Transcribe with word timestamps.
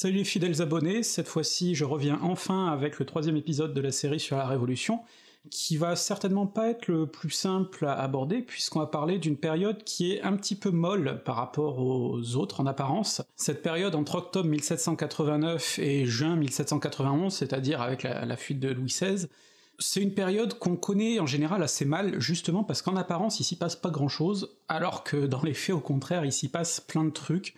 Salut 0.00 0.18
les 0.18 0.24
fidèles 0.24 0.62
abonnés, 0.62 1.02
cette 1.02 1.26
fois-ci 1.26 1.74
je 1.74 1.84
reviens 1.84 2.20
enfin 2.22 2.68
avec 2.68 3.00
le 3.00 3.04
troisième 3.04 3.36
épisode 3.36 3.74
de 3.74 3.80
la 3.80 3.90
série 3.90 4.20
sur 4.20 4.36
la 4.36 4.46
Révolution, 4.46 5.00
qui 5.50 5.76
va 5.76 5.96
certainement 5.96 6.46
pas 6.46 6.68
être 6.68 6.86
le 6.86 7.08
plus 7.08 7.30
simple 7.30 7.84
à 7.84 7.94
aborder, 7.94 8.42
puisqu'on 8.42 8.78
va 8.78 8.86
parler 8.86 9.18
d'une 9.18 9.36
période 9.36 9.82
qui 9.82 10.12
est 10.12 10.22
un 10.22 10.36
petit 10.36 10.54
peu 10.54 10.70
molle 10.70 11.20
par 11.24 11.34
rapport 11.34 11.80
aux 11.80 12.36
autres 12.36 12.60
en 12.60 12.66
apparence. 12.66 13.22
Cette 13.34 13.60
période 13.60 13.96
entre 13.96 14.14
octobre 14.14 14.48
1789 14.48 15.80
et 15.80 16.06
juin 16.06 16.36
1791, 16.36 17.34
c'est-à-dire 17.34 17.82
avec 17.82 18.04
la, 18.04 18.36
fuite 18.36 18.60
de 18.60 18.68
Louis 18.68 18.86
XVI, 18.86 19.26
c'est 19.80 20.00
une 20.00 20.14
période 20.14 20.60
qu'on 20.60 20.76
connaît 20.76 21.18
en 21.18 21.26
général 21.26 21.60
assez 21.60 21.84
mal, 21.84 22.20
justement 22.20 22.62
parce 22.62 22.82
qu'en 22.82 22.94
apparence 22.94 23.40
il 23.40 23.44
s'y 23.44 23.56
passe 23.56 23.74
pas 23.74 23.90
grand 23.90 24.06
chose, 24.06 24.56
alors 24.68 25.02
que 25.02 25.26
dans 25.26 25.42
les 25.42 25.54
faits 25.54 25.74
au 25.74 25.80
contraire 25.80 26.24
il 26.24 26.32
s'y 26.32 26.46
passe 26.46 26.80
plein 26.80 27.04
de 27.04 27.10
trucs, 27.10 27.56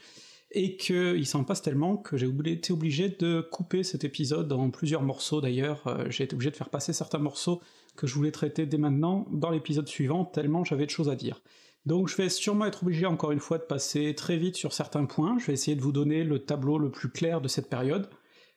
et 0.53 0.77
qu'il 0.77 1.27
s'en 1.27 1.45
passe 1.45 1.62
tellement 1.62 1.96
que 1.96 2.17
j'ai 2.17 2.29
été 2.46 2.73
obligé 2.73 3.09
de 3.09 3.41
couper 3.41 3.82
cet 3.82 4.04
épisode 4.04 4.53
en 4.53 4.71
plusieurs 4.71 5.03
morceaux 5.03 5.40
d'ailleurs, 5.40 5.86
euh, 5.86 6.07
j'ai 6.11 6.25
été 6.25 6.35
obligé 6.35 6.50
de 6.50 6.57
faire 6.57 6.71
passer 6.71 6.93
certains 6.93 7.18
morceaux 7.18 7.61
que 7.96 8.07
je 8.07 8.14
voulais 8.14 8.32
traiter 8.32 8.67
dès 8.67 8.79
maintenant 8.79 9.26
dans 9.31 9.50
l'épisode 9.50 9.89
suivant, 9.89 10.25
tellement 10.25 10.64
j'avais 10.64 10.86
de 10.86 10.90
choses 10.90 11.09
à 11.09 11.17
dire. 11.17 11.40
Donc 11.86 12.09
je 12.09 12.17
vais 12.17 12.29
sûrement 12.29 12.67
être 12.67 12.82
obligé 12.82 13.07
encore 13.07 13.32
une 13.32 13.40
fois 13.40 13.59
de 13.59 13.63
passer 13.63 14.14
très 14.14 14.36
vite 14.36 14.57
sur 14.57 14.73
certains 14.73 15.04
points, 15.04 15.39
je 15.39 15.46
vais 15.46 15.53
essayer 15.53 15.76
de 15.76 15.82
vous 15.82 15.93
donner 15.93 16.25
le 16.25 16.40
tableau 16.40 16.79
le 16.79 16.90
plus 16.90 17.11
clair 17.11 17.40
de 17.40 17.48
cette 17.48 17.71
période. 17.71 18.09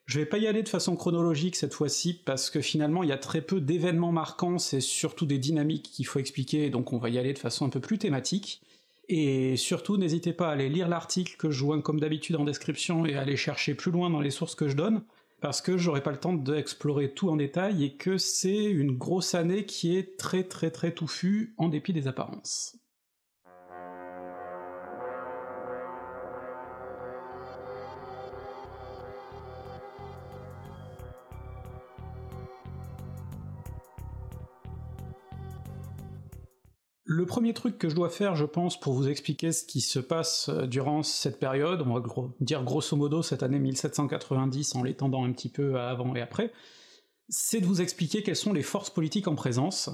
Je 0.05 0.19
vais 0.19 0.25
pas 0.25 0.37
y 0.37 0.47
aller 0.47 0.63
de 0.63 0.69
façon 0.69 0.97
chronologique 0.97 1.55
cette 1.55 1.73
fois-ci, 1.73 2.21
parce 2.25 2.49
que 2.49 2.59
finalement 2.59 3.03
il 3.03 3.09
y 3.09 3.13
a 3.13 3.17
très 3.17 3.41
peu 3.41 3.61
d'événements 3.61 4.11
marquants, 4.11 4.57
c'est 4.57 4.81
surtout 4.81 5.25
des 5.25 5.37
dynamiques 5.37 5.91
qu'il 5.93 6.05
faut 6.05 6.19
expliquer, 6.19 6.69
donc 6.69 6.91
on 6.91 6.97
va 6.97 7.09
y 7.09 7.17
aller 7.17 7.33
de 7.33 7.39
façon 7.39 7.65
un 7.65 7.69
peu 7.69 7.79
plus 7.79 7.99
thématique. 7.99 8.61
Et 9.09 9.57
surtout, 9.57 9.97
n'hésitez 9.97 10.33
pas 10.33 10.49
à 10.49 10.53
aller 10.53 10.69
lire 10.69 10.87
l'article 10.87 11.35
que 11.37 11.51
je 11.51 11.57
joins 11.57 11.81
comme 11.81 11.99
d'habitude 11.99 12.37
en 12.37 12.45
description 12.45 13.05
et 13.05 13.15
à 13.15 13.21
aller 13.21 13.35
chercher 13.35 13.75
plus 13.75 13.91
loin 13.91 14.09
dans 14.09 14.21
les 14.21 14.31
sources 14.31 14.55
que 14.55 14.69
je 14.69 14.75
donne, 14.75 15.03
parce 15.41 15.61
que 15.61 15.77
j'aurai 15.77 16.01
pas 16.01 16.11
le 16.11 16.19
temps 16.19 16.33
d'explorer 16.33 17.13
tout 17.13 17.29
en 17.29 17.35
détail 17.35 17.83
et 17.83 17.95
que 17.95 18.17
c'est 18.17 18.63
une 18.63 18.97
grosse 18.97 19.35
année 19.35 19.65
qui 19.65 19.97
est 19.97 20.17
très 20.17 20.43
très 20.43 20.71
très 20.71 20.93
touffue 20.93 21.53
en 21.57 21.67
dépit 21.67 21.91
des 21.91 22.07
apparences. 22.07 22.77
Le 37.15 37.27
premier 37.27 37.53
truc 37.53 37.77
que 37.77 37.89
je 37.89 37.95
dois 37.95 38.09
faire, 38.09 38.35
je 38.35 38.43
pense, 38.43 38.79
pour 38.79 38.93
vous 38.93 39.07
expliquer 39.07 39.51
ce 39.51 39.63
qui 39.63 39.81
se 39.81 39.99
passe 39.99 40.49
euh, 40.49 40.65
durant 40.65 41.03
cette 41.03 41.39
période, 41.39 41.83
on 41.85 41.93
va 41.93 42.03
dire 42.39 42.63
grosso 42.63 42.97
modo 42.97 43.21
cette 43.21 43.43
année 43.43 43.59
1790 43.59 44.73
en 44.73 44.81
l'étendant 44.81 45.23
un 45.23 45.31
petit 45.31 45.49
peu 45.49 45.79
avant 45.79 46.15
et 46.15 46.21
après, 46.21 46.51
c'est 47.29 47.61
de 47.61 47.67
vous 47.67 47.81
expliquer 47.81 48.23
quelles 48.23 48.35
sont 48.35 48.51
les 48.51 48.63
forces 48.63 48.89
politiques 48.89 49.27
en 49.27 49.35
présence, 49.35 49.91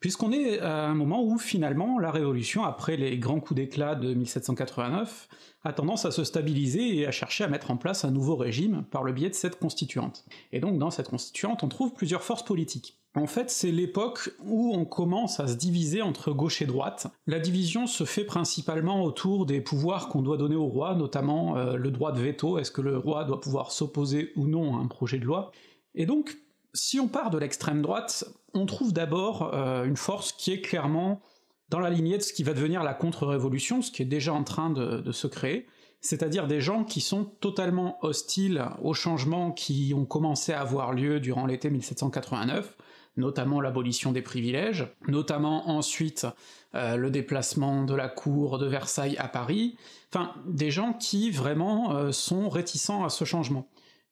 puisqu'on 0.00 0.32
est 0.32 0.60
à 0.60 0.86
un 0.86 0.94
moment 0.94 1.22
où 1.22 1.38
finalement 1.38 1.98
la 1.98 2.10
Révolution, 2.10 2.64
après 2.64 2.96
les 2.96 3.18
grands 3.18 3.40
coups 3.40 3.56
d'éclat 3.56 3.94
de 3.94 4.14
1789, 4.14 5.28
a 5.64 5.72
tendance 5.72 6.04
à 6.04 6.10
se 6.10 6.24
stabiliser 6.24 6.96
et 6.96 7.06
à 7.06 7.10
chercher 7.10 7.44
à 7.44 7.48
mettre 7.48 7.70
en 7.70 7.76
place 7.76 8.04
un 8.04 8.10
nouveau 8.10 8.36
régime 8.36 8.84
par 8.90 9.02
le 9.02 9.12
biais 9.12 9.28
de 9.28 9.34
cette 9.34 9.58
constituante. 9.58 10.24
Et 10.52 10.60
donc 10.60 10.78
dans 10.78 10.90
cette 10.90 11.08
constituante, 11.08 11.62
on 11.62 11.68
trouve 11.68 11.92
plusieurs 11.92 12.22
forces 12.22 12.44
politiques. 12.44 12.98
En 13.14 13.26
fait, 13.26 13.50
c'est 13.50 13.72
l'époque 13.72 14.30
où 14.44 14.72
on 14.74 14.84
commence 14.84 15.40
à 15.40 15.48
se 15.48 15.54
diviser 15.54 16.02
entre 16.02 16.32
gauche 16.32 16.62
et 16.62 16.66
droite. 16.66 17.08
La 17.26 17.40
division 17.40 17.86
se 17.86 18.04
fait 18.04 18.24
principalement 18.24 19.02
autour 19.02 19.46
des 19.46 19.60
pouvoirs 19.60 20.08
qu'on 20.08 20.22
doit 20.22 20.36
donner 20.36 20.54
au 20.54 20.66
roi, 20.66 20.94
notamment 20.94 21.56
euh, 21.56 21.76
le 21.76 21.90
droit 21.90 22.12
de 22.12 22.20
veto, 22.20 22.58
est-ce 22.58 22.70
que 22.70 22.82
le 22.82 22.96
roi 22.96 23.24
doit 23.24 23.40
pouvoir 23.40 23.72
s'opposer 23.72 24.32
ou 24.36 24.46
non 24.46 24.76
à 24.76 24.80
un 24.80 24.86
projet 24.86 25.18
de 25.18 25.24
loi? 25.24 25.50
Et 25.94 26.06
donc, 26.06 26.36
si 26.74 27.00
on 27.00 27.08
part 27.08 27.30
de 27.30 27.38
l'extrême 27.38 27.82
droite, 27.82 28.24
on 28.54 28.66
trouve 28.66 28.92
d'abord 28.92 29.54
euh, 29.54 29.84
une 29.84 29.96
force 29.96 30.32
qui 30.32 30.52
est 30.52 30.60
clairement 30.60 31.20
dans 31.68 31.80
la 31.80 31.90
lignée 31.90 32.16
de 32.16 32.22
ce 32.22 32.32
qui 32.32 32.42
va 32.42 32.54
devenir 32.54 32.82
la 32.82 32.94
contre-révolution, 32.94 33.82
ce 33.82 33.90
qui 33.90 34.02
est 34.02 34.06
déjà 34.06 34.32
en 34.32 34.44
train 34.44 34.70
de, 34.70 35.12
se 35.12 35.26
créer, 35.26 35.66
c'est-à-dire 36.00 36.46
des 36.46 36.60
gens 36.60 36.84
qui 36.84 37.00
sont 37.00 37.24
totalement 37.24 37.98
hostiles 38.02 38.64
aux 38.82 38.94
changements 38.94 39.52
qui 39.52 39.92
ont 39.94 40.06
commencé 40.06 40.52
à 40.52 40.60
avoir 40.60 40.94
lieu 40.94 41.20
durant 41.20 41.44
l'été 41.44 41.68
1789, 41.68 42.76
notamment 43.18 43.60
l'abolition 43.60 44.12
des 44.12 44.22
privilèges, 44.22 44.86
notamment 45.08 45.68
ensuite 45.68 46.26
euh, 46.74 46.96
le 46.96 47.10
déplacement 47.10 47.84
de 47.84 47.94
la 47.94 48.08
cour 48.08 48.58
de 48.58 48.66
Versailles 48.66 49.16
à 49.18 49.28
Paris, 49.28 49.76
enfin 50.10 50.32
des 50.46 50.70
gens 50.70 50.94
qui 50.94 51.30
vraiment 51.30 51.92
euh, 51.92 52.12
sont 52.12 52.48
réticents 52.48 53.04
à 53.04 53.10
ce 53.10 53.24
changement. 53.24 53.68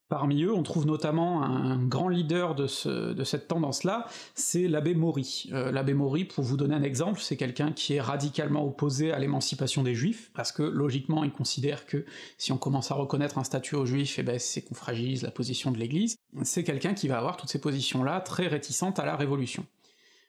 Parmi 0.08 0.44
eux, 0.44 0.54
on 0.54 0.62
trouve 0.62 0.86
notamment 0.86 1.42
un 1.42 1.84
grand 1.84 2.08
leader 2.08 2.54
de, 2.54 2.66
cette 2.68 3.48
tendance-là, 3.48 4.06
c'est 4.36 4.68
l'abbé 4.68 4.94
Maury. 4.94 5.50
Euh, 5.52 5.72
l'abbé 5.72 5.94
Maury, 5.94 6.24
pour 6.24 6.44
vous 6.44 6.56
donner 6.56 6.76
un 6.76 6.84
exemple, 6.84 7.20
c'est 7.20 7.36
quelqu'un 7.36 7.72
qui 7.72 7.94
est 7.94 8.00
radicalement 8.00 8.64
opposé 8.64 9.10
à 9.10 9.18
l'émancipation 9.18 9.82
des 9.82 9.96
juifs, 9.96 10.30
parce 10.32 10.52
que 10.52 10.62
logiquement 10.62 11.24
il 11.24 11.32
considère 11.32 11.86
que 11.86 12.04
si 12.38 12.52
on 12.52 12.56
commence 12.56 12.92
à 12.92 12.94
reconnaître 12.94 13.38
un 13.38 13.44
statut 13.44 13.74
aux 13.74 13.84
juifs, 13.84 14.20
eh 14.20 14.22
ben 14.22 14.38
c'est 14.38 14.62
qu'on 14.62 14.76
fragilise 14.76 15.22
la 15.22 15.32
position 15.32 15.72
de 15.72 15.78
l'Église. 15.78 16.16
C'est 16.42 16.62
quelqu'un 16.62 16.94
qui 16.94 17.08
va 17.08 17.18
avoir 17.18 17.36
toutes 17.36 17.50
ces 17.50 17.60
positions-là 17.60 18.20
très 18.20 18.46
réticentes 18.46 19.00
à 19.00 19.06
la 19.06 19.16
Révolution. 19.16 19.66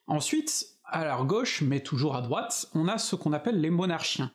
Ensuite, 0.08 0.70
à 0.86 1.04
leur 1.04 1.26
gauche, 1.26 1.62
mais 1.62 1.82
toujours 1.82 2.16
à 2.16 2.22
droite, 2.22 2.68
on 2.74 2.88
a 2.88 2.98
ce 2.98 3.16
qu'on 3.16 3.34
appelle 3.34 3.62
les 3.62 3.70
monarchiens. 3.70 4.32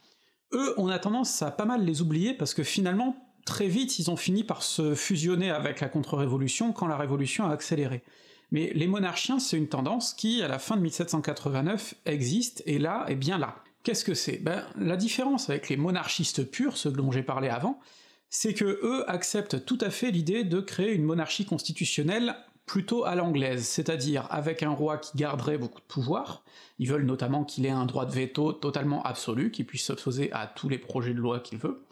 Eux, 0.53 0.75
on 0.77 0.89
a 0.89 0.99
tendance 0.99 1.43
à 1.43 1.51
pas 1.51 1.65
mal 1.65 1.85
les 1.85 2.03
oublier 2.03 2.35
parce 2.35 2.55
que 2.55 2.63
finalement, 2.63 3.17
très 3.45 3.69
vite, 3.69 3.99
ils 3.99 4.11
ont 4.11 4.17
fini 4.17 4.45
par 4.45 4.63
se 4.63 4.95
fusionner 4.95 5.51
avec 5.51 5.81
la 5.81 5.89
contre-révolution 5.89 6.73
quand 6.73 6.87
la 6.87 6.97
révolution 6.97 7.47
a 7.47 7.53
accéléré. 7.53 8.03
Mais 8.51 8.71
les 8.75 8.87
monarchiens, 8.87 9.39
c'est 9.39 9.57
une 9.57 9.69
tendance 9.69 10.13
qui, 10.13 10.43
à 10.43 10.49
la 10.49 10.59
fin 10.59 10.77
de 10.77 10.83
1789, 10.83 11.95
existe, 12.05 12.63
et 12.67 12.79
là, 12.79 13.05
est 13.09 13.15
bien 13.15 13.39
là. 13.39 13.57
Qu'est-ce 13.83 14.05
que 14.05 14.15
c'est? 14.15 14.37
Ben, 14.37 14.65
la 14.79 14.97
différence 14.97 15.49
avec 15.51 15.69
les 15.69 15.77
monarchistes 15.77 16.45
purs, 16.45 16.77
ceux 16.77 16.91
dont 16.91 17.11
j'ai 17.11 17.23
parlé 17.23 17.49
avant, 17.49 17.81
c'est 18.29 18.55
que 18.55 18.81
eux 18.83 19.11
acceptent 19.11 19.65
tout 19.65 19.79
à 19.81 19.91
fait 19.91 20.11
l'idée 20.11 20.45
de 20.45 20.61
créer 20.61 20.93
une 20.93 21.03
monarchie 21.03 21.45
constitutionnelle 21.45 22.37
plutôt 22.67 23.05
à 23.05 23.15
l'anglaise, 23.15 23.67
c'est-à-dire 23.67 24.27
avec 24.31 24.63
un 24.63 24.71
roi 24.71 24.99
qui 24.99 25.17
garderait 25.17 25.59
beaucoup 25.59 25.81
de 25.81 25.87
pouvoir, 25.87 26.45
ils 26.79 26.89
veulent 26.89 27.05
notamment 27.05 27.45
qu'il 27.45 27.67
ait 27.67 27.71
un 27.71 27.87
droit 27.87 28.07
de 28.07 28.13
veto 28.13 28.53
totalement 28.53 29.03
absolu, 29.03 29.51
qu'il 29.51 29.67
puisse 29.67 29.85
s'opposer 29.85 30.33
à 30.33 30.47
tous 30.47 30.69
les 30.69 30.79
projets 30.79 31.13
de 31.13 31.19
loi 31.19 31.41
qu'il 31.41 31.59
veut, 31.59 31.85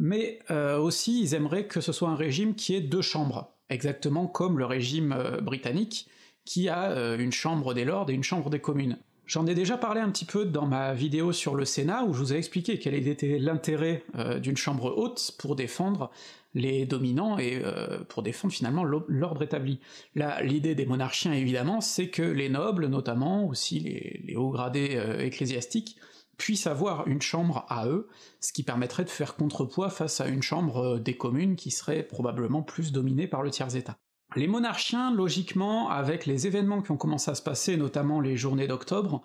mais 0.00 0.40
euh, 0.50 0.78
aussi 0.78 1.20
ils 1.22 1.34
aimeraient 1.34 1.66
que 1.66 1.80
ce 1.80 1.92
soit 1.92 2.08
un 2.08 2.16
régime 2.16 2.54
qui 2.54 2.74
ait 2.74 2.80
deux 2.80 3.02
chambres, 3.02 3.52
exactement 3.68 4.26
comme 4.26 4.58
le 4.58 4.64
régime 4.64 5.12
euh, 5.12 5.40
britannique, 5.40 6.08
qui 6.44 6.68
a 6.68 6.90
euh, 6.90 7.18
une 7.18 7.32
chambre 7.32 7.74
des 7.74 7.84
lords 7.84 8.10
et 8.10 8.14
une 8.14 8.24
chambre 8.24 8.48
des 8.50 8.60
communes. 8.60 8.98
J'en 9.26 9.46
ai 9.46 9.54
déjà 9.54 9.76
parlé 9.76 10.00
un 10.00 10.10
petit 10.10 10.24
peu 10.24 10.46
dans 10.46 10.66
ma 10.66 10.94
vidéo 10.94 11.32
sur 11.32 11.54
le 11.54 11.64
Sénat, 11.64 12.04
où 12.04 12.14
je 12.14 12.18
vous 12.18 12.32
ai 12.32 12.36
expliqué 12.36 12.80
quel 12.80 12.94
était 12.94 13.38
l'intérêt 13.38 14.02
d'une 14.42 14.56
chambre 14.56 14.92
haute 14.96 15.36
pour 15.38 15.54
défendre 15.54 16.10
les 16.54 16.84
dominants 16.84 17.38
et 17.38 17.62
pour 18.08 18.24
défendre 18.24 18.52
finalement 18.52 18.82
l'ordre 18.82 19.44
établi. 19.44 19.78
Là, 20.16 20.42
l'idée 20.42 20.74
des 20.74 20.84
monarchiens, 20.84 21.32
évidemment, 21.32 21.80
c'est 21.80 22.08
que 22.08 22.22
les 22.22 22.48
nobles, 22.48 22.86
notamment, 22.86 23.46
aussi 23.46 23.78
les, 23.78 24.20
les 24.24 24.34
hauts 24.34 24.50
gradés 24.50 25.00
ecclésiastiques, 25.20 25.96
puissent 26.40 26.66
avoir 26.66 27.06
une 27.06 27.20
chambre 27.20 27.66
à 27.68 27.86
eux, 27.86 28.08
ce 28.40 28.54
qui 28.54 28.62
permettrait 28.62 29.04
de 29.04 29.10
faire 29.10 29.36
contrepoids 29.36 29.90
face 29.90 30.22
à 30.22 30.26
une 30.26 30.42
chambre 30.42 30.94
euh, 30.94 30.98
des 30.98 31.14
communes 31.14 31.54
qui 31.54 31.70
serait 31.70 32.02
probablement 32.02 32.62
plus 32.62 32.92
dominée 32.92 33.26
par 33.26 33.42
le 33.42 33.50
tiers-état. 33.50 33.98
Les 34.36 34.46
monarchiens, 34.46 35.12
logiquement, 35.12 35.90
avec 35.90 36.24
les 36.24 36.46
événements 36.46 36.80
qui 36.80 36.92
ont 36.92 36.96
commencé 36.96 37.30
à 37.30 37.34
se 37.34 37.42
passer, 37.42 37.76
notamment 37.76 38.20
les 38.20 38.38
journées 38.38 38.66
d'octobre, 38.66 39.22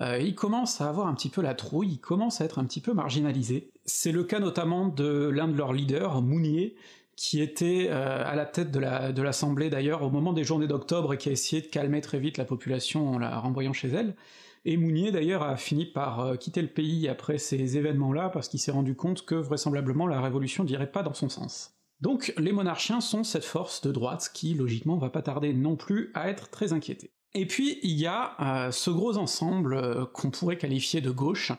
euh, 0.00 0.18
ils 0.18 0.34
commencent 0.34 0.82
à 0.82 0.88
avoir 0.88 1.06
un 1.06 1.14
petit 1.14 1.30
peu 1.30 1.40
la 1.40 1.54
trouille, 1.54 1.92
ils 1.92 2.00
commencent 2.00 2.42
à 2.42 2.44
être 2.44 2.58
un 2.58 2.64
petit 2.64 2.80
peu 2.82 2.92
marginalisés. 2.92 3.70
C'est 3.86 4.12
le 4.12 4.24
cas 4.24 4.38
notamment 4.38 4.88
de 4.88 5.28
l'un 5.28 5.48
de 5.48 5.56
leurs 5.56 5.72
leaders, 5.72 6.20
Mounier, 6.20 6.76
qui 7.20 7.42
était 7.42 7.88
euh, 7.90 8.24
à 8.24 8.34
la 8.34 8.46
tête 8.46 8.70
de 8.70 9.22
l'Assemblée 9.22 9.68
d'ailleurs 9.68 10.00
au 10.00 10.08
moment 10.08 10.32
des 10.32 10.42
journées 10.42 10.66
d'octobre 10.66 11.12
et 11.12 11.18
qui 11.18 11.28
a 11.28 11.32
essayé 11.32 11.60
de 11.60 11.66
calmer 11.66 12.00
très 12.00 12.18
vite 12.18 12.38
la 12.38 12.46
population 12.46 13.10
en 13.10 13.18
la 13.18 13.38
renvoyant 13.38 13.74
chez 13.74 13.88
elle, 13.88 14.16
et 14.64 14.78
Mounier 14.78 15.12
d'ailleurs 15.12 15.42
a 15.42 15.58
fini 15.58 15.84
par 15.84 16.20
euh, 16.20 16.36
quitter 16.36 16.62
le 16.62 16.68
pays 16.68 17.08
après 17.08 17.36
ces 17.36 17.76
événements-là 17.76 18.30
parce 18.30 18.48
qu'il 18.48 18.58
s'est 18.58 18.70
rendu 18.70 18.96
compte 18.96 19.26
que 19.26 19.34
vraisemblablement 19.34 20.06
la 20.06 20.22
révolution 20.22 20.64
n'irait 20.64 20.90
pas 20.90 21.02
dans 21.02 21.12
son 21.12 21.28
sens. 21.28 21.74
Donc 22.00 22.32
les 22.38 22.52
monarchiens 22.52 23.02
sont 23.02 23.22
cette 23.22 23.44
force 23.44 23.82
de 23.82 23.92
droite 23.92 24.30
qui 24.32 24.54
logiquement 24.54 24.96
va 24.96 25.10
pas 25.10 25.20
tarder 25.20 25.52
non 25.52 25.76
plus 25.76 26.12
à 26.14 26.30
être 26.30 26.48
très 26.48 26.72
inquiétée. 26.72 27.10
Et 27.34 27.46
puis 27.46 27.80
il 27.82 27.98
y 27.98 28.06
a 28.06 28.34
euh, 28.40 28.70
ce 28.70 28.88
gros 28.88 29.18
ensemble 29.18 30.06
qu'on 30.14 30.30
pourrait 30.30 30.56
qualifier 30.56 31.02
de 31.02 31.10
gauche, 31.10 31.52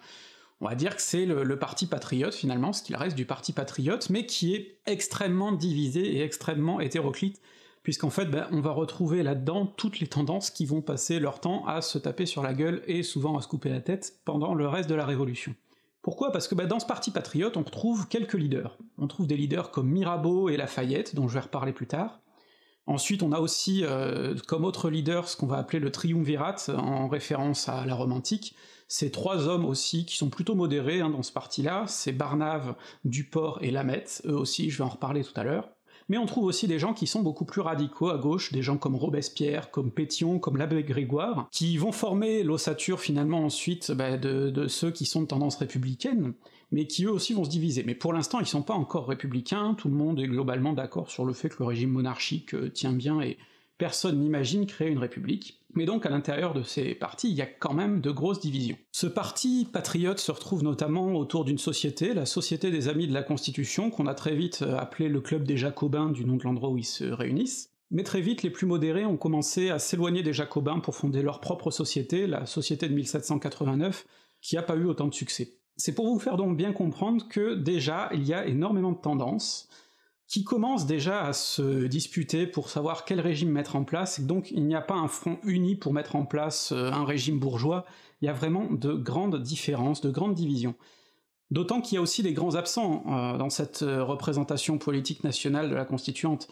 on 0.61 0.67
va 0.67 0.75
dire 0.75 0.95
que 0.95 1.01
c'est 1.01 1.25
le, 1.25 1.57
parti 1.57 1.87
patriote 1.87 2.35
finalement, 2.35 2.71
ce 2.71 2.83
qu'il 2.83 2.95
reste 2.95 3.17
du 3.17 3.25
parti 3.25 3.51
patriote, 3.51 4.09
mais 4.11 4.27
qui 4.27 4.53
est 4.53 4.79
extrêmement 4.85 5.51
divisé 5.51 6.17
et 6.17 6.21
extrêmement 6.21 6.79
hétéroclite, 6.79 7.41
puisqu'en 7.81 8.11
fait, 8.11 8.25
ben, 8.25 8.47
on 8.51 8.61
va 8.61 8.71
retrouver 8.71 9.23
là-dedans 9.23 9.65
toutes 9.65 9.99
les 9.99 10.07
tendances 10.07 10.51
qui 10.51 10.67
vont 10.67 10.81
passer 10.81 11.19
leur 11.19 11.39
temps 11.39 11.65
à 11.65 11.81
se 11.81 11.97
taper 11.97 12.27
sur 12.27 12.43
la 12.43 12.53
gueule 12.53 12.83
et 12.85 13.01
souvent 13.01 13.37
à 13.37 13.41
se 13.41 13.47
couper 13.47 13.69
la 13.69 13.81
tête 13.81 14.19
pendant 14.23 14.53
le 14.53 14.67
reste 14.67 14.87
de 14.87 14.93
la 14.93 15.05
Révolution. 15.05 15.55
Pourquoi? 16.03 16.31
Parce 16.31 16.47
que 16.47 16.53
bah, 16.53 16.67
dans 16.67 16.79
ce 16.79 16.85
parti 16.85 17.09
patriote, 17.09 17.57
on 17.57 17.63
retrouve 17.63 18.07
quelques 18.07 18.35
leaders. 18.35 18.77
On 18.99 19.07
trouve 19.07 19.25
des 19.25 19.37
leaders 19.37 19.71
comme 19.71 19.89
Mirabeau 19.89 20.49
et 20.49 20.57
Lafayette, 20.57 21.15
dont 21.15 21.27
je 21.27 21.33
vais 21.33 21.39
reparler 21.39 21.73
plus 21.73 21.87
tard. 21.87 22.19
Ensuite, 22.87 23.23
on 23.23 23.31
a 23.31 23.39
aussi 23.39 23.83
euh, 23.83 24.35
comme 24.47 24.65
autre 24.65 24.89
leader 24.89 25.27
ce 25.27 25.37
qu'on 25.37 25.47
va 25.47 25.57
appeler 25.57 25.79
le 25.79 25.91
triumvirat, 25.91 26.55
en 26.69 27.07
référence 27.07 27.69
à 27.69 27.85
la 27.85 27.95
Rome 27.95 28.11
antique. 28.11 28.55
Ces 28.93 29.09
trois 29.09 29.47
hommes 29.47 29.63
aussi 29.63 30.05
qui 30.05 30.17
sont 30.17 30.29
plutôt 30.29 30.53
modérés 30.53 30.99
hein, 30.99 31.09
dans 31.09 31.23
ce 31.23 31.31
parti-là, 31.31 31.85
c'est 31.87 32.11
Barnave, 32.11 32.75
Duport 33.05 33.57
et 33.61 33.71
Lamette, 33.71 34.21
eux 34.25 34.35
aussi, 34.35 34.69
je 34.69 34.79
vais 34.79 34.83
en 34.83 34.89
reparler 34.89 35.23
tout 35.23 35.31
à 35.37 35.45
l'heure. 35.45 35.69
Mais 36.09 36.17
on 36.17 36.25
trouve 36.25 36.43
aussi 36.43 36.67
des 36.67 36.77
gens 36.77 36.93
qui 36.93 37.07
sont 37.07 37.21
beaucoup 37.21 37.45
plus 37.45 37.61
radicaux 37.61 38.09
à 38.09 38.17
gauche, 38.17 38.51
des 38.51 38.61
gens 38.61 38.75
comme 38.75 38.97
Robespierre, 38.97 39.71
comme 39.71 39.91
Pétion, 39.91 40.39
comme 40.39 40.57
l'abbé 40.57 40.83
Grégoire, 40.83 41.47
qui 41.51 41.77
vont 41.77 41.93
former 41.93 42.43
l'ossature 42.43 42.99
finalement 42.99 43.45
ensuite 43.45 43.93
bah, 43.93 44.17
de, 44.17 44.67
ceux 44.67 44.91
qui 44.91 45.05
sont 45.05 45.21
de 45.21 45.27
tendance 45.27 45.55
républicaine, 45.55 46.33
mais 46.73 46.85
qui 46.85 47.05
eux 47.05 47.11
aussi 47.11 47.33
vont 47.33 47.45
se 47.45 47.49
diviser. 47.49 47.83
Mais 47.85 47.95
pour 47.95 48.11
l'instant, 48.11 48.41
ils 48.41 48.45
sont 48.45 48.61
pas 48.61 48.73
encore 48.73 49.07
républicains, 49.07 49.73
tout 49.73 49.87
le 49.87 49.95
monde 49.95 50.19
est 50.19 50.27
globalement 50.27 50.73
d'accord 50.73 51.09
sur 51.09 51.23
le 51.23 51.31
fait 51.31 51.47
que 51.47 51.59
le 51.59 51.65
régime 51.67 51.91
monarchique 51.91 52.53
euh, 52.55 52.69
tient 52.69 52.91
bien 52.91 53.21
et 53.21 53.37
personne 53.81 54.19
n'imagine 54.19 54.67
créer 54.67 54.89
une 54.89 54.99
république. 54.99 55.59
Mais 55.73 55.85
donc 55.85 56.05
à 56.05 56.11
l'intérieur 56.11 56.53
de 56.53 56.61
ces 56.61 56.93
partis, 56.93 57.31
il 57.31 57.35
y 57.35 57.41
a 57.41 57.47
quand 57.47 57.73
même 57.73 57.99
de 57.99 58.11
grosses 58.11 58.39
divisions. 58.39 58.77
Ce 58.91 59.07
parti 59.07 59.67
patriote 59.73 60.19
se 60.19 60.31
retrouve 60.31 60.63
notamment 60.63 61.15
autour 61.15 61.45
d'une 61.45 61.57
société, 61.57 62.13
la 62.13 62.27
Société 62.27 62.69
des 62.69 62.89
Amis 62.89 63.07
de 63.07 63.13
la 63.13 63.23
Constitution, 63.23 63.89
qu'on 63.89 64.05
a 64.05 64.13
très 64.13 64.35
vite 64.35 64.61
euh, 64.61 64.77
appelé 64.77 65.09
le 65.09 65.19
Club 65.19 65.45
des 65.45 65.57
Jacobins 65.57 66.09
du 66.09 66.25
nom 66.25 66.35
de 66.35 66.43
l'endroit 66.43 66.69
où 66.69 66.77
ils 66.77 66.85
se 66.85 67.05
réunissent. 67.05 67.71
Mais 67.89 68.03
très 68.03 68.21
vite, 68.21 68.43
les 68.43 68.51
plus 68.51 68.67
modérés 68.67 69.07
ont 69.07 69.17
commencé 69.17 69.71
à 69.71 69.79
s'éloigner 69.79 70.21
des 70.21 70.31
Jacobins 70.31 70.79
pour 70.79 70.95
fonder 70.95 71.23
leur 71.23 71.39
propre 71.39 71.71
société, 71.71 72.27
la 72.27 72.45
Société 72.45 72.87
de 72.87 72.93
1789, 72.93 74.05
qui 74.41 74.57
a 74.57 74.61
pas 74.61 74.75
eu 74.75 74.85
autant 74.85 75.07
de 75.07 75.15
succès. 75.15 75.55
C'est 75.75 75.95
pour 75.95 76.05
vous 76.05 76.19
faire 76.19 76.37
donc 76.37 76.55
bien 76.55 76.71
comprendre 76.71 77.27
que 77.27 77.55
déjà, 77.55 78.11
il 78.13 78.27
y 78.27 78.35
a 78.35 78.45
énormément 78.45 78.91
de 78.91 79.01
tendances, 79.01 79.69
qui 80.31 80.45
commencent 80.45 80.85
déjà 80.85 81.25
à 81.25 81.33
se 81.33 81.87
disputer 81.87 82.47
pour 82.47 82.69
savoir 82.69 83.03
quel 83.03 83.19
régime 83.19 83.49
mettre 83.49 83.75
en 83.75 83.83
place, 83.83 84.17
et 84.17 84.23
donc 84.23 84.49
il 84.51 84.65
n'y 84.65 84.75
a 84.75 84.81
pas 84.81 84.95
un 84.95 85.09
front 85.09 85.37
uni 85.43 85.75
pour 85.75 85.91
mettre 85.91 86.15
en 86.15 86.25
place 86.25 86.71
euh, 86.71 86.89
un 86.89 87.03
régime 87.03 87.37
bourgeois, 87.37 87.85
il 88.21 88.27
y 88.27 88.29
a 88.29 88.33
vraiment 88.33 88.71
de 88.71 88.93
grandes 88.93 89.41
différences, 89.41 89.99
de 89.99 90.09
grandes 90.09 90.33
divisions. 90.33 90.75
D'autant 91.49 91.81
qu'il 91.81 91.95
y 91.95 91.97
a 91.97 92.01
aussi 92.01 92.23
des 92.23 92.31
grands 92.31 92.55
absents 92.55 93.03
euh, 93.07 93.37
dans 93.37 93.49
cette 93.49 93.81
euh, 93.81 94.05
représentation 94.05 94.77
politique 94.77 95.25
nationale 95.25 95.69
de 95.69 95.75
la 95.75 95.83
constituante. 95.83 96.47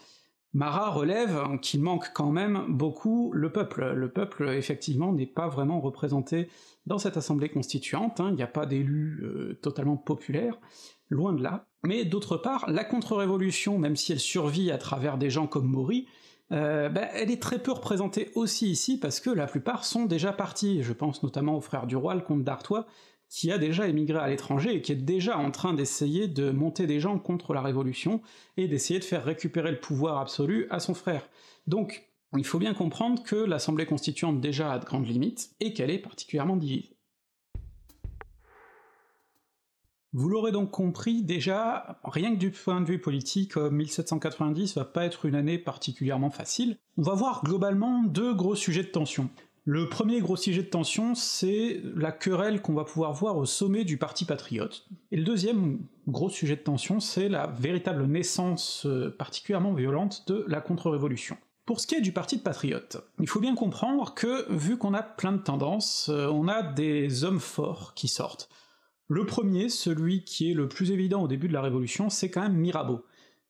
Marat 0.52 0.90
relève 0.90 1.58
qu'il 1.62 1.80
manque 1.80 2.10
quand 2.12 2.30
même 2.30 2.66
beaucoup 2.68 3.32
le 3.32 3.50
peuple. 3.50 3.94
Le 3.94 4.12
peuple, 4.12 4.50
effectivement, 4.50 5.10
n'est 5.10 5.24
pas 5.24 5.48
vraiment 5.48 5.80
représenté 5.80 6.50
dans 6.84 6.98
cette 6.98 7.16
assemblée 7.16 7.48
constituante, 7.48 8.20
hein. 8.20 8.28
il 8.28 8.34
n'y 8.34 8.42
a 8.42 8.48
pas 8.48 8.66
d'élus 8.66 9.24
totalement 9.62 9.96
populaires, 9.96 10.58
loin 11.10 11.32
de 11.32 11.42
là. 11.42 11.66
Mais 11.84 12.04
d'autre 12.04 12.36
part, 12.36 12.70
la 12.70 12.84
contre-révolution, 12.84 13.78
même 13.78 13.96
si 13.96 14.12
elle 14.12 14.20
survit 14.20 14.70
à 14.70 14.78
travers 14.78 15.18
des 15.18 15.30
gens 15.30 15.46
comme 15.46 15.66
Maury, 15.66 16.06
euh, 16.52 16.88
ben, 16.88 17.08
elle 17.14 17.30
est 17.30 17.40
très 17.40 17.58
peu 17.58 17.72
représentée 17.72 18.30
aussi 18.34 18.70
ici 18.70 18.98
parce 18.98 19.20
que 19.20 19.30
la 19.30 19.46
plupart 19.46 19.84
sont 19.84 20.06
déjà 20.06 20.32
partis. 20.32 20.82
Je 20.82 20.92
pense 20.92 21.22
notamment 21.22 21.56
au 21.56 21.60
frère 21.60 21.86
du 21.86 21.96
roi, 21.96 22.14
le 22.14 22.20
comte 22.20 22.42
d'Artois, 22.42 22.86
qui 23.28 23.52
a 23.52 23.58
déjà 23.58 23.86
émigré 23.86 24.18
à 24.18 24.28
l'étranger 24.28 24.74
et 24.74 24.82
qui 24.82 24.92
est 24.92 24.96
déjà 24.96 25.38
en 25.38 25.52
train 25.52 25.72
d'essayer 25.72 26.26
de 26.26 26.50
monter 26.50 26.86
des 26.86 26.98
gens 26.98 27.18
contre 27.18 27.54
la 27.54 27.62
révolution 27.62 28.20
et 28.56 28.66
d'essayer 28.66 28.98
de 28.98 29.04
faire 29.04 29.24
récupérer 29.24 29.70
le 29.70 29.78
pouvoir 29.78 30.18
absolu 30.18 30.66
à 30.70 30.80
son 30.80 30.94
frère. 30.94 31.28
Donc, 31.68 32.10
il 32.36 32.44
faut 32.44 32.58
bien 32.58 32.74
comprendre 32.74 33.22
que 33.22 33.36
l'Assemblée 33.36 33.86
constituante 33.86 34.40
déjà 34.40 34.72
a 34.72 34.78
de 34.78 34.84
grandes 34.84 35.06
limites 35.06 35.50
et 35.60 35.72
qu'elle 35.72 35.90
est 35.90 35.98
particulièrement 35.98 36.56
divisée. 36.56 36.96
Vous 40.12 40.28
l'aurez 40.28 40.50
donc 40.50 40.72
compris, 40.72 41.22
déjà, 41.22 42.00
rien 42.04 42.32
que 42.34 42.38
du 42.38 42.50
point 42.50 42.80
de 42.80 42.86
vue 42.86 43.00
politique, 43.00 43.56
1790 43.56 44.76
va 44.76 44.84
pas 44.84 45.04
être 45.04 45.24
une 45.24 45.36
année 45.36 45.56
particulièrement 45.56 46.30
facile. 46.30 46.76
On 46.98 47.02
va 47.02 47.14
voir 47.14 47.42
globalement 47.44 48.02
deux 48.02 48.34
gros 48.34 48.56
sujets 48.56 48.82
de 48.82 48.88
tension. 48.88 49.30
Le 49.64 49.88
premier 49.88 50.20
gros 50.20 50.36
sujet 50.36 50.64
de 50.64 50.68
tension, 50.68 51.14
c'est 51.14 51.80
la 51.94 52.10
querelle 52.10 52.60
qu'on 52.60 52.74
va 52.74 52.84
pouvoir 52.84 53.12
voir 53.12 53.36
au 53.36 53.44
sommet 53.44 53.84
du 53.84 53.98
Parti 53.98 54.24
patriote. 54.24 54.88
Et 55.12 55.16
le 55.16 55.22
deuxième 55.22 55.78
gros 56.08 56.28
sujet 56.28 56.56
de 56.56 56.62
tension, 56.62 56.98
c'est 56.98 57.28
la 57.28 57.46
véritable 57.46 58.04
naissance 58.06 58.86
euh, 58.86 59.14
particulièrement 59.16 59.74
violente 59.74 60.24
de 60.26 60.44
la 60.48 60.60
contre-révolution. 60.60 61.36
Pour 61.66 61.78
ce 61.78 61.86
qui 61.86 61.94
est 61.94 62.00
du 62.00 62.10
Parti 62.10 62.38
de 62.38 62.42
Patriote, 62.42 62.96
il 63.20 63.28
faut 63.28 63.38
bien 63.38 63.54
comprendre 63.54 64.12
que, 64.14 64.50
vu 64.52 64.76
qu'on 64.76 64.94
a 64.94 65.04
plein 65.04 65.30
de 65.30 65.42
tendances, 65.42 66.08
euh, 66.08 66.26
on 66.26 66.48
a 66.48 66.64
des 66.64 67.22
hommes 67.22 67.38
forts 67.38 67.94
qui 67.94 68.08
sortent. 68.08 68.48
Le 69.12 69.26
premier, 69.26 69.68
celui 69.68 70.22
qui 70.22 70.52
est 70.52 70.54
le 70.54 70.68
plus 70.68 70.92
évident 70.92 71.22
au 71.22 71.26
début 71.26 71.48
de 71.48 71.52
la 71.52 71.62
Révolution, 71.62 72.10
c'est 72.10 72.30
quand 72.30 72.42
même 72.42 72.54
Mirabeau. 72.54 73.04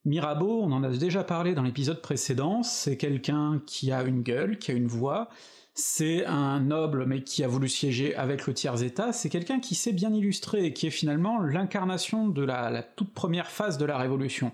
Mirabeau, 0.07 0.63
on 0.63 0.73
en 0.73 0.83
a 0.83 0.89
déjà 0.89 1.23
parlé 1.23 1.53
dans 1.53 1.63
l'épisode 1.63 2.01
précédent, 2.01 2.63
c'est 2.63 2.97
quelqu'un 2.97 3.61
qui 3.67 3.93
a 3.93 4.03
une 4.05 4.23
gueule, 4.23 4.59
qui 4.59 4.71
a 4.71 4.75
une 4.75 4.87
voix, 4.87 5.29
c'est 5.75 6.25
un 6.25 6.61
noble 6.61 7.05
mais 7.05 7.23
qui 7.25 7.45
a 7.45 7.47
voulu 7.47 7.69
siéger 7.69 8.15
avec 8.17 8.47
le 8.47 8.55
tiers-état, 8.55 9.13
c'est 9.13 9.29
quelqu'un 9.29 9.61
qui 9.61 9.75
s'est 9.75 9.93
bien 9.93 10.15
illustré 10.15 10.65
et 10.65 10.73
qui 10.73 10.87
est 10.87 10.91
finalement 10.91 11.39
l'incarnation 11.43 12.29
de 12.29 12.43
la, 12.43 12.71
la, 12.71 12.83
toute 12.83 13.13
première 13.13 13.51
phase 13.51 13.77
de 13.77 13.85
la 13.85 13.99
Révolution. 13.99 14.53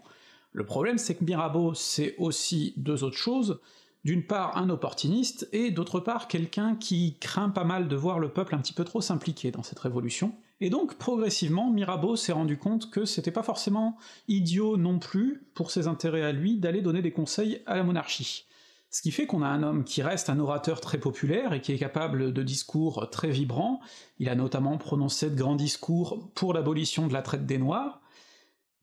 Le 0.50 0.64
problème 0.64 0.98
c'est 0.98 1.14
que 1.14 1.22
Mirabeau 1.22 1.72
c'est 1.74 2.16
aussi 2.18 2.74
deux 2.78 3.04
autres 3.04 3.16
choses, 3.16 3.60
d'une 4.04 4.26
part 4.26 4.56
un 4.56 4.70
opportuniste, 4.70 5.48
et 5.52 5.70
d'autre 5.70 6.00
part 6.00 6.26
quelqu'un 6.26 6.74
qui 6.74 7.16
craint 7.20 7.50
pas 7.50 7.62
mal 7.62 7.86
de 7.86 7.94
voir 7.94 8.18
le 8.18 8.30
peuple 8.30 8.56
un 8.56 8.58
petit 8.58 8.72
peu 8.72 8.82
trop 8.82 9.00
s'impliquer 9.00 9.52
dans 9.52 9.62
cette 9.62 9.78
révolution, 9.78 10.34
et 10.60 10.70
donc, 10.70 10.94
progressivement, 10.94 11.70
Mirabeau 11.70 12.16
s'est 12.16 12.32
rendu 12.32 12.56
compte 12.56 12.90
que 12.90 13.04
c'était 13.04 13.30
pas 13.30 13.42
forcément 13.42 13.96
idiot 14.26 14.76
non 14.76 14.98
plus, 14.98 15.46
pour 15.54 15.70
ses 15.70 15.86
intérêts 15.86 16.22
à 16.22 16.32
lui, 16.32 16.58
d'aller 16.58 16.80
donner 16.80 17.02
des 17.02 17.12
conseils 17.12 17.62
à 17.66 17.76
la 17.76 17.82
monarchie. 17.82 18.46
Ce 18.88 19.02
qui 19.02 19.10
fait 19.10 19.26
qu'on 19.26 19.42
a 19.42 19.48
un 19.48 19.62
homme 19.62 19.84
qui 19.84 20.00
reste 20.00 20.30
un 20.30 20.38
orateur 20.38 20.80
très 20.80 20.98
populaire 20.98 21.52
et 21.52 21.60
qui 21.60 21.72
est 21.72 21.78
capable 21.78 22.32
de 22.32 22.42
discours 22.42 23.10
très 23.10 23.28
vibrants, 23.28 23.80
il 24.18 24.28
a 24.30 24.34
notamment 24.34 24.78
prononcé 24.78 25.28
de 25.28 25.36
grands 25.36 25.56
discours 25.56 26.30
pour 26.34 26.54
l'abolition 26.54 27.06
de 27.06 27.12
la 27.12 27.20
traite 27.20 27.44
des 27.44 27.58
Noirs, 27.58 28.00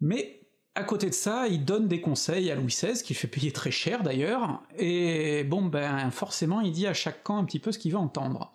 mais 0.01 0.41
à 0.75 0.83
côté 0.83 1.07
de 1.07 1.13
ça, 1.13 1.47
il 1.47 1.65
donne 1.65 1.87
des 1.87 2.01
conseils 2.01 2.51
à 2.51 2.55
Louis 2.55 2.67
XVI, 2.67 3.01
qui 3.01 3.13
fait 3.13 3.27
payer 3.27 3.51
très 3.51 3.71
cher 3.71 4.03
d'ailleurs, 4.03 4.61
et 4.77 5.43
bon 5.43 5.65
ben 5.65 6.11
forcément 6.11 6.61
il 6.61 6.71
dit 6.71 6.87
à 6.87 6.93
chaque 6.93 7.23
camp 7.23 7.37
un 7.37 7.45
petit 7.45 7.59
peu 7.59 7.71
ce 7.71 7.79
qu'il 7.79 7.91
veut 7.91 7.97
entendre. 7.97 8.53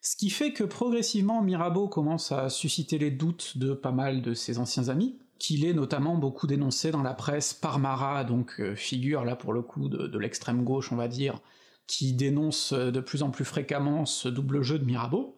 Ce 0.00 0.16
qui 0.16 0.30
fait 0.30 0.52
que 0.52 0.64
progressivement 0.64 1.42
Mirabeau 1.42 1.88
commence 1.88 2.30
à 2.30 2.48
susciter 2.48 2.98
les 2.98 3.10
doutes 3.10 3.58
de 3.58 3.72
pas 3.74 3.90
mal 3.90 4.22
de 4.22 4.32
ses 4.32 4.58
anciens 4.58 4.88
amis, 4.88 5.18
qu'il 5.38 5.64
est 5.64 5.72
notamment 5.72 6.16
beaucoup 6.16 6.46
dénoncé 6.46 6.90
dans 6.90 7.02
la 7.02 7.14
presse 7.14 7.54
par 7.54 7.78
Marat, 7.78 8.24
donc 8.24 8.60
euh, 8.60 8.74
figure 8.74 9.24
là 9.24 9.36
pour 9.36 9.52
le 9.52 9.62
coup 9.62 9.88
de, 9.88 10.18
l'extrême 10.18 10.64
gauche 10.64 10.92
on 10.92 10.96
va 10.96 11.08
dire, 11.08 11.40
qui 11.86 12.12
dénonce 12.12 12.72
euh, 12.72 12.90
de 12.90 13.00
plus 13.00 13.22
en 13.22 13.30
plus 13.30 13.44
fréquemment 13.44 14.04
ce 14.06 14.28
double 14.28 14.62
jeu 14.62 14.78
de 14.78 14.84
Mirabeau. 14.84 15.36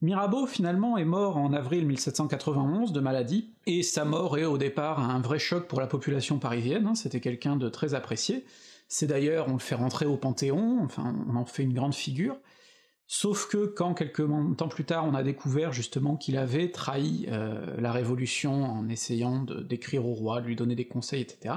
Mirabeau 0.00 0.46
finalement 0.46 0.98
est 0.98 1.04
mort 1.04 1.36
en 1.36 1.52
avril 1.52 1.86
1791 1.86 2.92
de 2.92 3.00
maladie, 3.00 3.54
et 3.66 3.82
sa 3.82 4.04
mort 4.04 4.36
est 4.36 4.44
au 4.44 4.58
départ 4.58 5.00
un 5.00 5.20
vrai 5.20 5.38
choc 5.38 5.68
pour 5.68 5.80
la 5.80 5.86
population 5.86 6.38
parisienne, 6.38 6.86
hein, 6.88 6.94
c'était 6.94 7.20
quelqu'un 7.20 7.56
de 7.56 7.68
très 7.68 7.94
apprécié, 7.94 8.44
c'est 8.88 9.06
d'ailleurs, 9.06 9.48
on 9.48 9.54
le 9.54 9.58
fait 9.58 9.74
rentrer 9.74 10.06
au 10.06 10.16
Panthéon, 10.16 10.80
enfin 10.82 11.14
on 11.28 11.36
en 11.36 11.46
fait 11.46 11.62
une 11.62 11.72
grande 11.72 11.94
figure, 11.94 12.36
Sauf 13.14 13.46
que 13.46 13.66
quand 13.66 13.92
quelques 13.92 14.26
temps 14.56 14.68
plus 14.68 14.86
tard 14.86 15.04
on 15.04 15.14
a 15.14 15.22
découvert 15.22 15.70
justement 15.70 16.16
qu'il 16.16 16.38
avait 16.38 16.70
trahi 16.70 17.26
euh, 17.28 17.78
la 17.78 17.92
Révolution 17.92 18.64
en 18.64 18.88
essayant 18.88 19.44
d'écrire 19.44 20.06
au 20.06 20.14
roi, 20.14 20.40
de 20.40 20.46
lui 20.46 20.56
donner 20.56 20.74
des 20.74 20.86
conseils, 20.86 21.20
etc., 21.20 21.56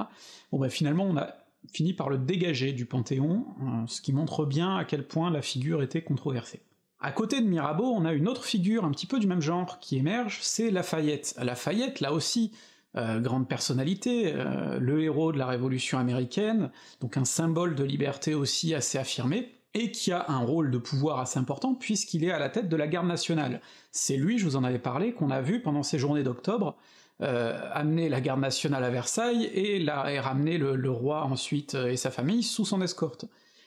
bon 0.52 0.60
bah 0.60 0.68
finalement 0.68 1.06
on 1.06 1.16
a 1.16 1.34
fini 1.72 1.94
par 1.94 2.10
le 2.10 2.18
dégager 2.18 2.74
du 2.74 2.86
Panthéon, 2.86 3.46
euh, 3.62 3.88
ce 3.88 4.02
qui 4.02 4.12
montre 4.12 4.44
bien 4.46 4.76
à 4.76 4.84
quel 4.84 5.08
point 5.08 5.32
la 5.32 5.42
figure 5.42 5.82
était 5.82 6.02
controversée. 6.02 6.60
À 7.00 7.14
côté 7.14 7.40
de 7.40 7.48
Mirabeau, 7.48 7.90
on 7.90 8.04
a 8.04 8.12
une 8.12 8.28
autre 8.28 8.44
figure 8.44 8.84
un 8.84 8.92
petit 8.92 9.08
peu 9.08 9.18
du 9.18 9.26
même 9.26 9.42
genre 9.42 9.80
qui 9.80 9.96
émerge, 9.96 10.40
c'est 10.42 10.72
Lafayette. 10.72 11.36
Lafayette, 11.42 12.02
là 12.02 12.12
aussi, 12.12 12.52
euh, 12.98 13.22
grande 13.22 13.48
personnalité, 13.48 14.34
le 14.34 15.02
héros 15.02 15.32
de 15.32 15.38
la 15.38 15.48
Révolution 15.48 16.00
américaine, 16.00 16.70
donc 17.00 17.16
un 17.16 17.24
symbole 17.24 17.76
de 17.76 17.86
liberté 17.86 18.34
aussi 18.34 18.76
assez 18.76 18.98
affirmé, 18.98 19.56
et 19.76 19.92
qui 19.92 20.12
a 20.12 20.26
un 20.30 20.40
rôle 20.40 20.72
de 20.72 20.78
pouvoir 20.80 21.20
assez 21.20 21.38
important 21.38 21.76
puisqu'il 21.76 22.24
est 22.24 22.32
à 22.32 22.40
la 22.40 22.50
tête 22.50 22.70
de 22.70 22.76
la 22.76 22.88
garde 22.88 23.08
nationale. 23.08 23.62
C'est 23.92 24.16
lui, 24.18 24.40
je 24.40 24.46
vous 24.46 24.56
en 24.56 24.64
avais 24.64 24.80
parlé, 24.80 25.14
qu'on 25.14 25.30
a 25.30 25.42
vu 25.42 25.62
pendant 25.62 25.84
ces 25.84 26.00
journées 26.00 26.24
d'octobre, 26.24 26.78
euh, 27.22 27.60
amener 27.74 28.10
la 28.10 28.22
garde 28.22 28.40
nationale 28.40 28.84
à 28.84 28.90
Versailles 28.90 29.44
et, 29.46 29.84
et 29.84 30.20
ramener 30.20 30.58
le, 30.58 30.90
roi 30.90 31.24
ensuite 31.24 31.76
euh, 31.76 31.92
et 31.92 31.98
sa 31.98 32.10
famille 32.10 32.42
sous 32.42 32.66
son 32.66 32.82
escorte. 32.82 33.26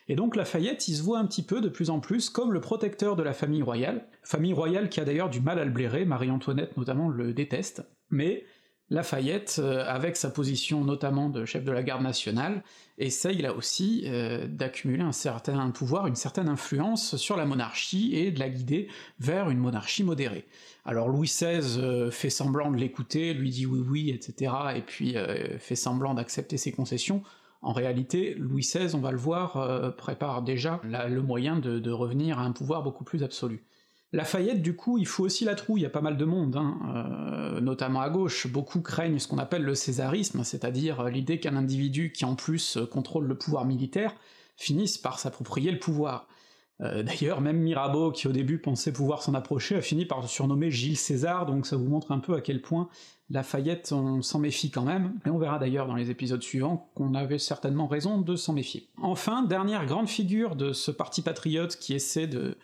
Et 0.08 0.16
donc 0.16 0.34
Lafayette, 0.34 0.88
il 0.88 0.96
se 0.96 1.02
voit 1.02 1.18
un 1.18 1.26
petit 1.26 1.42
peu 1.42 1.60
de 1.60 1.68
plus 1.68 1.90
en 1.90 2.00
plus 2.00 2.30
comme 2.30 2.54
le 2.54 2.60
protecteur 2.62 3.14
de 3.14 3.22
la 3.22 3.34
famille 3.34 3.62
royale, 3.62 4.06
famille 4.22 4.54
royale 4.54 4.88
qui 4.88 5.00
a 5.00 5.04
d'ailleurs 5.04 5.28
du 5.28 5.40
mal 5.40 5.58
à 5.58 5.66
le 5.66 5.70
blairer, 5.70 6.06
Marie-Antoinette 6.06 6.78
notamment 6.78 7.10
le 7.10 7.34
déteste, 7.34 7.86
mais 8.08 8.44
Lafayette, 8.90 9.56
euh, 9.58 9.84
avec 9.86 10.16
sa 10.16 10.30
position 10.30 10.82
notamment 10.82 11.28
de 11.28 11.44
chef 11.44 11.62
de 11.62 11.72
la 11.72 11.82
garde 11.82 12.02
nationale, 12.02 12.62
essaye 12.96 13.42
là 13.42 13.52
aussi 13.52 14.04
euh, 14.06 14.46
d'accumuler 14.46 15.02
un 15.02 15.12
certain 15.12 15.70
pouvoir, 15.70 16.06
une 16.06 16.16
certaine 16.16 16.48
influence 16.48 17.16
sur 17.16 17.36
la 17.36 17.44
monarchie 17.44 18.16
et 18.16 18.30
de 18.30 18.38
la 18.40 18.48
guider 18.48 18.88
vers 19.20 19.50
une 19.50 19.58
monarchie 19.58 20.04
modérée. 20.04 20.46
Alors 20.86 21.08
Louis 21.08 21.28
XVI 21.28 21.78
euh, 21.78 22.10
fait 22.10 22.30
semblant 22.30 22.70
de 22.70 22.78
l'écouter, 22.78 23.34
lui 23.34 23.50
dit 23.50 23.66
oui 23.66 23.80
oui, 23.86 24.10
etc., 24.10 24.52
et 24.74 24.82
puis 24.82 25.16
fait 25.58 25.76
semblant 25.76 26.14
d'accepter 26.14 26.56
ses 26.56 26.72
concessions. 26.72 27.22
En 27.60 27.72
réalité, 27.72 28.34
Louis 28.38 28.62
XVI, 28.62 28.94
on 28.94 29.00
va 29.00 29.10
le 29.10 29.18
voir, 29.18 29.94
prépare 29.96 30.42
déjà 30.42 30.80
le 30.84 31.20
moyen 31.22 31.56
de 31.58 31.90
revenir 31.90 32.38
à 32.38 32.42
un 32.42 32.52
pouvoir 32.52 32.82
beaucoup 32.82 33.04
plus 33.04 33.22
absolu. 33.24 33.64
Lafayette, 34.12 34.62
du 34.62 34.74
coup, 34.74 34.96
il 34.96 35.06
faut 35.06 35.24
aussi 35.24 35.44
la 35.44 35.54
trouille, 35.54 35.84
a 35.84 35.90
pas 35.90 36.00
mal 36.00 36.16
de 36.16 36.24
monde, 36.24 36.56
hein, 36.56 36.78
euh, 36.94 37.60
notamment 37.60 38.00
à 38.00 38.08
gauche, 38.08 38.46
beaucoup 38.46 38.80
craignent 38.80 39.18
ce 39.18 39.28
qu'on 39.28 39.36
appelle 39.36 39.62
le 39.62 39.74
césarisme, 39.74 40.44
c'est-à-dire 40.44 41.00
euh, 41.00 41.10
l'idée 41.10 41.40
qu'un 41.40 41.56
individu 41.56 42.10
qui 42.10 42.24
en 42.24 42.34
plus 42.34 42.78
euh, 42.78 42.86
contrôle 42.86 43.26
le 43.26 43.36
pouvoir 43.36 43.66
militaire 43.66 44.14
finisse 44.56 44.96
par 44.96 45.18
s'approprier 45.18 45.70
le 45.70 45.78
pouvoir. 45.78 46.26
D'ailleurs, 46.80 47.40
même 47.40 47.58
Mirabeau, 47.58 48.12
qui 48.12 48.28
au 48.28 48.32
début 48.32 48.58
pensait 48.58 48.92
pouvoir 48.92 49.20
s'en 49.20 49.34
approcher, 49.34 49.74
a 49.74 49.82
fini 49.82 50.06
par 50.06 50.28
surnommer 50.28 50.70
Gilles 50.70 50.96
César, 50.96 51.44
donc 51.44 51.66
ça 51.66 51.74
vous 51.74 51.88
montre 51.88 52.12
un 52.12 52.20
peu 52.20 52.36
à 52.36 52.40
quel 52.40 52.62
point 52.62 52.88
Lafayette, 53.30 53.90
on 53.90 54.22
s'en 54.22 54.38
méfie 54.38 54.70
quand 54.70 54.84
même, 54.84 55.18
et 55.26 55.30
on 55.30 55.38
verra 55.38 55.58
d'ailleurs 55.58 55.88
dans 55.88 55.96
les 55.96 56.12
épisodes 56.12 56.40
suivants 56.40 56.88
qu'on 56.94 57.14
avait 57.14 57.40
certainement 57.40 57.88
raison 57.88 58.20
de 58.20 58.36
s'en 58.36 58.52
méfier. 58.52 58.88
Enfin, 59.02 59.42
dernière 59.42 59.86
grande 59.86 60.08
figure 60.08 60.54
de 60.54 60.72
ce 60.72 60.92
parti 60.92 61.20
patriote 61.20 61.76
qui 61.76 61.94
essaie 61.94 62.28
de 62.28 62.56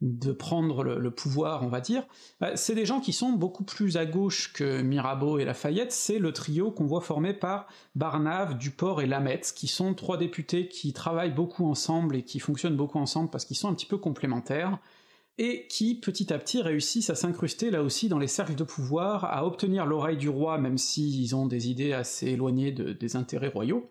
de 0.00 0.30
prendre 0.30 0.84
le, 0.84 1.10
pouvoir, 1.10 1.64
on 1.64 1.68
va 1.68 1.80
dire, 1.80 2.04
bah, 2.40 2.56
c'est 2.56 2.74
des 2.74 2.86
gens 2.86 3.00
qui 3.00 3.12
sont 3.12 3.32
beaucoup 3.32 3.64
plus 3.64 3.96
à 3.96 4.06
gauche 4.06 4.52
que 4.52 4.80
Mirabeau 4.80 5.38
et 5.38 5.44
Lafayette, 5.44 5.90
c'est 5.90 6.18
le 6.18 6.32
trio 6.32 6.70
qu'on 6.70 6.86
voit 6.86 7.00
formé 7.00 7.34
par 7.34 7.66
Barnave, 7.96 8.56
Duport 8.58 9.02
et 9.02 9.06
Lamette, 9.06 9.52
qui 9.56 9.66
sont 9.66 9.94
trois 9.94 10.16
députés 10.16 10.68
qui 10.68 10.92
travaillent 10.92 11.34
beaucoup 11.34 11.66
ensemble 11.68 12.14
et 12.14 12.22
qui 12.22 12.38
fonctionnent 12.38 12.76
beaucoup 12.76 12.98
ensemble 12.98 13.30
parce 13.30 13.44
qu'ils 13.44 13.56
sont 13.56 13.68
un 13.68 13.74
petit 13.74 13.86
peu 13.86 13.98
complémentaires, 13.98 14.78
et 15.38 15.66
qui 15.68 15.94
petit 15.94 16.32
à 16.32 16.38
petit 16.38 16.60
réussissent 16.60 17.10
à 17.10 17.14
s'incruster 17.14 17.70
là 17.70 17.82
aussi 17.82 18.08
dans 18.08 18.18
les 18.18 18.26
cercles 18.26 18.56
de 18.56 18.64
pouvoir, 18.64 19.24
à 19.24 19.46
obtenir 19.46 19.86
l'oreille 19.86 20.16
du 20.16 20.28
roi, 20.28 20.58
même 20.58 20.78
s'ils 20.78 21.34
ont 21.34 21.46
des 21.46 21.70
idées 21.70 21.92
assez 21.92 22.26
éloignées 22.28 22.72
des 22.72 23.16
intérêts 23.16 23.48
royaux. 23.48 23.88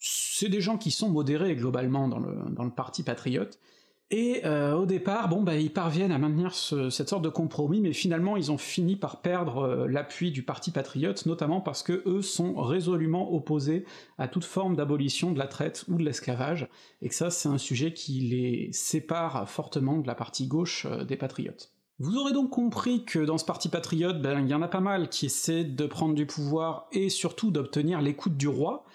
C'est 0.00 0.48
des 0.48 0.60
gens 0.60 0.78
qui 0.78 0.90
sont 0.90 1.08
modérés 1.08 1.54
globalement 1.54 2.08
dans 2.08 2.64
le 2.64 2.74
parti 2.74 3.02
patriote, 3.02 3.60
et 4.10 4.44
euh, 4.44 4.74
au 4.74 4.86
départ, 4.86 5.28
bon 5.28 5.42
bah 5.42 5.54
ils 5.56 5.72
parviennent 5.72 6.10
à 6.10 6.18
maintenir 6.18 6.52
cette 6.52 7.08
sorte 7.08 7.22
de 7.22 7.28
compromis, 7.28 7.80
mais 7.80 7.92
finalement 7.92 8.36
ils 8.36 8.50
ont 8.50 8.58
fini 8.58 8.96
par 8.96 9.20
perdre 9.20 9.58
euh, 9.58 9.86
l'appui 9.86 10.32
du 10.32 10.42
Parti 10.42 10.72
patriote, 10.72 11.26
notamment 11.26 11.60
parce 11.60 11.84
que 11.84 12.02
eux 12.06 12.20
sont 12.20 12.54
résolument 12.60 13.32
opposés 13.32 13.84
à 14.18 14.26
toute 14.26 14.44
forme 14.44 14.74
d'abolition 14.74 15.30
de 15.30 15.38
la 15.38 15.46
traite 15.46 15.84
ou 15.86 15.96
de 15.96 16.02
l'esclavage, 16.02 16.68
et 17.02 17.08
que 17.08 17.14
ça 17.14 17.30
c'est 17.30 17.48
un 17.48 17.58
sujet 17.58 17.92
qui 17.92 18.20
les 18.20 18.72
sépare 18.72 19.48
fortement 19.48 19.98
de 19.98 20.08
la 20.08 20.16
partie 20.16 20.48
gauche 20.48 20.86
euh, 20.90 21.04
des 21.04 21.16
patriotes. 21.16 21.72
Vous 22.00 22.16
aurez 22.16 22.32
donc 22.32 22.50
compris 22.50 23.04
que 23.04 23.20
dans 23.20 23.38
ce 23.38 23.44
parti 23.44 23.68
patriote, 23.68 24.20
ben, 24.20 24.40
il 24.40 24.48
y 24.48 24.54
en 24.54 24.62
a 24.62 24.68
pas 24.68 24.80
mal 24.80 25.08
qui 25.08 25.26
essaient 25.26 25.64
de 25.64 25.86
prendre 25.86 26.14
du 26.14 26.26
pouvoir 26.26 26.88
et 26.90 27.10
surtout 27.10 27.52
d'obtenir 27.52 28.00
l'écoute 28.00 28.36
du 28.36 28.48
roi, 28.48 28.86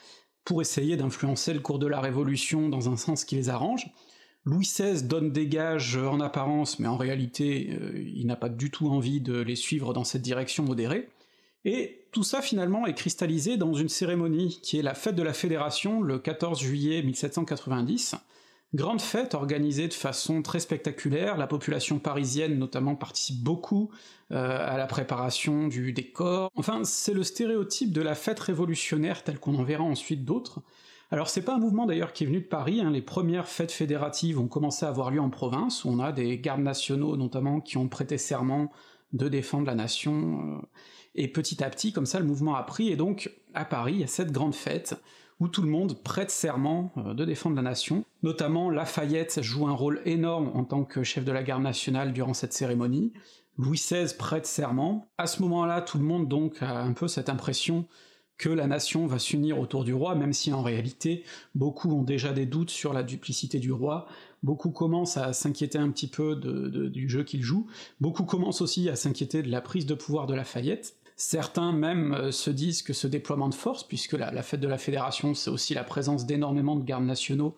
pour 0.45 0.61
essayer 0.61 0.95
d'influencer 0.95 1.53
le 1.53 1.59
cours 1.59 1.79
de 1.79 1.87
la 1.87 1.99
Révolution 1.99 2.69
dans 2.69 2.87
un 2.87 2.97
sens 2.97 3.25
qui 3.25 3.35
les 3.35 3.49
arrange, 3.49 3.91
Louis 4.45 4.65
XVI 4.65 5.03
donne 5.03 5.31
des 5.31 5.47
gages 5.47 5.97
en 5.97 6.19
apparence, 6.19 6.77
mais 6.77 6.87
en 6.87 6.97
réalité, 6.97 7.69
euh, 7.81 7.99
il 8.15 8.27
n'a 8.27 8.35
pas 8.35 8.49
du 8.49 8.69
tout 8.69 8.87
envie 8.89 9.19
de 9.19 9.39
les 9.39 9.55
suivre 9.55 9.91
dans 9.91 10.03
cette 10.03 10.21
direction 10.21 10.63
modérée. 10.63 11.09
Et 11.65 12.05
tout 12.11 12.23
ça 12.23 12.43
finalement 12.43 12.85
est 12.85 12.93
cristallisé 12.93 13.57
dans 13.57 13.73
une 13.73 13.89
cérémonie 13.89 14.59
qui 14.61 14.77
est 14.77 14.83
la 14.83 14.93
fête 14.93 15.15
de 15.15 15.23
la 15.23 15.33
Fédération 15.33 16.01
le 16.01 16.19
14 16.19 16.61
juillet 16.61 17.01
1790, 17.01 18.15
grande 18.75 19.01
fête 19.01 19.33
organisée 19.33 19.87
de 19.87 19.93
façon 19.93 20.43
très 20.43 20.59
spectaculaire, 20.59 21.37
la 21.37 21.47
population 21.47 21.97
parisienne 21.97 22.59
notamment 22.59 22.95
participe 22.95 23.43
beaucoup 23.43 23.89
euh, 24.31 24.57
à 24.59 24.77
la 24.77 24.85
préparation 24.85 25.67
du 25.67 25.91
décor, 25.91 26.51
enfin 26.55 26.83
c'est 26.83 27.13
le 27.13 27.23
stéréotype 27.23 27.91
de 27.91 28.01
la 28.01 28.13
fête 28.13 28.39
révolutionnaire 28.39 29.23
tel 29.23 29.39
qu'on 29.39 29.55
en 29.55 29.63
verra 29.63 29.83
ensuite 29.83 30.23
d'autres, 30.23 30.61
alors 31.11 31.29
c'est 31.29 31.41
pas 31.41 31.55
un 31.55 31.59
mouvement 31.59 31.85
d'ailleurs 31.85 32.13
qui 32.13 32.23
est 32.23 32.27
venu 32.27 32.41
de 32.41 32.47
Paris, 32.47 32.81
hein. 32.81 32.89
les 32.89 33.01
premières 33.01 33.47
fêtes 33.47 33.71
fédératives 33.71 34.39
ont 34.39 34.47
commencé 34.47 34.85
à 34.85 34.89
avoir 34.89 35.11
lieu 35.11 35.21
en 35.21 35.29
province, 35.29 35.85
où 35.85 35.89
on 35.89 35.99
a 35.99 36.11
des 36.11 36.39
gardes 36.39 36.61
nationaux 36.61 37.15
notamment 37.17 37.61
qui 37.61 37.77
ont 37.77 37.87
prêté 37.87 38.17
serment 38.17 38.71
de 39.13 39.29
défendre 39.29 39.65
la 39.67 39.75
nation, 39.75 40.59
euh, 40.61 40.65
et 41.15 41.27
petit 41.27 41.63
à 41.63 41.69
petit, 41.69 41.93
comme 41.93 42.05
ça, 42.05 42.19
le 42.19 42.25
mouvement 42.25 42.55
a 42.55 42.63
pris, 42.63 42.89
et 42.89 42.95
donc, 42.95 43.31
à 43.53 43.63
Paris, 43.65 43.93
il 43.93 43.99
y 44.01 44.03
a 44.03 44.07
cette 44.07 44.31
grande 44.31 44.55
fête, 44.55 44.95
où 45.39 45.47
tout 45.47 45.61
le 45.61 45.69
monde 45.69 46.01
prête 46.03 46.31
serment 46.31 46.91
euh, 46.97 47.13
de 47.13 47.23
défendre 47.23 47.55
la 47.55 47.61
nation, 47.61 48.03
notamment 48.23 48.69
Lafayette 48.69 49.41
joue 49.41 49.67
un 49.67 49.73
rôle 49.73 50.01
énorme 50.05 50.51
en 50.53 50.63
tant 50.63 50.83
que 50.83 51.03
chef 51.03 51.23
de 51.23 51.31
la 51.31 51.43
garde 51.43 51.63
nationale 51.63 52.13
durant 52.13 52.33
cette 52.33 52.53
cérémonie, 52.53 53.13
Louis 53.57 53.77
XVI 53.77 54.13
prête 54.17 54.45
serment, 54.45 55.07
à 55.17 55.27
ce 55.27 55.41
moment-là, 55.43 55.81
tout 55.81 55.97
le 55.97 56.03
monde 56.03 56.27
donc 56.27 56.61
a 56.61 56.81
un 56.81 56.91
peu 56.91 57.07
cette 57.07 57.29
impression 57.29 57.85
que 58.37 58.49
la 58.49 58.67
nation 58.67 59.07
va 59.07 59.19
s'unir 59.19 59.59
autour 59.59 59.83
du 59.83 59.93
roi, 59.93 60.15
même 60.15 60.33
si 60.33 60.51
en 60.51 60.61
réalité 60.61 61.23
beaucoup 61.53 61.91
ont 61.91 62.03
déjà 62.03 62.33
des 62.33 62.45
doutes 62.45 62.69
sur 62.69 62.93
la 62.93 63.03
duplicité 63.03 63.59
du 63.59 63.71
roi, 63.71 64.07
beaucoup 64.43 64.71
commencent 64.71 65.17
à 65.17 65.33
s'inquiéter 65.33 65.77
un 65.77 65.89
petit 65.89 66.07
peu 66.07 66.35
du 66.35 67.09
jeu 67.09 67.23
qu'il 67.23 67.41
joue, 67.41 67.67
beaucoup 68.01 68.25
commencent 68.25 68.61
aussi 68.61 68.89
à 68.89 68.95
s'inquiéter 68.95 69.41
de 69.41 69.49
la 69.49 69.61
prise 69.61 69.85
de 69.85 69.95
pouvoir 69.95 70.27
de 70.27 70.33
Lafayette, 70.33 70.95
certains 71.15 71.71
même 71.71 72.13
euh, 72.13 72.31
se 72.31 72.49
disent 72.49 72.81
que 72.81 72.93
ce 72.93 73.07
déploiement 73.07 73.49
de 73.49 73.55
force, 73.55 73.83
puisque 73.83 74.13
la, 74.13 74.43
fête 74.43 74.59
de 74.59 74.67
la 74.67 74.77
Fédération 74.77 75.33
c'est 75.33 75.49
aussi 75.49 75.73
la 75.73 75.83
présence 75.83 76.25
d'énormément 76.25 76.75
de 76.75 76.83
gardes 76.83 77.05
nationaux, 77.05 77.55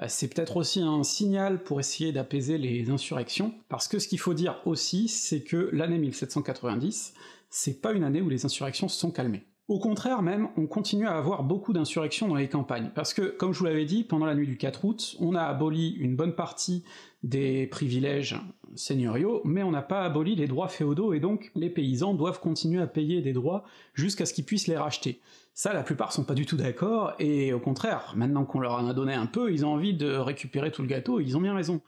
euh, 0.00 0.06
c'est 0.08 0.28
peut-être 0.28 0.56
aussi 0.56 0.80
un 0.80 1.04
signal 1.04 1.62
pour 1.62 1.80
essayer 1.80 2.12
d'apaiser 2.12 2.58
les 2.58 2.90
insurrections, 2.90 3.54
parce 3.68 3.88
que 3.88 3.98
ce 3.98 4.08
qu'il 4.08 4.18
faut 4.18 4.34
dire 4.34 4.60
aussi, 4.64 5.08
c'est 5.08 5.42
que 5.42 5.70
l'année 5.72 5.98
1790, 5.98 7.14
c'est 7.48 7.80
pas 7.80 7.92
une 7.92 8.04
année 8.04 8.20
où 8.20 8.28
les 8.28 8.44
insurrections 8.44 8.88
se 8.88 8.98
sont 8.98 9.10
calmées. 9.10 9.46
Au 9.68 9.80
contraire 9.80 10.22
même, 10.22 10.48
on 10.56 10.68
continue 10.68 11.08
à 11.08 11.16
avoir 11.16 11.42
beaucoup 11.42 11.72
d'insurrections 11.72 12.28
dans 12.28 12.36
les 12.36 12.48
campagnes, 12.48 12.92
parce 12.94 13.12
que, 13.12 13.22
comme 13.22 13.52
je 13.52 13.58
vous 13.58 13.64
l'avais 13.64 13.84
dit, 13.84 14.04
pendant 14.04 14.26
la 14.26 14.36
nuit 14.36 14.46
du 14.46 14.56
4 14.56 14.84
août, 14.84 15.16
on 15.18 15.34
a 15.34 15.42
aboli 15.42 15.90
une 15.98 16.14
bonne 16.14 16.36
partie 16.36 16.84
des 17.24 17.66
privilèges 17.66 18.40
seigneuriaux, 18.76 19.40
mais 19.44 19.64
on 19.64 19.72
n'a 19.72 19.82
pas 19.82 20.04
aboli 20.04 20.36
les 20.36 20.46
droits 20.46 20.68
féodaux, 20.68 21.14
et 21.14 21.18
donc 21.18 21.50
les 21.56 21.68
paysans 21.68 22.14
doivent 22.14 22.38
continuer 22.38 22.80
à 22.80 22.86
payer 22.86 23.22
des 23.22 23.32
droits 23.32 23.64
jusqu'à 23.92 24.24
ce 24.24 24.34
qu'ils 24.34 24.44
puissent 24.44 24.68
les 24.68 24.76
racheter. 24.76 25.20
Ça, 25.52 25.72
la 25.72 25.82
plupart 25.82 26.12
sont 26.12 26.22
pas 26.22 26.34
du 26.34 26.46
tout 26.46 26.56
d'accord, 26.56 27.14
et 27.18 27.52
au 27.52 27.58
contraire, 27.58 28.12
maintenant 28.14 28.44
qu'on 28.44 28.60
leur 28.60 28.74
en 28.74 28.86
a 28.86 28.94
donné 28.94 29.14
un 29.14 29.26
peu, 29.26 29.52
ils 29.52 29.66
ont 29.66 29.72
envie 29.72 29.94
de 29.94 30.14
récupérer 30.14 30.70
tout 30.70 30.82
le 30.82 30.88
gâteau, 30.88 31.18
et 31.18 31.24
ils 31.24 31.36
ont 31.36 31.40
bien 31.40 31.56
raison. 31.56 31.80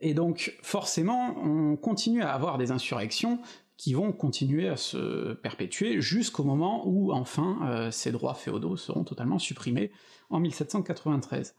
Et 0.00 0.14
donc, 0.14 0.58
forcément, 0.62 1.36
on 1.38 1.76
continue 1.76 2.22
à 2.22 2.32
avoir 2.32 2.58
des 2.58 2.72
insurrections, 2.72 3.38
qui 3.82 3.94
vont 3.94 4.12
continuer 4.12 4.68
à 4.68 4.76
se 4.76 5.32
perpétuer 5.32 6.00
jusqu'au 6.00 6.44
moment 6.44 6.86
où 6.86 7.12
enfin 7.12 7.58
euh, 7.64 7.90
ces 7.90 8.12
droits 8.12 8.34
féodaux 8.34 8.76
seront 8.76 9.02
totalement 9.02 9.40
supprimés 9.40 9.90
en 10.30 10.38
1793. 10.38 11.56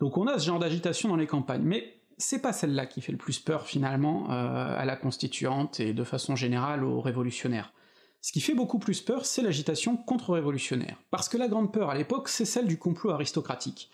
Donc 0.00 0.16
on 0.16 0.26
a 0.26 0.38
ce 0.38 0.46
genre 0.46 0.58
d'agitation 0.58 1.10
dans 1.10 1.16
les 1.16 1.26
campagnes, 1.26 1.64
mais 1.64 2.00
c'est 2.16 2.40
pas 2.40 2.54
celle-là 2.54 2.86
qui 2.86 3.02
fait 3.02 3.12
le 3.12 3.18
plus 3.18 3.38
peur 3.38 3.66
finalement 3.66 4.30
euh, 4.30 4.74
à 4.74 4.86
la 4.86 4.96
constituante 4.96 5.78
et 5.78 5.92
de 5.92 6.02
façon 6.02 6.34
générale 6.34 6.82
aux 6.82 7.02
révolutionnaires. 7.02 7.74
Ce 8.22 8.32
qui 8.32 8.40
fait 8.40 8.54
beaucoup 8.54 8.78
plus 8.78 9.02
peur, 9.02 9.26
c'est 9.26 9.42
l'agitation 9.42 9.98
contre-révolutionnaire. 9.98 10.96
Parce 11.10 11.28
que 11.28 11.36
la 11.36 11.46
grande 11.46 11.74
peur 11.74 11.90
à 11.90 11.94
l'époque, 11.94 12.30
c'est 12.30 12.46
celle 12.46 12.68
du 12.68 12.78
complot 12.78 13.10
aristocratique. 13.10 13.90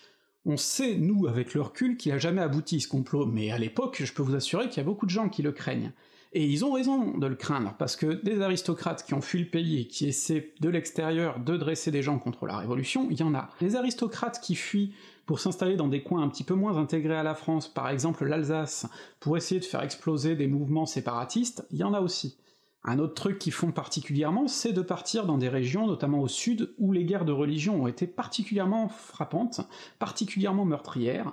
On 0.47 0.57
sait, 0.57 0.95
nous, 0.95 1.27
avec 1.27 1.53
le 1.53 1.63
recul, 1.63 1.97
qu'il 1.97 2.13
a 2.13 2.19
jamais 2.19 2.43
abouti 2.43 2.81
ce 2.81 2.87
complot, 2.87 3.27
mais 3.27 3.51
à 3.51 3.59
l'époque, 3.59 4.01
je 4.05 4.13
peux 4.13 4.23
vous 4.23 4.37
assurer 4.37 4.69
qu'il 4.69 4.77
y 4.77 4.81
a 4.81 4.85
beaucoup 4.85 5.07
de 5.07 5.11
gens 5.11 5.29
qui 5.29 5.43
le 5.43 5.51
craignent. 5.51 5.93
Et 6.35 6.47
ils 6.47 6.65
ont 6.65 6.73
raison 6.73 7.19
de 7.19 7.27
le 7.27 7.35
craindre, 7.35 7.75
parce 7.79 7.95
que 7.95 8.07
des 8.07 8.41
aristocrates 8.41 9.05
qui 9.05 9.13
ont 9.13 9.21
fui 9.21 9.41
le 9.41 9.51
pays 9.51 9.81
et 9.81 9.87
qui 9.87 10.09
essaient 10.09 10.55
de 10.61 10.69
l'extérieur 10.71 11.39
de 11.41 11.59
dresser 11.59 11.91
des 11.91 12.03
gens 12.03 12.19
contre 12.19 12.47
la 12.47 12.57
Révolution, 12.57 13.09
il 13.11 13.21
y 13.21 13.23
en 13.23 13.35
a. 13.35 13.51
Les 13.61 13.77
aristocrates 13.77 14.41
qui 14.41 14.55
fuient 14.55 14.95
pour 15.27 15.41
s'installer 15.41 15.77
dans 15.77 15.89
des 15.89 16.03
coins 16.03 16.23
un 16.23 16.29
petit 16.29 16.45
peu 16.45 16.55
moins 16.55 16.79
intégrés 16.79 17.17
à 17.17 17.23
la 17.23 17.35
France, 17.35 17.69
par 17.69 17.91
exemple 17.91 18.25
l'Alsace, 18.25 18.87
pour 19.21 19.37
essayer 19.37 19.61
de 19.61 19.67
faire 19.67 19.83
exploser 19.83 20.35
des 20.35 20.47
mouvements 20.47 20.87
séparatistes, 20.87 21.67
il 21.71 21.79
y 21.79 21.85
en 21.85 21.93
a 21.93 22.01
aussi. 22.01 22.39
Un 22.85 22.99
autre 22.99 23.15
truc 23.15 23.39
qu'ils 23.39 23.53
font 23.53 23.71
particulièrement, 23.71 24.49
c'est 24.49 24.73
de 24.73 24.83
partir 24.83 25.27
dans 25.27 25.39
des 25.39 25.49
régions, 25.49 25.87
notamment 25.87 26.21
au 26.21 26.29
sud, 26.29 26.75
où 26.79 26.93
les 26.93 27.05
guerres 27.05 27.25
de 27.25 27.33
religion 27.33 27.83
ont 27.83 27.87
été 27.87 28.07
particulièrement 28.07 28.89
frappantes, 28.89 29.61
particulièrement 30.01 30.65
meurtrières, 30.65 31.33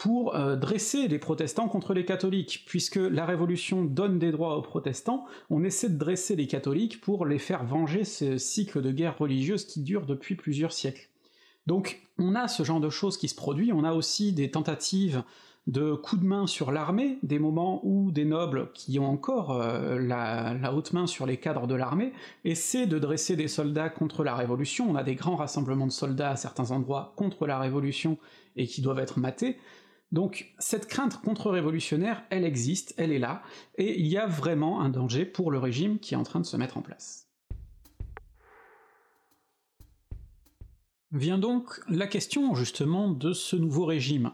pour 0.00 0.34
euh, 0.34 0.56
dresser 0.56 1.08
les 1.08 1.18
protestants 1.18 1.68
contre 1.68 1.92
les 1.92 2.06
catholiques, 2.06 2.64
puisque 2.66 2.96
la 2.96 3.26
Révolution 3.26 3.84
donne 3.84 4.18
des 4.18 4.32
droits 4.32 4.56
aux 4.56 4.62
protestants, 4.62 5.26
on 5.50 5.62
essaie 5.62 5.90
de 5.90 5.98
dresser 5.98 6.36
les 6.36 6.46
catholiques 6.46 7.02
pour 7.02 7.26
les 7.26 7.38
faire 7.38 7.64
venger 7.64 8.04
ce 8.04 8.38
cycle 8.38 8.80
de 8.80 8.92
guerre 8.92 9.18
religieuse 9.18 9.66
qui 9.66 9.82
dure 9.82 10.06
depuis 10.06 10.36
plusieurs 10.36 10.72
siècles. 10.72 11.10
Donc 11.66 12.00
on 12.16 12.34
a 12.34 12.48
ce 12.48 12.62
genre 12.62 12.80
de 12.80 12.88
choses 12.88 13.18
qui 13.18 13.28
se 13.28 13.34
produit, 13.34 13.74
on 13.74 13.84
a 13.84 13.92
aussi 13.92 14.32
des 14.32 14.50
tentatives 14.50 15.22
de 15.66 15.94
coups 15.94 16.22
de 16.22 16.26
main 16.26 16.46
sur 16.46 16.72
l'armée, 16.72 17.18
des 17.22 17.38
moments 17.38 17.82
où 17.84 18.10
des 18.10 18.24
nobles 18.24 18.70
qui 18.72 18.98
ont 18.98 19.06
encore 19.06 19.52
euh, 19.52 19.98
la, 19.98 20.74
haute 20.74 20.94
main 20.94 21.06
sur 21.06 21.26
les 21.26 21.36
cadres 21.36 21.66
de 21.66 21.74
l'armée 21.74 22.14
essaient 22.44 22.86
de 22.86 22.98
dresser 22.98 23.36
des 23.36 23.48
soldats 23.48 23.90
contre 23.90 24.24
la 24.24 24.34
Révolution, 24.34 24.90
on 24.90 24.94
a 24.94 25.02
des 25.02 25.14
grands 25.14 25.36
rassemblements 25.36 25.86
de 25.86 25.92
soldats 25.92 26.30
à 26.30 26.36
certains 26.36 26.70
endroits 26.70 27.12
contre 27.16 27.46
la 27.46 27.58
Révolution 27.58 28.16
et 28.56 28.66
qui 28.66 28.80
doivent 28.80 28.98
être 28.98 29.18
matés, 29.18 29.58
donc 30.12 30.52
cette 30.58 30.86
crainte 30.86 31.20
contre-révolutionnaire, 31.20 32.24
elle 32.30 32.44
existe, 32.44 32.94
elle 32.96 33.12
est 33.12 33.18
là, 33.18 33.42
et 33.76 34.00
il 34.00 34.06
y 34.06 34.16
a 34.16 34.26
vraiment 34.26 34.80
un 34.80 34.88
danger 34.88 35.24
pour 35.24 35.50
le 35.50 35.58
régime 35.58 35.98
qui 35.98 36.14
est 36.14 36.16
en 36.16 36.24
train 36.24 36.40
de 36.40 36.46
se 36.46 36.56
mettre 36.56 36.76
en 36.76 36.82
place. 36.82 37.28
Vient 41.12 41.38
donc 41.38 41.80
la 41.88 42.06
question 42.06 42.54
justement 42.54 43.10
de 43.10 43.32
ce 43.32 43.56
nouveau 43.56 43.84
régime, 43.84 44.32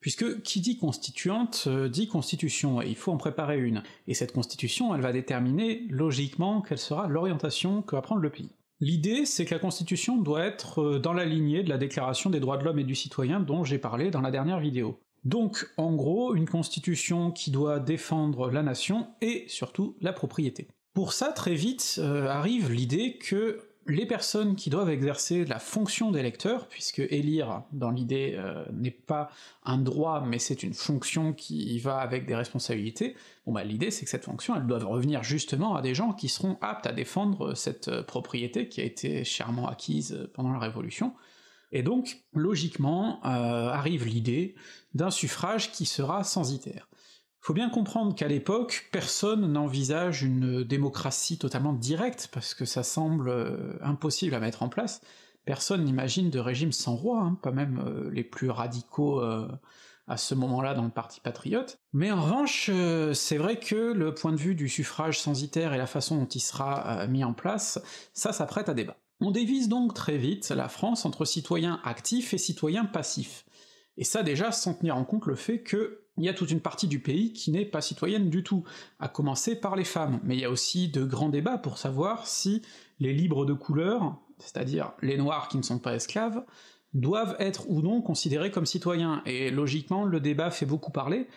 puisque 0.00 0.42
qui 0.42 0.60
dit 0.60 0.76
constituante 0.76 1.64
euh, 1.66 1.88
dit 1.88 2.06
constitution, 2.06 2.82
et 2.82 2.88
il 2.88 2.96
faut 2.96 3.12
en 3.12 3.16
préparer 3.16 3.58
une, 3.58 3.82
et 4.06 4.14
cette 4.14 4.32
constitution 4.32 4.94
elle 4.94 5.00
va 5.00 5.12
déterminer 5.12 5.86
logiquement 5.88 6.62
quelle 6.62 6.78
sera 6.78 7.06
l'orientation 7.08 7.82
que 7.82 7.96
va 7.96 8.02
prendre 8.02 8.20
le 8.20 8.30
pays. 8.30 8.50
L'idée, 8.80 9.26
c'est 9.26 9.44
que 9.44 9.54
la 9.54 9.58
Constitution 9.58 10.18
doit 10.18 10.44
être 10.44 10.80
euh, 10.80 10.98
dans 11.00 11.12
la 11.12 11.24
lignée 11.24 11.64
de 11.64 11.68
la 11.68 11.78
Déclaration 11.78 12.30
des 12.30 12.38
droits 12.38 12.58
de 12.58 12.64
l'homme 12.64 12.78
et 12.78 12.84
du 12.84 12.94
citoyen 12.94 13.40
dont 13.40 13.64
j'ai 13.64 13.78
parlé 13.78 14.12
dans 14.12 14.20
la 14.20 14.30
dernière 14.30 14.60
vidéo. 14.60 15.00
Donc, 15.24 15.68
en 15.76 15.94
gros, 15.94 16.34
une 16.34 16.48
constitution 16.48 17.30
qui 17.30 17.50
doit 17.50 17.80
défendre 17.80 18.50
la 18.50 18.62
nation 18.62 19.08
et 19.20 19.44
surtout 19.48 19.96
la 20.00 20.12
propriété. 20.12 20.68
Pour 20.94 21.12
ça, 21.12 21.32
très 21.32 21.54
vite 21.54 21.96
euh, 21.98 22.26
arrive 22.26 22.72
l'idée 22.72 23.18
que 23.18 23.60
les 23.88 24.06
personnes 24.06 24.54
qui 24.54 24.70
doivent 24.70 24.90
exercer 24.90 25.44
la 25.44 25.58
fonction 25.58 26.10
d'électeur, 26.10 26.68
puisque 26.68 26.98
élire, 26.98 27.62
dans 27.72 27.90
l'idée, 27.90 28.34
euh, 28.36 28.64
n'est 28.72 28.90
pas 28.90 29.30
un 29.64 29.78
droit, 29.78 30.22
mais 30.26 30.38
c'est 30.38 30.62
une 30.62 30.74
fonction 30.74 31.32
qui 31.32 31.78
va 31.78 31.98
avec 31.98 32.26
des 32.26 32.34
responsabilités, 32.34 33.16
bon 33.46 33.52
bah 33.52 33.64
l'idée 33.64 33.90
c'est 33.90 34.04
que 34.04 34.10
cette 34.10 34.24
fonction, 34.24 34.54
elle 34.56 34.66
doit 34.66 34.78
revenir 34.78 35.22
justement 35.22 35.74
à 35.74 35.82
des 35.82 35.94
gens 35.94 36.12
qui 36.12 36.28
seront 36.28 36.58
aptes 36.60 36.86
à 36.86 36.92
défendre 36.92 37.54
cette 37.54 37.88
euh, 37.88 38.02
propriété 38.02 38.68
qui 38.68 38.80
a 38.80 38.84
été 38.84 39.24
chèrement 39.24 39.68
acquise 39.68 40.28
pendant 40.34 40.52
la 40.52 40.58
Révolution, 40.58 41.14
et 41.70 41.82
donc, 41.82 42.24
logiquement, 42.32 43.20
euh, 43.24 43.68
arrive 43.68 44.06
l'idée 44.06 44.54
d'un 44.94 45.10
suffrage 45.10 45.70
qui 45.70 45.86
sera 45.86 46.24
censitaire. 46.24 46.88
Faut 47.40 47.54
bien 47.54 47.70
comprendre 47.70 48.14
qu'à 48.14 48.28
l'époque, 48.28 48.88
personne 48.90 49.52
n'envisage 49.52 50.22
une 50.22 50.64
démocratie 50.64 51.38
totalement 51.38 51.72
directe, 51.72 52.30
parce 52.32 52.54
que 52.54 52.64
ça 52.64 52.82
semble 52.82 53.28
euh, 53.28 53.78
impossible 53.82 54.34
à 54.34 54.40
mettre 54.40 54.62
en 54.62 54.68
place. 54.68 55.02
Personne 55.44 55.84
n'imagine 55.84 56.30
de 56.30 56.38
régime 56.38 56.72
sans 56.72 56.96
roi, 56.96 57.20
hein, 57.20 57.38
pas 57.42 57.52
même 57.52 57.82
euh, 57.86 58.10
les 58.10 58.24
plus 58.24 58.50
radicaux 58.50 59.22
à 60.10 60.16
ce 60.16 60.34
moment-là 60.34 60.72
dans 60.72 60.84
le 60.84 60.90
parti 60.90 61.20
patriote. 61.20 61.78
Mais 61.92 62.10
en 62.10 62.22
revanche, 62.22 62.70
c'est 63.12 63.36
vrai 63.36 63.58
que 63.58 63.92
le 63.92 64.14
point 64.14 64.32
de 64.32 64.38
vue 64.38 64.54
du 64.54 64.66
suffrage 64.70 65.20
censitaire 65.20 65.74
et 65.74 65.78
la 65.78 65.86
façon 65.86 66.16
dont 66.16 66.26
il 66.26 66.40
sera 66.40 67.06
mis 67.08 67.24
en 67.24 67.34
place, 67.34 67.78
ça 68.14 68.32
s'apprête 68.32 68.70
à 68.70 68.74
débat. 68.74 68.96
On 69.20 69.30
dévise 69.30 69.68
donc 69.68 69.94
très 69.94 70.16
vite 70.16 70.48
la 70.50 70.68
France 70.68 71.04
entre 71.04 71.24
citoyens 71.24 71.80
actifs 71.84 72.34
et 72.34 72.38
citoyens 72.38 72.84
passifs. 72.84 73.44
Et 73.96 74.04
ça 74.04 74.22
déjà 74.22 74.52
sans 74.52 74.74
tenir 74.74 74.96
en 74.96 75.04
compte 75.04 75.26
le 75.26 75.34
fait 75.34 75.62
que 75.62 76.04
il 76.18 76.24
y 76.24 76.28
a 76.28 76.34
toute 76.34 76.50
une 76.50 76.60
partie 76.60 76.88
du 76.88 77.00
pays 77.00 77.32
qui 77.32 77.50
n'est 77.50 77.64
pas 77.64 77.80
citoyenne 77.80 78.28
du 78.28 78.42
tout, 78.42 78.64
à 78.98 79.08
commencer 79.08 79.54
par 79.54 79.76
les 79.76 79.84
femmes, 79.84 80.20
mais 80.24 80.36
il 80.36 80.40
y 80.40 80.44
a 80.44 80.50
aussi 80.50 80.88
de 80.88 81.04
grands 81.04 81.28
débats 81.28 81.58
pour 81.58 81.78
savoir 81.78 82.26
si 82.26 82.62
les 82.98 83.12
libres 83.12 83.46
de 83.46 83.52
couleur, 83.52 84.16
c'est-à-dire 84.38 84.92
les 85.00 85.16
noirs 85.16 85.48
qui 85.48 85.56
ne 85.58 85.62
sont 85.62 85.78
pas 85.78 85.94
esclaves, 85.94 86.44
doivent 86.92 87.36
être 87.38 87.70
ou 87.70 87.82
non 87.82 88.02
considérés 88.02 88.50
comme 88.50 88.66
citoyens, 88.66 89.22
et 89.26 89.50
logiquement 89.50 90.04
le 90.04 90.20
débat 90.20 90.50
fait 90.50 90.66
beaucoup 90.66 90.90
parler, 90.90 91.28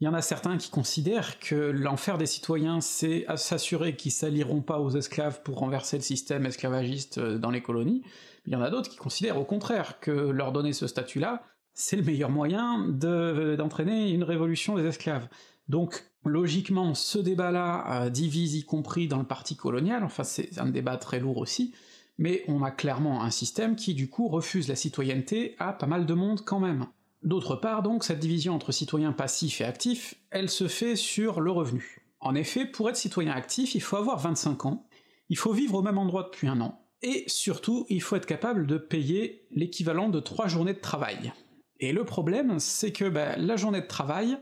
il 0.00 0.04
y 0.04 0.08
en 0.08 0.14
a 0.14 0.22
certains 0.22 0.58
qui 0.58 0.70
considèrent 0.70 1.38
que 1.38 1.54
l'enfer 1.54 2.18
des 2.18 2.26
citoyens, 2.26 2.80
c'est 2.80 3.26
s'assurer 3.36 3.94
qu'ils 3.96 4.12
s'allieront 4.12 4.60
pas 4.60 4.80
aux 4.80 4.90
esclaves 4.90 5.42
pour 5.42 5.58
renverser 5.58 5.96
le 5.96 6.02
système 6.02 6.46
esclavagiste 6.46 7.18
euh, 7.18 7.38
dans 7.38 7.50
les 7.50 7.62
colonies, 7.62 8.02
il 8.46 8.52
y 8.52 8.56
en 8.56 8.62
a 8.62 8.70
d'autres 8.70 8.90
qui 8.90 8.96
considèrent 8.96 9.38
au 9.38 9.44
contraire 9.44 10.00
que 10.00 10.10
leur 10.10 10.52
donner 10.52 10.72
ce 10.72 10.86
statut-là, 10.86 11.42
c'est 11.72 11.96
le 11.96 12.02
meilleur 12.02 12.30
moyen 12.30 12.86
d'entraîner 12.88 14.10
une 14.10 14.22
révolution 14.22 14.76
des 14.76 14.84
esclaves. 14.84 15.28
Donc, 15.68 16.04
logiquement, 16.24 16.94
ce 16.94 17.18
débat-là 17.18 18.04
euh, 18.04 18.10
divise 18.10 18.54
y 18.54 18.64
compris 18.64 19.08
dans 19.08 19.18
le 19.18 19.24
parti 19.24 19.56
colonial, 19.56 20.04
enfin 20.04 20.24
c'est 20.24 20.58
un 20.58 20.68
débat 20.68 20.96
très 20.96 21.20
lourd 21.20 21.38
aussi, 21.38 21.74
mais 22.18 22.44
on 22.48 22.62
a 22.62 22.70
clairement 22.70 23.22
un 23.22 23.30
système 23.30 23.76
qui 23.76 23.94
du 23.94 24.08
coup 24.08 24.28
refuse 24.28 24.68
la 24.68 24.76
citoyenneté 24.76 25.56
à 25.58 25.72
pas 25.72 25.86
mal 25.86 26.06
de 26.06 26.14
monde 26.14 26.42
quand 26.44 26.60
même. 26.60 26.86
D'autre 27.24 27.56
part 27.56 27.82
donc, 27.82 28.04
cette 28.04 28.20
division 28.20 28.54
entre 28.54 28.70
citoyens 28.70 29.12
passifs 29.12 29.62
et 29.62 29.64
actifs, 29.64 30.14
elle 30.30 30.50
se 30.50 30.68
fait 30.68 30.94
sur 30.94 31.40
le 31.40 31.50
revenu. 31.50 32.06
En 32.20 32.34
effet, 32.34 32.66
pour 32.66 32.90
être 32.90 32.96
citoyen 32.96 33.32
actif, 33.32 33.74
il 33.74 33.80
faut 33.80 33.96
avoir 33.96 34.18
25 34.18 34.66
ans, 34.66 34.86
il 35.30 35.38
faut 35.38 35.52
vivre 35.52 35.74
au 35.74 35.82
même 35.82 35.96
endroit 35.96 36.24
depuis 36.24 36.48
un 36.48 36.60
an, 36.60 36.86
et 37.00 37.24
surtout, 37.26 37.86
il 37.88 38.02
faut 38.02 38.16
être 38.16 38.26
capable 38.26 38.66
de 38.66 38.76
payer 38.76 39.46
l'équivalent 39.50 40.10
de 40.10 40.20
3 40.20 40.48
journées 40.48 40.74
de 40.74 40.80
travail. 40.80 41.32
Et 41.80 41.92
le 41.92 42.04
problème, 42.04 42.58
c'est 42.58 42.92
que 42.92 43.08
bah, 43.08 43.36
la 43.36 43.56
journée 43.56 43.80
de 43.80 43.86
travail, 43.86 44.38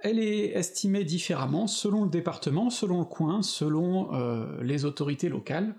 elle 0.00 0.18
est 0.18 0.56
estimée 0.56 1.04
différemment 1.04 1.68
selon 1.68 2.04
le 2.04 2.10
département, 2.10 2.70
selon 2.70 3.00
le 3.00 3.06
coin, 3.06 3.42
selon 3.42 4.14
euh, 4.14 4.62
les 4.62 4.84
autorités 4.84 5.28
locales, 5.28 5.76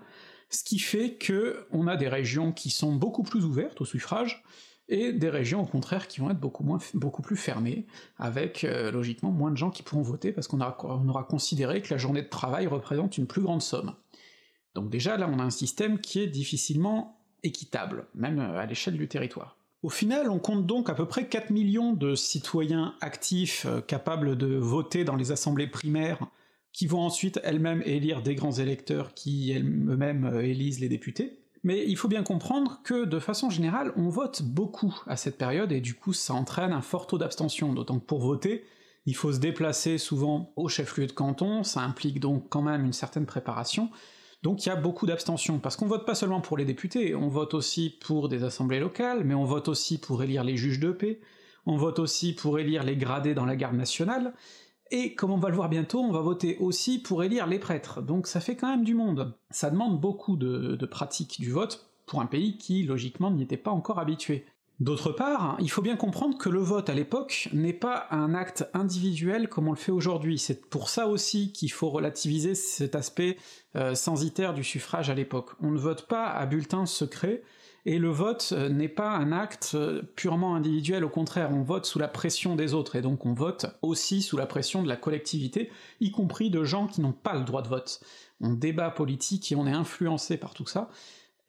ce 0.48 0.64
qui 0.64 0.78
fait 0.78 1.14
que 1.14 1.66
on 1.72 1.86
a 1.86 1.96
des 1.96 2.08
régions 2.08 2.52
qui 2.52 2.70
sont 2.70 2.94
beaucoup 2.94 3.22
plus 3.22 3.44
ouvertes 3.44 3.80
au 3.82 3.84
suffrage, 3.84 4.42
et 4.88 5.12
des 5.12 5.28
régions 5.28 5.62
au 5.62 5.66
contraire 5.66 6.08
qui 6.08 6.20
vont 6.20 6.30
être 6.30 6.40
beaucoup, 6.40 7.22
plus 7.22 7.36
fermées, 7.36 7.86
avec 8.16 8.64
euh, 8.64 8.90
logiquement 8.90 9.30
moins 9.30 9.50
de 9.50 9.56
gens 9.56 9.70
qui 9.70 9.82
pourront 9.82 10.02
voter, 10.02 10.32
parce 10.32 10.48
qu'on 10.48 10.60
aura, 10.60 11.24
considéré 11.24 11.82
que 11.82 11.92
la 11.92 11.98
journée 11.98 12.22
de 12.22 12.28
travail 12.28 12.66
représente 12.66 13.18
une 13.18 13.26
plus 13.26 13.42
grande 13.42 13.62
somme. 13.62 13.94
Donc 14.74 14.90
déjà 14.90 15.16
là 15.16 15.28
on 15.30 15.38
a 15.38 15.42
un 15.42 15.50
système 15.50 15.98
qui 15.98 16.20
est 16.20 16.26
difficilement 16.26 17.20
équitable, 17.42 18.06
même 18.14 18.38
euh, 18.38 18.58
à 18.58 18.66
l'échelle 18.66 18.96
du 18.96 19.08
territoire. 19.08 19.56
Au 19.82 19.90
final, 19.90 20.28
on 20.28 20.40
compte 20.40 20.66
donc 20.66 20.90
à 20.90 20.94
peu 20.94 21.06
près 21.06 21.28
4 21.28 21.50
millions 21.50 21.92
de 21.92 22.16
citoyens 22.16 22.96
actifs 23.00 23.66
euh, 23.66 23.80
capables 23.80 24.36
de 24.36 24.56
voter 24.56 25.04
dans 25.04 25.16
les 25.16 25.30
assemblées 25.30 25.68
primaires, 25.68 26.26
qui 26.72 26.86
vont 26.86 27.00
ensuite 27.00 27.40
elles-mêmes 27.44 27.82
élire 27.86 28.22
des 28.22 28.34
grands 28.34 28.52
électeurs 28.52 29.14
qui 29.14 29.52
eux-mêmes 29.54 30.40
élisent 30.42 30.80
les 30.80 30.88
députés, 30.88 31.37
mais 31.62 31.84
il 31.86 31.96
faut 31.96 32.08
bien 32.08 32.22
comprendre 32.22 32.80
que 32.84 33.04
de 33.04 33.18
façon 33.18 33.50
générale, 33.50 33.92
on 33.96 34.08
vote 34.08 34.42
beaucoup 34.42 35.02
à 35.06 35.16
cette 35.16 35.38
période, 35.38 35.72
et 35.72 35.80
du 35.80 35.94
coup 35.94 36.12
ça 36.12 36.34
entraîne 36.34 36.72
un 36.72 36.82
fort 36.82 37.06
taux 37.06 37.18
d'abstention, 37.18 37.72
d'autant 37.72 37.98
que 37.98 38.04
pour 38.04 38.20
voter, 38.20 38.64
il 39.06 39.16
faut 39.16 39.32
se 39.32 39.38
déplacer 39.38 39.98
souvent 39.98 40.52
au 40.56 40.68
chef-lieu 40.68 41.06
de 41.06 41.12
canton, 41.12 41.62
ça 41.62 41.80
implique 41.80 42.20
donc 42.20 42.48
quand 42.48 42.62
même 42.62 42.84
une 42.84 42.92
certaine 42.92 43.26
préparation, 43.26 43.90
donc 44.42 44.64
il 44.64 44.68
y 44.68 44.72
a 44.72 44.76
beaucoup 44.76 45.06
d'abstention, 45.06 45.58
parce 45.58 45.76
qu'on 45.76 45.86
vote 45.86 46.06
pas 46.06 46.14
seulement 46.14 46.40
pour 46.40 46.56
les 46.56 46.64
députés, 46.64 47.14
on 47.14 47.28
vote 47.28 47.54
aussi 47.54 47.90
pour 47.90 48.28
des 48.28 48.44
assemblées 48.44 48.80
locales, 48.80 49.24
mais 49.24 49.34
on 49.34 49.44
vote 49.44 49.68
aussi 49.68 49.98
pour 49.98 50.22
élire 50.22 50.44
les 50.44 50.56
juges 50.56 50.80
de 50.80 50.92
paix, 50.92 51.20
on 51.66 51.76
vote 51.76 51.98
aussi 51.98 52.34
pour 52.34 52.58
élire 52.58 52.82
les 52.84 52.96
gradés 52.96 53.34
dans 53.34 53.44
la 53.44 53.56
garde 53.56 53.74
nationale, 53.76 54.32
et 54.90 55.14
comme 55.14 55.30
on 55.30 55.38
va 55.38 55.48
le 55.48 55.56
voir 55.56 55.68
bientôt, 55.68 56.00
on 56.00 56.12
va 56.12 56.20
voter 56.20 56.56
aussi 56.58 56.98
pour 56.98 57.22
élire 57.22 57.46
les 57.46 57.58
prêtres, 57.58 58.02
donc 58.02 58.26
ça 58.26 58.40
fait 58.40 58.56
quand 58.56 58.68
même 58.68 58.84
du 58.84 58.94
monde. 58.94 59.34
Ça 59.50 59.70
demande 59.70 60.00
beaucoup 60.00 60.36
de, 60.36 60.76
pratiques 60.86 61.40
du 61.40 61.50
vote 61.50 61.88
pour 62.06 62.20
un 62.20 62.26
pays 62.26 62.56
qui, 62.56 62.84
logiquement, 62.84 63.30
n'y 63.30 63.42
était 63.42 63.56
pas 63.56 63.70
encore 63.70 63.98
habitué. 63.98 64.46
D'autre 64.80 65.10
part, 65.10 65.56
il 65.58 65.70
faut 65.70 65.82
bien 65.82 65.96
comprendre 65.96 66.38
que 66.38 66.48
le 66.48 66.60
vote 66.60 66.88
à 66.88 66.94
l'époque 66.94 67.48
n'est 67.52 67.72
pas 67.72 68.06
un 68.12 68.32
acte 68.32 68.68
individuel 68.74 69.48
comme 69.48 69.66
on 69.66 69.72
le 69.72 69.76
fait 69.76 69.90
aujourd'hui, 69.90 70.38
c'est 70.38 70.68
pour 70.70 70.88
ça 70.88 71.08
aussi 71.08 71.52
qu'il 71.52 71.72
faut 71.72 71.90
relativiser 71.90 72.54
cet 72.54 72.94
aspect 72.94 73.36
euh, 73.74 73.96
censitaire 73.96 74.54
du 74.54 74.62
suffrage 74.62 75.10
à 75.10 75.14
l'époque. 75.14 75.50
On 75.60 75.72
ne 75.72 75.78
vote 75.78 76.06
pas 76.06 76.28
à 76.28 76.46
bulletin 76.46 76.86
secret, 76.86 77.42
et 77.86 77.98
le 77.98 78.08
vote 78.08 78.50
euh, 78.52 78.68
n'est 78.68 78.88
pas 78.88 79.10
un 79.10 79.32
acte 79.32 79.72
euh, 79.74 80.02
purement 80.16 80.54
individuel, 80.54 81.04
au 81.04 81.08
contraire, 81.08 81.50
on 81.52 81.62
vote 81.62 81.86
sous 81.86 81.98
la 81.98 82.08
pression 82.08 82.56
des 82.56 82.74
autres, 82.74 82.96
et 82.96 83.02
donc 83.02 83.26
on 83.26 83.34
vote 83.34 83.66
aussi 83.82 84.22
sous 84.22 84.36
la 84.36 84.46
pression 84.46 84.82
de 84.82 84.88
la 84.88 84.96
collectivité, 84.96 85.70
y 86.00 86.10
compris 86.10 86.50
de 86.50 86.64
gens 86.64 86.86
qui 86.86 87.00
n'ont 87.00 87.12
pas 87.12 87.34
le 87.34 87.44
droit 87.44 87.62
de 87.62 87.68
vote. 87.68 88.00
On 88.40 88.52
débat 88.52 88.90
politique 88.90 89.50
et 89.50 89.56
on 89.56 89.66
est 89.66 89.72
influencé 89.72 90.36
par 90.36 90.54
tout 90.54 90.66
ça, 90.66 90.90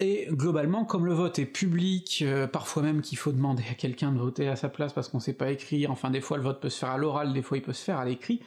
et 0.01 0.27
globalement, 0.31 0.85
comme 0.85 1.05
le 1.05 1.13
vote 1.13 1.39
est 1.39 1.45
public, 1.45 2.23
euh, 2.25 2.47
parfois 2.47 2.83
même 2.83 3.01
qu'il 3.01 3.17
faut 3.17 3.33
demander 3.33 3.63
à 3.69 3.73
quelqu'un 3.73 4.13
de 4.13 4.17
voter 4.17 4.47
à 4.47 4.55
sa 4.55 4.69
place 4.69 4.93
parce 4.93 5.09
qu'on 5.09 5.19
sait 5.19 5.33
pas 5.33 5.51
écrire, 5.51 5.91
enfin 5.91 6.09
des 6.09 6.21
fois 6.21 6.37
le 6.37 6.43
vote 6.43 6.61
peut 6.61 6.69
se 6.69 6.79
faire 6.79 6.91
à 6.91 6.97
l'oral, 6.97 7.33
des 7.33 7.41
fois 7.41 7.57
il 7.57 7.61
peut 7.61 7.73
se 7.73 7.83
faire 7.83 7.97
à 7.97 8.05
l'écrit, 8.05 8.41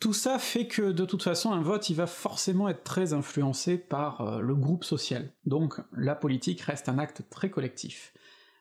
tout 0.00 0.12
ça 0.12 0.38
fait 0.38 0.66
que 0.66 0.92
de 0.92 1.04
toute 1.04 1.22
façon 1.22 1.52
un 1.52 1.62
vote 1.62 1.90
il 1.90 1.96
va 1.96 2.06
forcément 2.06 2.68
être 2.68 2.84
très 2.84 3.12
influencé 3.12 3.78
par 3.78 4.20
euh, 4.20 4.40
le 4.40 4.54
groupe 4.54 4.84
social. 4.84 5.32
Donc 5.44 5.80
la 5.92 6.14
politique 6.14 6.60
reste 6.62 6.88
un 6.88 6.98
acte 6.98 7.22
très 7.30 7.50
collectif. 7.50 8.12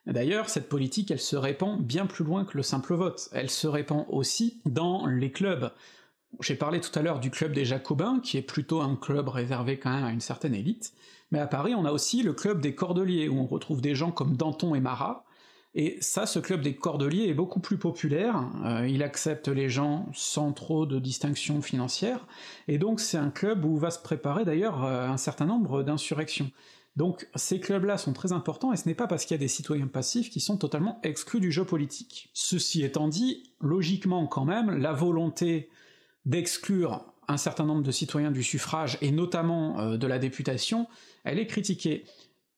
D'ailleurs, 0.06 0.50
cette 0.50 0.70
politique, 0.70 1.10
elle 1.10 1.20
se 1.20 1.36
répand 1.36 1.82
bien 1.82 2.06
plus 2.06 2.24
loin 2.24 2.46
que 2.46 2.58
le 2.58 2.64
simple 2.64 2.94
vote, 2.94 3.28
elle 3.32 3.50
se 3.50 3.68
répand 3.68 4.06
aussi 4.10 4.62
dans 4.66 5.08
les 5.08 5.32
clubs. 5.32 5.72
J'ai 6.42 6.56
parlé 6.56 6.80
tout 6.80 6.98
à 6.98 7.02
l'heure 7.02 7.20
du 7.20 7.32
club 7.32 7.54
des 7.54 7.66
Jacobins, 7.66 8.20
qui 8.20 8.38
est 8.38 8.44
plutôt 8.44 8.82
un 8.82 8.96
club 8.96 9.30
réservé 9.30 9.80
quand 9.80 9.90
même 9.90 10.04
à 10.04 10.12
une 10.12 10.22
certaine 10.22 10.54
élite, 10.54 10.94
mais 11.32 11.40
à 11.40 11.48
Paris 11.48 11.74
on 11.74 11.86
a 11.86 11.92
aussi 11.92 12.22
le 12.22 12.34
club 12.34 12.62
des 12.62 12.76
Cordeliers, 12.76 13.30
où 13.30 13.40
on 13.40 13.48
retrouve 13.48 13.82
des 13.82 13.96
gens 13.96 14.12
comme 14.12 14.38
Danton 14.38 14.76
et 14.76 14.80
Marat, 14.80 15.26
Et 15.78 15.98
ça, 16.00 16.26
ce 16.26 16.40
club 16.40 16.62
des 16.62 16.74
cordeliers 16.74 17.28
est 17.28 17.34
beaucoup 17.34 17.60
plus 17.60 17.78
populaire, 17.78 18.50
euh, 18.64 18.88
il 18.88 19.04
accepte 19.04 19.50
les 19.50 19.68
gens 19.68 20.08
sans 20.14 20.54
trop 20.54 20.86
de 20.86 21.00
distinction 21.00 21.62
financière, 21.62 22.26
et 22.70 22.78
donc 22.78 23.02
c'est 23.02 23.18
un 23.18 23.30
club 23.30 23.66
où 23.66 23.76
va 23.78 23.92
se 23.92 24.00
préparer 24.00 24.46
d'ailleurs 24.46 24.86
euh, 24.86 25.06
un 25.06 25.18
certain 25.18 25.46
nombre 25.46 25.84
d'insurrections. 25.84 26.50
Donc 26.96 27.28
ces 27.36 27.60
clubs-là 27.60 27.98
sont 27.98 28.14
très 28.14 28.32
importants, 28.32 28.72
et 28.72 28.78
ce 28.78 28.88
n'est 28.88 28.96
pas 28.96 29.08
parce 29.08 29.26
qu'il 29.26 29.36
y 29.36 29.40
a 29.40 29.40
des 29.40 29.50
citoyens 29.50 29.88
passifs 29.88 30.30
qui 30.30 30.40
sont 30.40 30.56
totalement 30.56 30.98
exclus 31.04 31.42
du 31.42 31.52
jeu 31.52 31.66
politique. 31.66 32.30
Ceci 32.34 32.86
étant 32.86 33.10
dit, 33.10 33.44
logiquement 33.60 34.28
quand 34.28 34.46
même, 34.46 34.78
la 34.78 34.94
volonté 34.94 35.70
d'exclure 36.26 37.04
un 37.28 37.38
certain 37.38 37.66
nombre 37.66 37.84
de 37.84 37.92
citoyens 37.92 38.32
du 38.32 38.44
suffrage, 38.44 38.98
et 39.02 39.12
notamment 39.12 39.80
euh, 39.80 39.98
de 39.98 40.08
la 40.08 40.20
députation, 40.20 40.88
elle 41.26 41.40
est 41.40 41.48
critiquée. 41.48 42.06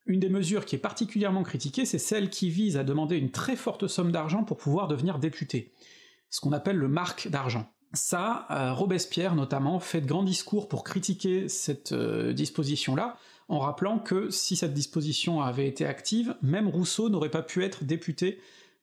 Une 0.08 0.22
des 0.22 0.30
mesures 0.30 0.66
qui 0.66 0.76
est 0.76 0.80
particulièrement 0.80 1.44
critiquée, 1.44 1.86
c'est 1.86 2.00
celle 2.00 2.30
qui 2.30 2.50
vise 2.50 2.78
à 2.78 2.84
demander 2.84 3.18
une 3.18 3.30
très 3.30 3.58
forte 3.58 3.88
somme 3.88 4.12
d'argent 4.12 4.44
pour 4.44 4.58
pouvoir 4.58 4.88
devenir 4.88 5.20
député, 5.20 5.74
ce 6.30 6.40
qu'on 6.40 6.54
appelle 6.54 6.78
le 6.78 6.88
marque 6.88 7.28
d'argent. 7.28 7.70
Ça, 7.94 8.48
euh, 8.52 8.74
Robespierre 8.74 9.36
notamment 9.36 9.80
fait 9.80 10.02
de 10.02 10.08
grands 10.08 10.24
discours 10.24 10.70
pour 10.70 10.84
critiquer 10.84 11.50
cette 11.50 11.92
euh, 11.92 12.32
disposition-là, 12.32 13.18
en 13.50 13.60
rappelant 13.60 14.00
que 14.00 14.30
si 14.30 14.56
cette 14.56 14.74
disposition 14.74 15.42
avait 15.42 15.68
été 15.68 15.86
active, 15.86 16.36
même 16.42 16.68
Rousseau 16.68 17.10
n'aurait 17.10 17.30
pas 17.30 17.42
pu 17.42 17.64
être 17.64 17.84
député 17.84 18.40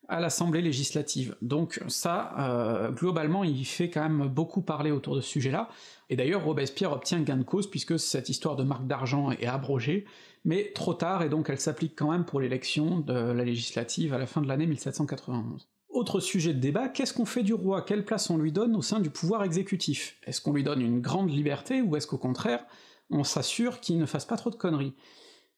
à 0.09 0.21
l'Assemblée 0.21 0.63
législative. 0.63 1.37
Donc 1.43 1.81
ça, 1.89 2.35
euh, 2.39 2.91
globalement, 2.91 3.45
il 3.45 3.65
fait 3.65 3.91
quand 3.91 4.03
même 4.03 4.29
beaucoup 4.29 4.63
parler 4.63 4.91
autour 4.91 5.17
de 5.17 5.21
ce 5.21 5.29
sujet-là, 5.29 5.69
et 6.11 6.17
d'ailleurs 6.17 6.45
Robespierre 6.45 6.93
obtient 6.93 7.21
gain 7.21 7.37
de 7.37 7.43
cause 7.43 7.69
puisque 7.69 7.99
cette 7.99 8.29
histoire 8.29 8.57
de 8.57 8.65
marque 8.65 8.87
d'argent 8.87 9.31
est 9.31 9.47
abrogée, 9.47 10.05
mais 10.45 10.73
trop 10.75 10.95
tard, 10.95 11.23
et 11.23 11.29
donc 11.29 11.49
elle 11.49 11.61
s'applique 11.61 11.97
quand 11.97 12.11
même 12.11 12.25
pour 12.25 12.41
l'élection 12.41 13.01
de 13.01 13.13
la 13.13 13.45
législative 13.45 14.13
à 14.13 14.19
la 14.19 14.27
fin 14.27 14.43
de 14.43 14.49
l'année 14.49 14.67
1791. 14.67 15.69
Autre 15.89 16.19
sujet 16.21 16.53
de 16.53 16.59
débat, 16.59 16.89
qu'est-ce 16.89 17.15
qu'on 17.15 17.25
fait 17.25 17.45
du 17.45 17.55
roi? 17.55 17.83
Quelle 17.83 18.05
place 18.05 18.29
on 18.29 18.37
lui 18.37 18.51
donne 18.51 18.75
au 18.75 18.83
sein 18.83 18.99
du 18.99 19.11
pouvoir 19.11 19.45
exécutif? 19.45 20.17
Est-ce 20.27 20.41
qu'on 20.41 20.53
lui 20.53 20.65
donne 20.65 20.81
une 20.81 21.01
grande 21.01 21.31
liberté, 21.31 21.83
ou 21.83 21.95
est-ce 21.97 22.09
qu'au 22.09 22.19
contraire, 22.19 22.67
on 23.11 23.23
s'assure 23.23 23.81
qu'il 23.81 23.99
ne 23.99 24.07
fasse 24.07 24.25
pas 24.25 24.37
trop 24.37 24.51
de 24.51 24.57
conneries? 24.57 24.95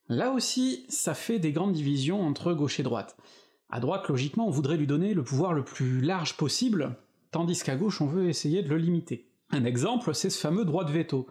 Là 0.08 0.30
aussi, 0.32 0.84
ça 0.88 1.14
fait 1.14 1.38
des 1.38 1.52
grandes 1.52 1.72
divisions 1.72 2.20
entre 2.24 2.52
gauche 2.52 2.78
et 2.78 2.82
droite. 2.82 3.16
À 3.68 3.80
droite, 3.80 4.08
logiquement, 4.08 4.46
on 4.46 4.50
voudrait 4.50 4.76
lui 4.76 4.86
donner 4.86 5.12
le 5.12 5.24
pouvoir 5.24 5.52
le 5.52 5.64
plus 5.64 6.00
large 6.00 6.36
possible, 6.36 6.96
tandis 7.30 7.62
qu'à 7.62 7.76
gauche, 7.76 8.00
on 8.00 8.06
veut 8.06 8.28
essayer 8.28 8.62
de 8.62 8.68
le 8.68 8.78
limiter. 8.78 9.28
Un 9.50 9.64
exemple, 9.64 10.14
c'est 10.14 10.30
ce 10.30 10.40
fameux 10.40 10.64
droit 10.64 10.84
de 10.84 10.92
veto. 10.92 11.26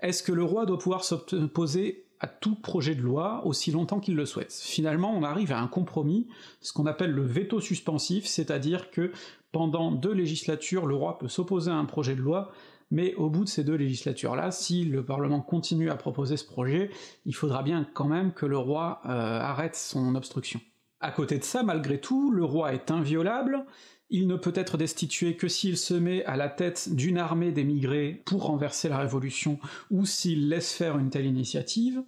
Est-ce 0.00 0.22
que 0.22 0.32
le 0.32 0.44
roi 0.44 0.66
doit 0.66 0.78
pouvoir 0.78 1.04
s'opposer 1.04 2.06
à 2.20 2.26
tout 2.26 2.54
projet 2.54 2.94
de 2.94 3.00
loi 3.00 3.42
aussi 3.44 3.70
longtemps 3.70 4.00
qu'il 4.00 4.14
le 4.14 4.26
souhaite? 4.26 4.52
Finalement, 4.52 5.12
on 5.16 5.22
arrive 5.22 5.52
à 5.52 5.60
un 5.60 5.66
compromis, 5.66 6.28
ce 6.60 6.72
qu'on 6.72 6.86
appelle 6.86 7.12
le 7.12 7.24
veto 7.24 7.60
suspensif, 7.60 8.26
c'est-à-dire 8.26 8.90
que 8.90 9.12
pendant 9.52 9.90
deux 9.90 10.12
législatures, 10.12 10.86
le 10.86 10.94
roi 10.94 11.18
peut 11.18 11.28
s'opposer 11.28 11.70
à 11.70 11.76
un 11.76 11.84
projet 11.84 12.14
de 12.14 12.20
loi, 12.20 12.52
mais 12.90 13.14
au 13.14 13.30
bout 13.30 13.44
de 13.44 13.48
ces 13.48 13.64
deux 13.64 13.74
législatures-là, 13.74 14.50
si 14.50 14.84
le 14.84 15.04
Parlement 15.04 15.40
continue 15.40 15.90
à 15.90 15.96
proposer 15.96 16.36
ce 16.36 16.44
projet, 16.44 16.90
il 17.24 17.34
faudra 17.34 17.62
bien 17.62 17.86
quand 17.94 18.08
même 18.08 18.32
que 18.32 18.46
le 18.46 18.58
roi 18.58 19.00
euh, 19.06 19.08
arrête 19.40 19.76
son 19.76 20.14
obstruction. 20.14 20.60
À 21.00 21.10
côté 21.10 21.38
de 21.38 21.44
ça, 21.44 21.62
malgré 21.62 21.98
tout, 21.98 22.30
le 22.30 22.44
roi 22.44 22.74
est 22.74 22.90
inviolable, 22.90 23.64
il 24.10 24.26
ne 24.26 24.36
peut 24.36 24.52
être 24.54 24.76
destitué 24.76 25.36
que 25.36 25.48
s'il 25.48 25.78
se 25.78 25.94
met 25.94 26.24
à 26.24 26.36
la 26.36 26.48
tête 26.48 26.94
d'une 26.94 27.16
armée 27.16 27.52
d'émigrés 27.52 28.22
pour 28.24 28.44
renverser 28.44 28.88
la 28.88 28.98
révolution, 28.98 29.58
ou 29.90 30.04
s'il 30.04 30.48
laisse 30.48 30.72
faire 30.72 30.98
une 30.98 31.10
telle 31.10 31.26
initiative, 31.26 32.02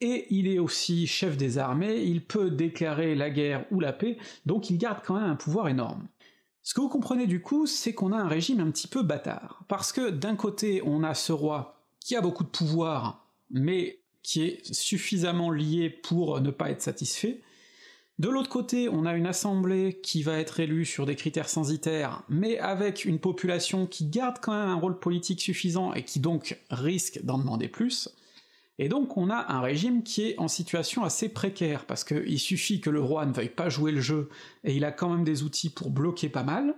et 0.00 0.26
il 0.30 0.46
est 0.46 0.60
aussi 0.60 1.06
chef 1.08 1.36
des 1.36 1.58
armées, 1.58 2.02
il 2.02 2.22
peut 2.22 2.50
déclarer 2.50 3.16
la 3.16 3.30
guerre 3.30 3.64
ou 3.72 3.80
la 3.80 3.92
paix, 3.92 4.18
donc 4.46 4.70
il 4.70 4.78
garde 4.78 5.00
quand 5.04 5.14
même 5.14 5.30
un 5.30 5.36
pouvoir 5.36 5.68
énorme. 5.68 6.06
Ce 6.62 6.74
que 6.74 6.80
vous 6.80 6.88
comprenez 6.88 7.26
du 7.26 7.40
coup, 7.40 7.66
c'est 7.66 7.94
qu'on 7.94 8.12
a 8.12 8.18
un 8.18 8.28
régime 8.28 8.60
un 8.60 8.70
petit 8.70 8.86
peu 8.86 9.02
bâtard, 9.02 9.64
parce 9.66 9.90
que 9.90 10.10
d'un 10.10 10.36
côté 10.36 10.82
on 10.84 11.02
a 11.02 11.14
ce 11.14 11.32
roi 11.32 11.82
qui 11.98 12.14
a 12.14 12.20
beaucoup 12.20 12.44
de 12.44 12.48
pouvoir, 12.48 13.26
mais 13.50 13.98
qui 14.22 14.42
est 14.42 14.72
suffisamment 14.72 15.50
lié 15.50 15.90
pour 15.90 16.40
ne 16.40 16.50
pas 16.50 16.70
être 16.70 16.82
satisfait, 16.82 17.40
de 18.18 18.28
l'autre 18.28 18.48
côté, 18.48 18.88
on 18.88 19.06
a 19.06 19.14
une 19.14 19.26
assemblée 19.26 20.00
qui 20.02 20.24
va 20.24 20.38
être 20.38 20.58
élue 20.58 20.84
sur 20.84 21.06
des 21.06 21.14
critères 21.14 21.48
censitaires, 21.48 22.24
mais 22.28 22.58
avec 22.58 23.04
une 23.04 23.20
population 23.20 23.86
qui 23.86 24.06
garde 24.06 24.38
quand 24.42 24.52
même 24.52 24.70
un 24.70 24.74
rôle 24.74 24.98
politique 24.98 25.40
suffisant 25.40 25.92
et 25.92 26.02
qui 26.02 26.18
donc 26.18 26.58
risque 26.68 27.20
d'en 27.22 27.38
demander 27.38 27.68
plus, 27.68 28.08
et 28.80 28.88
donc 28.88 29.16
on 29.16 29.30
a 29.30 29.52
un 29.52 29.60
régime 29.60 30.02
qui 30.02 30.22
est 30.22 30.38
en 30.38 30.48
situation 30.48 31.04
assez 31.04 31.28
précaire, 31.28 31.84
parce 31.84 32.02
qu'il 32.02 32.40
suffit 32.40 32.80
que 32.80 32.90
le 32.90 33.00
roi 33.00 33.24
ne 33.24 33.32
veuille 33.32 33.48
pas 33.48 33.68
jouer 33.68 33.92
le 33.92 34.00
jeu, 34.00 34.28
et 34.64 34.74
il 34.74 34.84
a 34.84 34.90
quand 34.90 35.10
même 35.10 35.24
des 35.24 35.44
outils 35.44 35.70
pour 35.70 35.90
bloquer 35.90 36.28
pas 36.28 36.42
mal, 36.42 36.74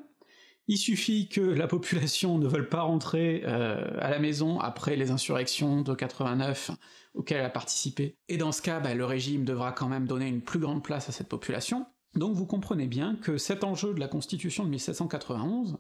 il 0.71 0.79
suffit 0.79 1.29
que 1.29 1.41
la 1.41 1.67
population 1.67 2.39
ne 2.39 2.47
veuille 2.47 2.69
pas 2.69 2.83
rentrer 2.83 3.43
euh, 3.45 3.99
à 3.99 4.09
la 4.09 4.21
maison 4.21 4.61
après 4.61 4.95
les 4.95 5.11
insurrections 5.11 5.83
de 5.83 5.93
89, 5.93 6.71
auquel 7.15 7.39
elle 7.39 7.45
a 7.45 7.51
participé. 7.51 8.15
Et 8.29 8.37
dans 8.37 8.53
ce 8.53 8.63
cas, 8.63 8.79
bah, 8.79 8.95
le 8.95 9.05
régime 9.05 9.45
devra 9.45 9.73
quand 9.73 9.89
même 9.89 10.07
donner 10.07 10.29
une 10.29 10.43
plus 10.43 10.61
grande 10.61 10.85
place 10.85 11.09
à 11.09 11.13
cette 11.13 11.29
population. 11.29 11.87
Donc 12.15 12.37
vous 12.37 12.47
comprenez 12.47 12.87
bien 12.87 13.17
que 13.17 13.37
cet 13.37 13.65
enjeu 13.65 13.95
de 13.95 13.99
la 13.99 14.07
constitution 14.07 14.63
de 14.63 14.71
1791 14.71 15.77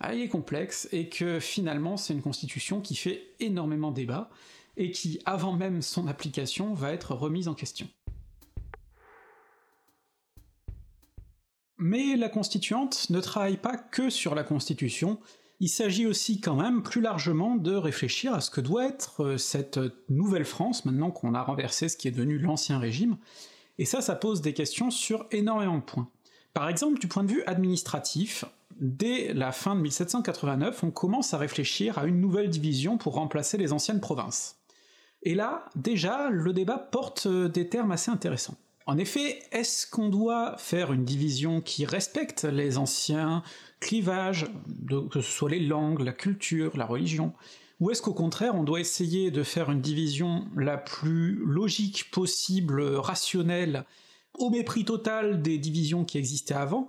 ah, 0.00 0.14
est 0.14 0.28
complexe, 0.28 0.86
et 0.92 1.08
que 1.08 1.40
finalement 1.40 1.96
c'est 1.96 2.12
une 2.12 2.20
constitution 2.20 2.82
qui 2.82 2.94
fait 2.94 3.34
énormément 3.40 3.90
débat, 3.90 4.28
et 4.76 4.90
qui, 4.90 5.18
avant 5.24 5.54
même 5.54 5.80
son 5.80 6.08
application, 6.08 6.74
va 6.74 6.92
être 6.92 7.14
remise 7.14 7.48
en 7.48 7.54
question. 7.54 7.88
Mais 11.78 12.16
la 12.16 12.28
constituante 12.28 13.10
ne 13.10 13.20
travaille 13.20 13.58
pas 13.58 13.76
que 13.76 14.10
sur 14.10 14.34
la 14.34 14.44
constitution, 14.44 15.18
il 15.60 15.68
s'agit 15.68 16.06
aussi 16.06 16.40
quand 16.40 16.56
même 16.56 16.82
plus 16.82 17.00
largement 17.00 17.56
de 17.56 17.74
réfléchir 17.74 18.34
à 18.34 18.40
ce 18.40 18.50
que 18.50 18.60
doit 18.60 18.86
être 18.86 19.24
euh, 19.24 19.38
cette 19.38 19.80
nouvelle 20.08 20.44
France, 20.44 20.84
maintenant 20.84 21.10
qu'on 21.10 21.34
a 21.34 21.42
renversé 21.42 21.88
ce 21.88 21.96
qui 21.96 22.08
est 22.08 22.12
devenu 22.12 22.38
l'Ancien 22.38 22.78
Régime, 22.78 23.16
et 23.78 23.84
ça, 23.84 24.00
ça 24.00 24.14
pose 24.14 24.40
des 24.40 24.54
questions 24.54 24.90
sur 24.90 25.26
énormément 25.30 25.78
de 25.78 25.82
points. 25.82 26.08
Par 26.54 26.68
exemple, 26.68 26.98
du 26.98 27.08
point 27.08 27.24
de 27.24 27.30
vue 27.30 27.42
administratif, 27.46 28.44
dès 28.80 29.34
la 29.34 29.52
fin 29.52 29.74
de 29.74 29.80
1789, 29.80 30.84
on 30.84 30.90
commence 30.90 31.34
à 31.34 31.38
réfléchir 31.38 31.98
à 31.98 32.06
une 32.06 32.20
nouvelle 32.20 32.48
division 32.48 32.96
pour 32.96 33.14
remplacer 33.14 33.58
les 33.58 33.72
anciennes 33.72 34.00
provinces. 34.00 34.56
Et 35.22 35.34
là, 35.34 35.66
déjà, 35.74 36.30
le 36.30 36.52
débat 36.52 36.78
porte 36.78 37.26
euh, 37.26 37.48
des 37.48 37.68
termes 37.68 37.92
assez 37.92 38.10
intéressants. 38.10 38.56
En 38.86 38.98
effet, 38.98 39.40
est-ce 39.50 39.84
qu'on 39.84 40.08
doit 40.08 40.56
faire 40.58 40.92
une 40.92 41.04
division 41.04 41.60
qui 41.60 41.84
respecte 41.84 42.44
les 42.44 42.78
anciens 42.78 43.42
clivages, 43.80 44.46
que 45.10 45.20
ce 45.20 45.32
soit 45.32 45.50
les 45.50 45.60
langues, 45.60 46.02
la 46.02 46.12
culture, 46.12 46.76
la 46.76 46.86
religion, 46.86 47.32
ou 47.80 47.90
est-ce 47.90 48.00
qu'au 48.00 48.14
contraire 48.14 48.54
on 48.54 48.62
doit 48.62 48.80
essayer 48.80 49.32
de 49.32 49.42
faire 49.42 49.70
une 49.70 49.80
division 49.80 50.46
la 50.56 50.78
plus 50.78 51.34
logique 51.44 52.10
possible, 52.12 52.80
rationnelle, 52.82 53.84
au 54.34 54.50
mépris 54.50 54.84
total 54.84 55.42
des 55.42 55.58
divisions 55.58 56.04
qui 56.04 56.18
existaient 56.18 56.54
avant, 56.54 56.86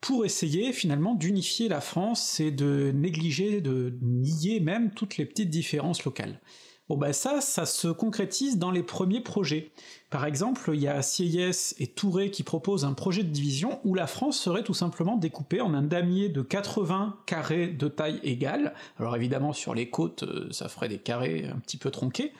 pour 0.00 0.24
essayer 0.24 0.72
finalement 0.72 1.14
d'unifier 1.14 1.68
la 1.68 1.80
France 1.80 2.38
et 2.40 2.52
de 2.52 2.92
négliger, 2.94 3.60
de 3.60 3.98
nier 4.00 4.60
même 4.60 4.92
toutes 4.94 5.16
les 5.16 5.26
petites 5.26 5.50
différences 5.50 6.04
locales? 6.04 6.40
Bon 6.88 6.96
bah 6.96 7.12
ça, 7.12 7.40
ça 7.40 7.64
se 7.64 7.88
concrétise 7.88 8.58
dans 8.58 8.72
les 8.72 8.82
premiers 8.82 9.20
projets. 9.20 9.70
Par 10.10 10.26
exemple, 10.26 10.72
il 10.74 10.80
y 10.80 10.88
a 10.88 11.00
Sieyès 11.00 11.76
et 11.78 11.86
Touré 11.86 12.30
qui 12.30 12.42
proposent 12.42 12.84
un 12.84 12.92
projet 12.92 13.22
de 13.22 13.30
division 13.30 13.80
où 13.84 13.94
la 13.94 14.08
France 14.08 14.38
serait 14.38 14.64
tout 14.64 14.74
simplement 14.74 15.16
découpée 15.16 15.60
en 15.60 15.74
un 15.74 15.82
damier 15.82 16.28
de 16.28 16.42
80 16.42 17.16
carrés 17.24 17.68
de 17.68 17.88
taille 17.88 18.20
égale, 18.24 18.74
alors 18.98 19.14
évidemment 19.14 19.52
sur 19.52 19.74
les 19.74 19.90
côtes 19.90 20.24
euh, 20.24 20.48
ça 20.50 20.68
ferait 20.68 20.88
des 20.88 20.98
carrés 20.98 21.46
un 21.46 21.58
petit 21.60 21.76
peu 21.76 21.90
tronqués, 21.90 22.32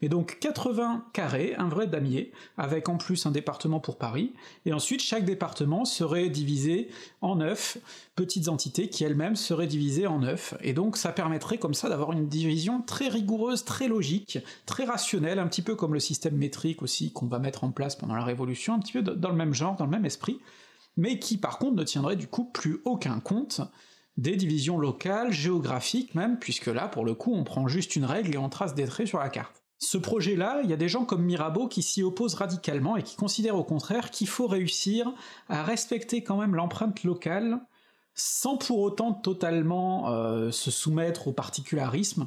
mais 0.00 0.08
donc 0.08 0.38
80 0.40 1.06
carrés, 1.12 1.54
un 1.56 1.68
vrai 1.68 1.86
damier, 1.86 2.32
avec 2.56 2.88
en 2.88 2.96
plus 2.96 3.26
un 3.26 3.30
département 3.30 3.80
pour 3.80 3.98
Paris, 3.98 4.32
et 4.66 4.72
ensuite 4.72 5.00
chaque 5.00 5.24
département 5.24 5.84
serait 5.84 6.28
divisé 6.28 6.88
en 7.20 7.36
neuf 7.36 7.78
petites 8.14 8.48
entités 8.48 8.88
qui 8.88 9.04
elles-mêmes 9.04 9.36
seraient 9.36 9.66
divisées 9.66 10.06
en 10.06 10.20
neuf, 10.20 10.54
et 10.60 10.72
donc 10.72 10.96
ça 10.96 11.12
permettrait 11.12 11.58
comme 11.58 11.74
ça 11.74 11.88
d'avoir 11.88 12.12
une 12.12 12.28
division 12.28 12.82
très 12.82 13.08
rigoureuse, 13.08 13.64
très 13.64 13.88
logique, 13.88 14.38
très 14.66 14.84
rationnelle, 14.84 15.38
un 15.38 15.46
petit 15.46 15.62
peu 15.62 15.74
comme 15.74 15.94
le 15.94 16.00
système 16.00 16.36
métrique 16.36 16.82
aussi 16.82 17.12
qu'on 17.12 17.26
va 17.26 17.38
mettre 17.38 17.64
en 17.64 17.70
place 17.70 17.96
pendant 17.96 18.14
la 18.14 18.24
Révolution, 18.24 18.74
un 18.74 18.78
petit 18.78 18.92
peu 18.92 19.02
dans 19.02 19.30
le 19.30 19.36
même 19.36 19.54
genre, 19.54 19.76
dans 19.76 19.84
le 19.84 19.90
même 19.90 20.04
esprit, 20.04 20.40
mais 20.96 21.18
qui 21.18 21.38
par 21.38 21.58
contre 21.58 21.76
ne 21.76 21.84
tiendrait 21.84 22.16
du 22.16 22.26
coup 22.26 22.44
plus 22.44 22.78
aucun 22.84 23.20
compte 23.20 23.60
des 24.18 24.34
divisions 24.34 24.78
locales, 24.78 25.32
géographiques 25.32 26.14
même, 26.16 26.38
puisque 26.38 26.66
là, 26.66 26.88
pour 26.88 27.04
le 27.04 27.14
coup, 27.14 27.32
on 27.32 27.44
prend 27.44 27.68
juste 27.68 27.94
une 27.94 28.04
règle 28.04 28.34
et 28.34 28.38
on 28.38 28.48
trace 28.48 28.74
des 28.74 28.84
traits 28.84 29.06
sur 29.06 29.20
la 29.20 29.28
carte. 29.28 29.57
Ce 29.78 29.96
projet-là, 29.96 30.60
il 30.64 30.70
y 30.70 30.72
a 30.72 30.76
des 30.76 30.88
gens 30.88 31.04
comme 31.04 31.24
Mirabeau 31.24 31.68
qui 31.68 31.82
s'y 31.82 32.02
opposent 32.02 32.34
radicalement 32.34 32.96
et 32.96 33.02
qui 33.04 33.16
considèrent 33.16 33.56
au 33.56 33.64
contraire 33.64 34.10
qu'il 34.10 34.26
faut 34.26 34.48
réussir 34.48 35.12
à 35.48 35.62
respecter 35.62 36.22
quand 36.24 36.36
même 36.36 36.56
l'empreinte 36.56 37.04
locale 37.04 37.60
sans 38.14 38.56
pour 38.56 38.80
autant 38.80 39.12
totalement 39.12 40.10
euh, 40.10 40.50
se 40.50 40.72
soumettre 40.72 41.28
au 41.28 41.32
particularisme, 41.32 42.26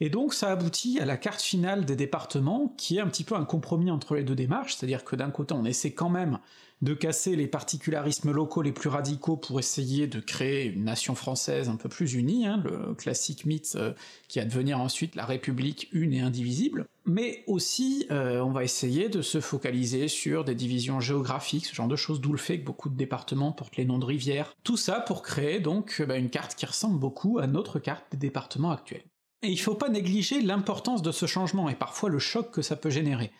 Et 0.00 0.08
donc 0.08 0.32
ça 0.32 0.50
aboutit 0.50 0.98
à 0.98 1.04
la 1.04 1.18
carte 1.18 1.42
finale 1.42 1.84
des 1.84 1.96
départements, 1.96 2.74
qui 2.78 2.96
est 2.96 3.00
un 3.00 3.06
petit 3.06 3.24
peu 3.24 3.34
un 3.34 3.44
compromis 3.44 3.90
entre 3.90 4.16
les 4.16 4.24
deux 4.24 4.34
démarches, 4.34 4.74
c'est-à-dire 4.74 5.04
que 5.04 5.14
d'un 5.14 5.30
côté 5.30 5.54
on 5.54 5.64
essaie 5.64 5.92
quand 5.92 6.08
même 6.08 6.38
de 6.82 6.94
casser 6.94 7.36
les 7.36 7.46
particularismes 7.46 8.30
locaux 8.30 8.62
les 8.62 8.72
plus 8.72 8.88
radicaux 8.88 9.36
pour 9.36 9.58
essayer 9.58 10.06
de 10.06 10.18
créer 10.18 10.64
une 10.64 10.84
nation 10.84 11.14
française 11.14 11.68
un 11.68 11.76
peu 11.76 11.90
plus 11.90 12.14
unie, 12.14 12.46
hein, 12.46 12.62
le 12.64 12.94
classique 12.94 13.44
mythe 13.44 13.74
euh, 13.76 13.92
qui 14.28 14.38
va 14.38 14.46
devenir 14.46 14.80
ensuite 14.80 15.14
la 15.14 15.26
République 15.26 15.88
une 15.92 16.14
et 16.14 16.20
indivisible, 16.20 16.86
mais 17.04 17.44
aussi 17.46 18.06
euh, 18.10 18.40
on 18.40 18.52
va 18.52 18.64
essayer 18.64 19.10
de 19.10 19.20
se 19.20 19.40
focaliser 19.40 20.08
sur 20.08 20.44
des 20.44 20.54
divisions 20.54 21.00
géographiques, 21.00 21.66
ce 21.66 21.74
genre 21.74 21.88
de 21.88 21.96
choses, 21.96 22.22
d'où 22.22 22.32
le 22.32 22.38
fait 22.38 22.58
que 22.58 22.64
beaucoup 22.64 22.88
de 22.88 22.96
départements 22.96 23.52
portent 23.52 23.76
les 23.76 23.84
noms 23.84 23.98
de 23.98 24.06
rivières, 24.06 24.54
tout 24.64 24.78
ça 24.78 25.00
pour 25.00 25.20
créer 25.20 25.60
donc 25.60 26.02
bah, 26.08 26.16
une 26.16 26.30
carte 26.30 26.54
qui 26.54 26.64
ressemble 26.64 26.98
beaucoup 26.98 27.38
à 27.38 27.46
notre 27.46 27.78
carte 27.78 28.06
des 28.12 28.16
départements 28.16 28.70
actuels. 28.70 29.09
Et 29.42 29.48
il 29.48 29.58
faut 29.58 29.74
pas 29.74 29.88
négliger 29.88 30.42
l'importance 30.42 31.02
de 31.02 31.12
ce 31.12 31.26
changement 31.26 31.68
et 31.68 31.74
parfois 31.74 32.10
le 32.10 32.18
choc 32.18 32.50
que 32.50 32.62
ça 32.62 32.76
peut 32.76 32.90
générer. 32.90 33.32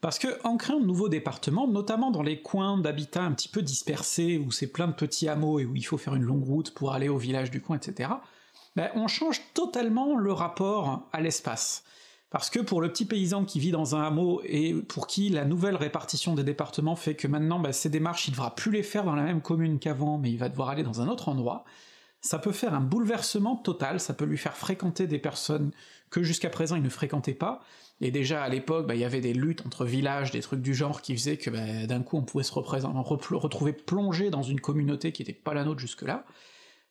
Parce 0.00 0.18
que 0.18 0.28
en 0.44 0.56
créant 0.56 0.80
de 0.80 0.86
nouveaux 0.86 1.08
départements, 1.08 1.66
notamment 1.66 2.10
dans 2.10 2.22
les 2.22 2.42
coins 2.42 2.78
d'habitat 2.78 3.22
un 3.22 3.32
petit 3.32 3.48
peu 3.48 3.62
dispersés, 3.62 4.38
où 4.38 4.52
c'est 4.52 4.66
plein 4.66 4.86
de 4.86 4.92
petits 4.92 5.28
hameaux 5.28 5.58
et 5.58 5.64
où 5.64 5.74
il 5.74 5.82
faut 5.82 5.96
faire 5.96 6.14
une 6.14 6.22
longue 6.22 6.44
route 6.44 6.74
pour 6.74 6.92
aller 6.92 7.08
au 7.08 7.16
village 7.16 7.50
du 7.50 7.62
coin, 7.62 7.76
etc., 7.76 8.10
ben, 8.76 8.90
on 8.94 9.08
change 9.08 9.40
totalement 9.54 10.16
le 10.16 10.32
rapport 10.32 11.08
à 11.12 11.22
l'espace. 11.22 11.82
Parce 12.28 12.50
que 12.50 12.58
pour 12.58 12.82
le 12.82 12.92
petit 12.92 13.06
paysan 13.06 13.46
qui 13.46 13.58
vit 13.58 13.70
dans 13.70 13.96
un 13.96 14.02
hameau 14.02 14.42
et 14.44 14.74
pour 14.74 15.06
qui 15.06 15.30
la 15.30 15.46
nouvelle 15.46 15.76
répartition 15.76 16.34
des 16.34 16.44
départements 16.44 16.96
fait 16.96 17.14
que 17.14 17.26
maintenant 17.26 17.58
ben, 17.58 17.72
ces 17.72 17.88
démarches 17.88 18.28
il 18.28 18.32
devra 18.32 18.54
plus 18.54 18.70
les 18.70 18.82
faire 18.82 19.04
dans 19.04 19.14
la 19.14 19.22
même 19.22 19.40
commune 19.40 19.78
qu'avant, 19.78 20.18
mais 20.18 20.30
il 20.30 20.36
va 20.36 20.50
devoir 20.50 20.68
aller 20.68 20.82
dans 20.82 21.00
un 21.00 21.08
autre 21.08 21.30
endroit, 21.30 21.64
ça 22.26 22.38
peut 22.38 22.52
faire 22.52 22.74
un 22.74 22.80
bouleversement 22.80 23.56
total, 23.56 24.00
ça 24.00 24.12
peut 24.12 24.24
lui 24.24 24.36
faire 24.36 24.56
fréquenter 24.56 25.06
des 25.06 25.18
personnes 25.18 25.70
que 26.10 26.22
jusqu'à 26.22 26.50
présent 26.50 26.74
il 26.74 26.82
ne 26.82 26.88
fréquentait 26.88 27.34
pas, 27.34 27.62
et 28.00 28.10
déjà 28.10 28.42
à 28.42 28.48
l'époque, 28.48 28.86
bah, 28.86 28.94
il 28.94 29.00
y 29.00 29.04
avait 29.04 29.20
des 29.20 29.32
luttes 29.32 29.64
entre 29.64 29.84
villages, 29.84 30.32
des 30.32 30.40
trucs 30.40 30.60
du 30.60 30.74
genre 30.74 31.02
qui 31.02 31.14
faisaient 31.16 31.36
que 31.36 31.50
bah, 31.50 31.86
d'un 31.86 32.02
coup 32.02 32.16
on 32.16 32.22
pouvait 32.22 32.44
se 32.44 32.52
retrouver 32.52 33.72
plongé 33.72 34.30
dans 34.30 34.42
une 34.42 34.60
communauté 34.60 35.12
qui 35.12 35.22
n'était 35.22 35.32
pas 35.32 35.54
la 35.54 35.64
nôtre 35.64 35.80
jusque-là. 35.80 36.24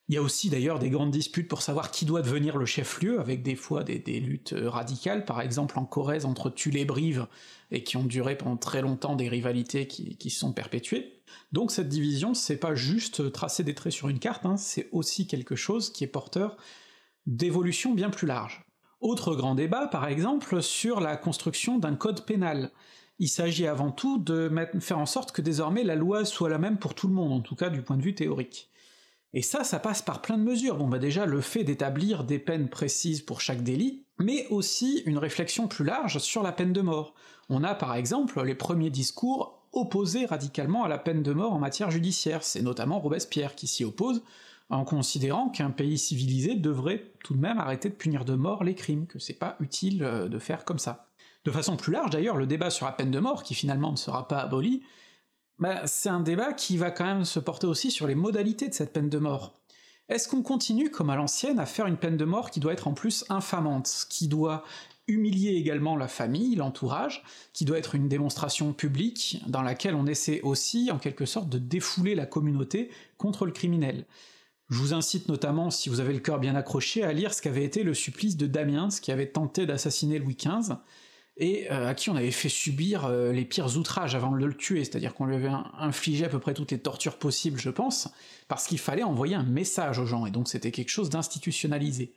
Il 0.07 0.13
y 0.13 0.17
a 0.19 0.21
aussi 0.21 0.49
d'ailleurs 0.49 0.77
des 0.77 0.91
grandes 0.91 1.09
disputes 1.09 1.47
pour 1.47 1.63
savoir 1.63 1.89
qui 1.89 2.05
doit 2.05 2.21
devenir 2.21 2.57
le 2.57 2.67
chef-lieu, 2.67 3.19
avec 3.19 3.41
des 3.41 3.55
fois 3.55 3.83
des, 3.83 4.19
luttes 4.19 4.53
euh, 4.53 4.69
radicales, 4.69 5.25
par 5.25 5.41
exemple 5.41 5.79
en 5.79 5.85
Corrèze 5.85 6.25
entre 6.25 6.51
Tulle 6.51 6.77
et 6.77 6.85
Brive, 6.85 7.27
et 7.71 7.83
qui 7.83 7.97
ont 7.97 8.03
duré 8.03 8.37
pendant 8.37 8.57
très 8.57 8.81
longtemps 8.81 9.15
des 9.15 9.29
rivalités 9.29 9.87
qui, 9.87 10.15
qui 10.17 10.29
sont 10.29 10.53
perpétuées. 10.53 11.21
Donc 11.51 11.71
cette 11.71 11.89
division, 11.89 12.35
c'est 12.35 12.57
pas 12.57 12.75
juste 12.75 13.31
tracer 13.31 13.63
des 13.63 13.73
traits 13.73 13.93
sur 13.93 14.09
une 14.09 14.19
carte, 14.19 14.45
hein, 14.45 14.57
c'est 14.57 14.89
aussi 14.91 15.25
quelque 15.25 15.55
chose 15.55 15.91
qui 15.91 16.03
est 16.03 16.07
porteur 16.07 16.55
d'évolution 17.25 17.95
bien 17.95 18.11
plus 18.11 18.27
large. 18.27 18.63
Autre 19.01 19.35
grand 19.35 19.55
débat, 19.55 19.87
par 19.87 20.07
exemple, 20.07 20.61
sur 20.61 20.99
la 20.99 21.17
construction 21.17 21.79
d'un 21.79 21.95
code 21.95 22.25
pénal. 22.25 22.71
Il 23.17 23.29
s'agit 23.29 23.65
avant 23.65 23.91
tout 23.91 24.17
de 24.19 24.51
faire 24.79 24.99
en 24.99 25.05
sorte 25.05 25.31
que 25.31 25.41
désormais 25.41 25.83
la 25.83 25.95
loi 25.95 26.25
soit 26.25 26.49
la 26.49 26.57
même 26.57 26.77
pour 26.77 26.93
tout 26.93 27.07
le 27.07 27.13
monde, 27.13 27.31
en 27.31 27.41
tout 27.41 27.55
cas 27.55 27.69
du 27.69 27.81
point 27.81 27.97
de 27.97 28.01
vue 28.01 28.15
théorique. 28.15 28.69
Et 29.35 29.41
ça, 29.41 29.65
ça 29.65 29.79
passe 29.79 30.01
par 30.01 30.21
plein 30.21 30.37
de 30.37 30.43
mesures. 30.43 30.77
Bon 30.77 30.87
bah 30.87 30.97
déjà 30.97 31.25
le 31.25 31.41
fait 31.41 31.65
d'établir 31.65 32.23
des 32.23 32.39
peines 32.39 32.69
précises 32.69 33.21
pour 33.21 33.41
chaque 33.41 33.63
délit, 33.63 34.05
mais 34.17 34.47
aussi 34.47 35.03
une 35.05 35.17
réflexion 35.17 35.67
plus 35.67 35.83
large 35.83 36.19
sur 36.19 36.41
la 36.41 36.53
peine 36.53 36.71
de 36.71 36.79
mort. 36.79 37.13
On 37.49 37.61
a 37.61 37.75
par 37.75 37.95
exemple 37.95 38.41
les 38.41 38.55
premiers 38.55 38.89
discours 38.89 39.61
opposés 39.73 40.25
radicalement 40.25 40.85
à 40.85 40.87
la 40.87 40.97
peine 40.97 41.21
de 41.21 41.33
mort 41.33 41.51
en 41.51 41.59
matière 41.59 41.91
judiciaire, 41.91 42.43
c'est 42.43 42.61
notamment 42.61 43.01
Robespierre 43.01 43.55
qui 43.55 43.67
s'y 43.67 43.83
oppose, 43.83 44.23
en 44.69 44.85
considérant 44.85 45.49
qu'un 45.49 45.69
pays 45.69 45.97
civilisé 45.97 46.55
devrait 46.55 47.11
tout 47.21 47.33
de 47.33 47.41
même 47.41 47.59
arrêter 47.59 47.89
de 47.89 47.95
punir 47.95 48.23
de 48.23 48.35
mort 48.35 48.63
les 48.63 48.73
crimes, 48.73 49.05
que 49.05 49.19
c'est 49.19 49.33
pas 49.33 49.57
utile 49.59 50.01
euh, 50.03 50.29
de 50.29 50.39
faire 50.39 50.63
comme 50.63 50.79
ça. 50.79 51.09
De 51.43 51.51
façon 51.51 51.75
plus 51.75 51.91
large 51.91 52.09
d'ailleurs, 52.09 52.37
le 52.37 52.47
débat 52.47 52.69
sur 52.69 52.85
la 52.85 52.93
peine 52.93 53.11
de 53.11 53.19
mort, 53.19 53.43
qui 53.43 53.53
finalement 53.53 53.91
ne 53.91 53.97
sera 53.97 54.29
pas 54.29 54.39
aboli, 54.39 54.81
bah, 55.59 55.87
c'est 55.87 56.09
un 56.09 56.19
débat 56.19 56.53
qui 56.53 56.77
va 56.77 56.91
quand 56.91 57.05
même 57.05 57.25
se 57.25 57.39
porter 57.39 57.67
aussi 57.67 57.91
sur 57.91 58.07
les 58.07 58.15
modalités 58.15 58.67
de 58.67 58.73
cette 58.73 58.93
peine 58.93 59.09
de 59.09 59.17
mort. 59.17 59.53
Est-ce 60.09 60.27
qu'on 60.27 60.43
continue, 60.43 60.91
comme 60.91 61.09
à 61.09 61.15
l'ancienne, 61.15 61.59
à 61.59 61.65
faire 61.65 61.87
une 61.87 61.97
peine 61.97 62.17
de 62.17 62.25
mort 62.25 62.51
qui 62.51 62.59
doit 62.59 62.73
être 62.73 62.87
en 62.87 62.93
plus 62.93 63.25
infamante, 63.29 64.05
qui 64.09 64.27
doit 64.27 64.63
humilier 65.07 65.51
également 65.51 65.95
la 65.95 66.07
famille, 66.07 66.55
l'entourage, 66.55 67.23
qui 67.53 67.65
doit 67.65 67.77
être 67.77 67.95
une 67.95 68.07
démonstration 68.07 68.73
publique 68.73 69.41
dans 69.47 69.61
laquelle 69.61 69.95
on 69.95 70.05
essaie 70.05 70.41
aussi, 70.41 70.91
en 70.91 70.99
quelque 70.99 71.25
sorte, 71.25 71.49
de 71.49 71.57
défouler 71.57 72.15
la 72.15 72.25
communauté 72.25 72.89
contre 73.17 73.45
le 73.45 73.51
criminel? 73.51 74.05
Je 74.69 74.77
vous 74.77 74.93
incite 74.93 75.27
notamment, 75.27 75.69
si 75.69 75.89
vous 75.89 75.99
avez 75.99 76.13
le 76.13 76.19
cœur 76.19 76.39
bien 76.39 76.55
accroché, 76.55 77.03
à 77.03 77.13
lire 77.13 77.33
ce 77.33 77.41
qu'avait 77.41 77.63
été 77.63 77.83
le 77.83 77.93
supplice 77.93 78.35
de 78.35 78.47
Damiens, 78.47 78.89
qui 78.89 79.11
avait 79.11 79.29
tenté 79.29 79.65
d'assassiner 79.65 80.17
Louis 80.17 80.35
XV, 80.35 80.75
et 81.37 81.69
euh, 81.71 81.89
à 81.89 81.93
qui 81.93 82.09
on 82.09 82.15
avait 82.15 82.31
fait 82.31 82.49
subir 82.49 83.05
euh, 83.05 83.31
les 83.31 83.45
pires 83.45 83.77
outrages 83.77 84.15
avant 84.15 84.31
de 84.31 84.45
le 84.45 84.53
tuer, 84.55 84.83
c'est-à-dire 84.83 85.13
qu'on 85.13 85.25
lui 85.25 85.35
avait 85.35 85.51
infligé 85.77 86.25
à 86.25 86.29
peu 86.29 86.39
près 86.39 86.53
toutes 86.53 86.71
les 86.71 86.79
tortures 86.79 87.17
possibles, 87.17 87.59
je 87.59 87.69
pense, 87.69 88.09
parce 88.47 88.67
qu'il 88.67 88.79
fallait 88.79 89.03
envoyer 89.03 89.35
un 89.35 89.43
message 89.43 89.99
aux 89.99 90.05
gens, 90.05 90.25
et 90.25 90.31
donc 90.31 90.47
c'était 90.47 90.71
quelque 90.71 90.89
chose 90.89 91.09
d'institutionnalisé. 91.09 92.13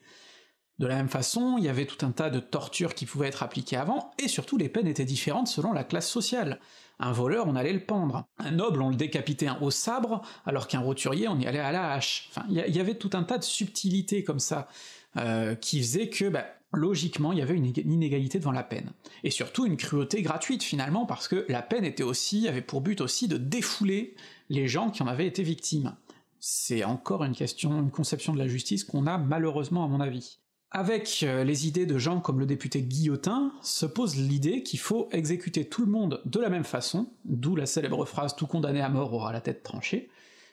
De 0.78 0.86
la 0.86 0.94
même 0.94 1.08
façon, 1.08 1.56
il 1.58 1.64
y 1.64 1.68
avait 1.68 1.86
tout 1.86 2.06
un 2.06 2.12
tas 2.12 2.30
de 2.30 2.38
tortures 2.38 2.94
qui 2.94 3.04
pouvaient 3.04 3.26
être 3.26 3.42
appliquées 3.42 3.76
avant, 3.76 4.12
et 4.18 4.28
surtout 4.28 4.56
les 4.56 4.68
peines 4.68 4.86
étaient 4.86 5.04
différentes 5.04 5.48
selon 5.48 5.72
la 5.72 5.82
classe 5.82 6.08
sociale. 6.08 6.60
Un 7.00 7.10
voleur, 7.10 7.48
on 7.48 7.56
allait 7.56 7.72
le 7.72 7.84
pendre. 7.84 8.28
Un 8.38 8.52
noble, 8.52 8.82
on 8.82 8.90
le 8.90 8.96
décapitait 8.96 9.48
au 9.60 9.72
sabre, 9.72 10.22
alors 10.46 10.68
qu'un 10.68 10.80
roturier, 10.80 11.26
on 11.26 11.38
y 11.38 11.46
allait 11.46 11.58
à 11.58 11.72
la 11.72 11.92
hache. 11.92 12.28
Enfin, 12.30 12.46
il 12.48 12.56
y, 12.56 12.80
avait 12.80 12.94
tout 12.94 13.10
un 13.14 13.24
tas 13.24 13.38
de 13.38 13.44
subtilités 13.44 14.22
comme 14.22 14.38
ça, 14.38 14.68
euh, 15.16 15.56
qui 15.56 15.80
faisaient 15.80 16.10
que, 16.10 16.28
bah, 16.28 16.46
logiquement, 16.72 17.32
il 17.32 17.38
y 17.38 17.42
avait 17.42 17.56
une 17.56 17.66
inégalité 17.66 18.38
devant 18.38 18.52
la 18.52 18.62
peine. 18.62 18.92
Et 19.24 19.30
surtout 19.30 19.66
une 19.66 19.76
cruauté 19.76 20.22
gratuite, 20.22 20.62
finalement, 20.62 21.06
parce 21.06 21.28
que 21.28 21.46
la 21.48 21.62
peine 21.62 21.84
était 21.84 22.02
aussi, 22.02 22.48
avait 22.48 22.62
pour 22.62 22.80
but 22.80 23.00
aussi 23.00 23.28
de 23.28 23.36
défouler 23.36 24.14
les 24.48 24.68
gens 24.68 24.90
qui 24.90 25.02
en 25.02 25.06
avaient 25.06 25.26
été 25.26 25.42
victimes. 25.42 25.94
C'est 26.40 26.84
encore 26.84 27.24
une 27.24 27.34
question, 27.34 27.80
une 27.80 27.90
conception 27.90 28.32
de 28.32 28.38
la 28.38 28.48
justice 28.48 28.84
qu'on 28.84 29.06
a 29.06 29.18
malheureusement 29.18 29.84
à 29.84 29.88
mon 29.88 30.00
avis. 30.00 30.38
Avec 30.70 31.20
euh, 31.22 31.44
les 31.44 31.66
idées 31.66 31.86
de 31.86 31.96
gens 31.96 32.20
comme 32.20 32.38
le 32.38 32.46
député 32.46 32.82
Guillotin, 32.82 33.52
se 33.62 33.86
pose 33.86 34.16
l'idée 34.16 34.62
qu'il 34.62 34.78
faut 34.78 35.08
exécuter 35.12 35.66
tout 35.66 35.80
le 35.80 35.90
monde 35.90 36.20
de 36.26 36.40
la 36.40 36.50
même 36.50 36.64
façon, 36.64 37.10
d'où 37.24 37.56
la 37.56 37.64
célèbre 37.64 38.04
phrase 38.04 38.36
tout 38.36 38.46
condamné 38.46 38.82
à 38.82 38.90
mort 38.90 39.14
aura 39.14 39.32
la 39.32 39.40
tête 39.40 39.62
tranchée, 39.62 40.10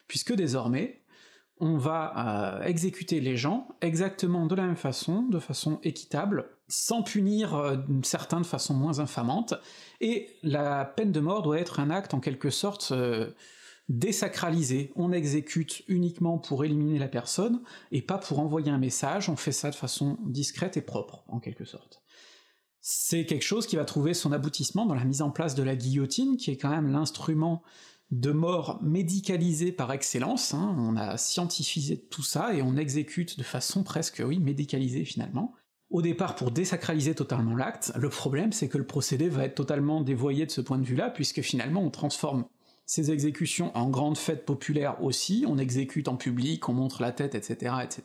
puisque 0.08 0.34
désormais, 0.34 1.02
on 1.60 1.78
va 1.78 2.60
euh, 2.62 2.64
exécuter 2.66 3.20
les 3.22 3.38
gens 3.38 3.68
exactement 3.82 4.46
de 4.46 4.56
la 4.56 4.64
même 4.64 4.76
façon, 4.76 5.24
de 5.24 5.40
façon 5.40 5.80
équitable, 5.84 6.50
sans 6.68 7.04
punir 7.04 7.56
euh, 7.56 7.78
certains 8.04 8.42
de 8.42 8.46
façon 8.46 8.74
moins 8.74 9.00
infamante, 9.00 9.54
et 10.02 10.30
la 10.44 10.86
peine 10.86 11.12
de 11.12 11.20
mort 11.20 11.42
doit 11.42 11.60
être 11.60 11.80
un 11.80 11.90
acte 11.90 12.14
en 12.14 12.20
quelque 12.20 12.50
sorte 12.50 12.94
désacralisé, 13.88 14.92
on 14.96 15.12
exécute 15.12 15.84
uniquement 15.88 16.40
pour 16.40 16.66
éliminer 16.66 16.98
la 16.98 17.08
personne, 17.08 17.62
et 17.92 18.02
pas 18.02 18.18
pour 18.18 18.40
envoyer 18.40 18.72
un 18.72 18.78
message, 18.78 19.30
on 19.30 19.36
fait 19.36 19.52
ça 19.52 19.70
de 19.70 19.76
façon 19.76 20.18
discrète 20.26 20.78
et 20.78 20.82
propre, 20.82 21.24
en 21.28 21.40
quelque 21.40 21.66
sorte. 21.66 22.02
C'est 22.82 23.26
quelque 23.26 23.44
chose 23.44 23.68
qui 23.68 23.76
va 23.76 23.86
trouver 23.86 24.14
son 24.14 24.32
aboutissement 24.32 24.86
dans 24.86 24.96
la 24.96 25.06
mise 25.06 25.22
en 25.22 25.32
place 25.32 25.56
de 25.56 25.64
la 25.64 25.76
guillotine, 25.76 26.38
qui 26.38 26.52
est 26.52 26.58
quand 26.58 26.70
même 26.70 26.92
l'instrument 26.92 27.64
de 28.12 28.32
mort 28.32 28.80
médicalisé 28.84 29.72
par 29.72 29.92
excellence, 29.92 30.54
hein. 30.54 30.76
on 30.78 30.96
a 30.96 31.18
scientifisé 31.18 31.98
tout 31.98 32.24
ça, 32.24 32.54
et 32.54 32.62
on 32.62 32.78
exécute 32.78 33.38
de 33.38 33.44
façon 33.44 33.84
presque, 33.84 34.22
oui, 34.26 34.40
médicalisée 34.40 35.06
finalement. 35.06 35.54
Au 35.90 36.02
départ 36.02 36.36
pour 36.36 36.52
désacraliser 36.52 37.16
totalement 37.16 37.56
l'acte, 37.56 37.92
le 37.96 38.10
problème 38.10 38.52
c'est 38.52 38.70
que 38.70 38.78
le 38.78 38.86
procédé 38.86 39.30
va 39.30 39.46
être 39.46 39.56
totalement 39.56 40.02
dévoyé 40.02 40.46
de 40.46 40.52
ce 40.52 40.62
point 40.62 40.78
de 40.78 40.86
vue-là, 40.86 41.10
puisque 41.10 41.42
finalement 41.42 41.84
on 41.84 41.90
transforme 41.90 42.46
ces 42.86 43.12
exécutions 43.12 43.76
en 43.76 43.90
grandes 43.90 44.18
fêtes 44.18 44.46
populaires 44.46 45.04
aussi, 45.04 45.46
on 45.48 45.58
exécute 45.58 46.08
en 46.08 46.18
public, 46.18 46.70
on 46.70 46.74
montre 46.74 47.02
la 47.02 47.12
tête, 47.12 47.34
etc., 47.34 47.76
etc. 47.84 48.04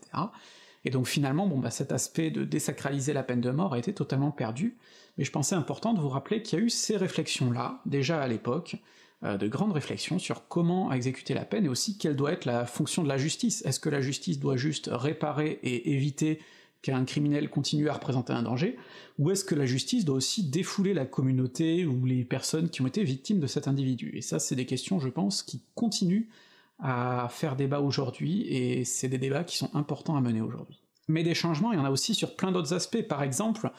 Et 0.85 0.91
donc 0.91 1.07
finalement, 1.07 1.47
bon 1.47 1.59
bah 1.59 1.71
cet 1.71 1.93
aspect 1.93 2.31
de 2.31 2.45
désacraliser 2.45 3.13
la 3.13 3.23
peine 3.23 3.43
de 3.43 3.51
mort 3.51 3.75
a 3.75 3.79
été 3.79 3.93
totalement 3.93 4.31
perdu, 4.31 4.79
mais 5.19 5.25
je 5.25 5.31
pensais 5.31 5.55
important 5.55 5.93
de 5.93 6.01
vous 6.01 6.09
rappeler 6.09 6.43
qu'il 6.43 6.59
y 6.59 6.63
a 6.63 6.65
eu 6.65 6.71
ces 6.71 6.97
réflexions-là, 6.97 7.81
déjà 7.85 8.23
à 8.23 8.29
l'époque, 8.29 8.77
de 9.23 9.49
grandes 9.49 9.73
réflexions 9.73 10.19
sur 10.19 10.49
comment 10.49 10.93
exécuter 10.93 11.35
la 11.35 11.45
peine 11.45 11.67
et 11.67 11.69
aussi 11.69 11.99
quelle 11.99 12.17
doit 12.17 12.33
être 12.33 12.47
la 12.47 12.65
fonction 12.65 13.03
de 13.03 13.09
la 13.09 13.19
justice. 13.19 13.63
Est-ce 13.67 13.79
que 13.79 13.91
la 13.91 14.01
justice 14.01 14.39
doit 14.39 14.57
juste 14.57 14.89
réparer 14.91 15.61
et 15.63 15.93
éviter 15.93 16.41
qu'un 16.83 17.05
criminel 17.05 17.51
continue 17.51 17.89
à 17.89 17.95
représenter 17.95 18.33
un 18.33 18.43
danger, 18.43 18.79
ou 19.19 19.31
est-ce 19.31 19.45
que 19.45 19.55
la 19.55 19.67
justice 19.67 20.05
doit 20.05 20.17
aussi 20.17 20.45
défouler 20.45 20.95
la 20.95 21.05
communauté 21.05 21.85
ou 21.85 22.05
les 22.07 22.25
personnes 22.25 22.71
qui 22.71 22.81
ont 22.81 22.87
été 22.87 23.05
victimes 23.05 23.41
de 23.41 23.47
cet 23.47 23.69
individu? 23.69 24.13
Et 24.15 24.23
ça, 24.23 24.39
c'est 24.39 24.57
des 24.57 24.67
questions, 24.67 24.99
je 24.99 25.09
pense, 25.09 25.43
qui 25.43 25.63
continuent 25.75 26.29
à 26.79 27.29
faire 27.31 27.57
débat 27.57 27.81
aujourd'hui, 27.81 28.47
et 28.49 28.85
c'est 28.85 29.09
des 29.09 29.19
débats 29.19 29.45
qui 29.45 29.59
sont 29.59 29.71
importants 29.75 30.17
à 30.17 30.23
mener 30.23 30.41
aujourd'hui. 30.41 30.81
Mais 31.09 31.23
des 31.23 31.35
changements, 31.35 31.73
il 31.73 31.79
y 31.79 31.81
en 31.81 31.85
a 31.85 31.91
aussi 31.91 32.15
sur 32.15 32.37
plein 32.37 32.53
d'autres 32.53 32.73
aspects, 32.73 33.03
par 33.03 33.23
exemple, 33.23 33.71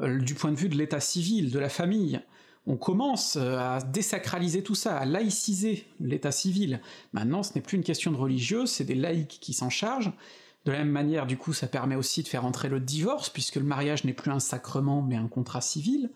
euh, 0.00 0.18
du 0.18 0.34
point 0.34 0.52
de 0.52 0.56
vue 0.56 0.70
de 0.70 0.76
l'état 0.78 1.00
civil, 1.00 1.50
de 1.50 1.58
la 1.58 1.68
famille, 1.68 2.20
on 2.66 2.76
commence 2.76 3.36
euh, 3.36 3.58
à 3.58 3.80
désacraliser 3.80 4.62
tout 4.62 4.74
ça, 4.74 4.96
à 4.96 5.04
laïciser 5.04 5.86
l'état 6.00 6.30
civil. 6.30 6.80
Maintenant, 7.12 7.42
ce 7.42 7.54
n'est 7.54 7.60
plus 7.60 7.76
une 7.76 7.84
question 7.84 8.12
de 8.12 8.16
religieux, 8.16 8.66
c'est 8.66 8.84
des 8.84 8.94
laïcs 8.94 9.38
qui 9.40 9.52
s'en 9.52 9.70
chargent, 9.70 10.12
De 10.64 10.70
la 10.70 10.78
même 10.78 10.90
manière, 10.90 11.26
du 11.26 11.36
coup, 11.36 11.52
ça 11.52 11.66
permet 11.66 11.96
aussi 11.96 12.22
de 12.22 12.28
faire 12.28 12.44
entrer 12.44 12.68
le 12.68 12.78
divorce, 12.78 13.30
puisque 13.30 13.56
le 13.56 13.64
mariage 13.64 14.04
n'est 14.04 14.12
plus 14.12 14.30
un 14.30 14.38
sacrement 14.38 15.02
mais 15.02 15.16
un 15.16 15.26
contrat 15.26 15.60
civil. 15.60 16.10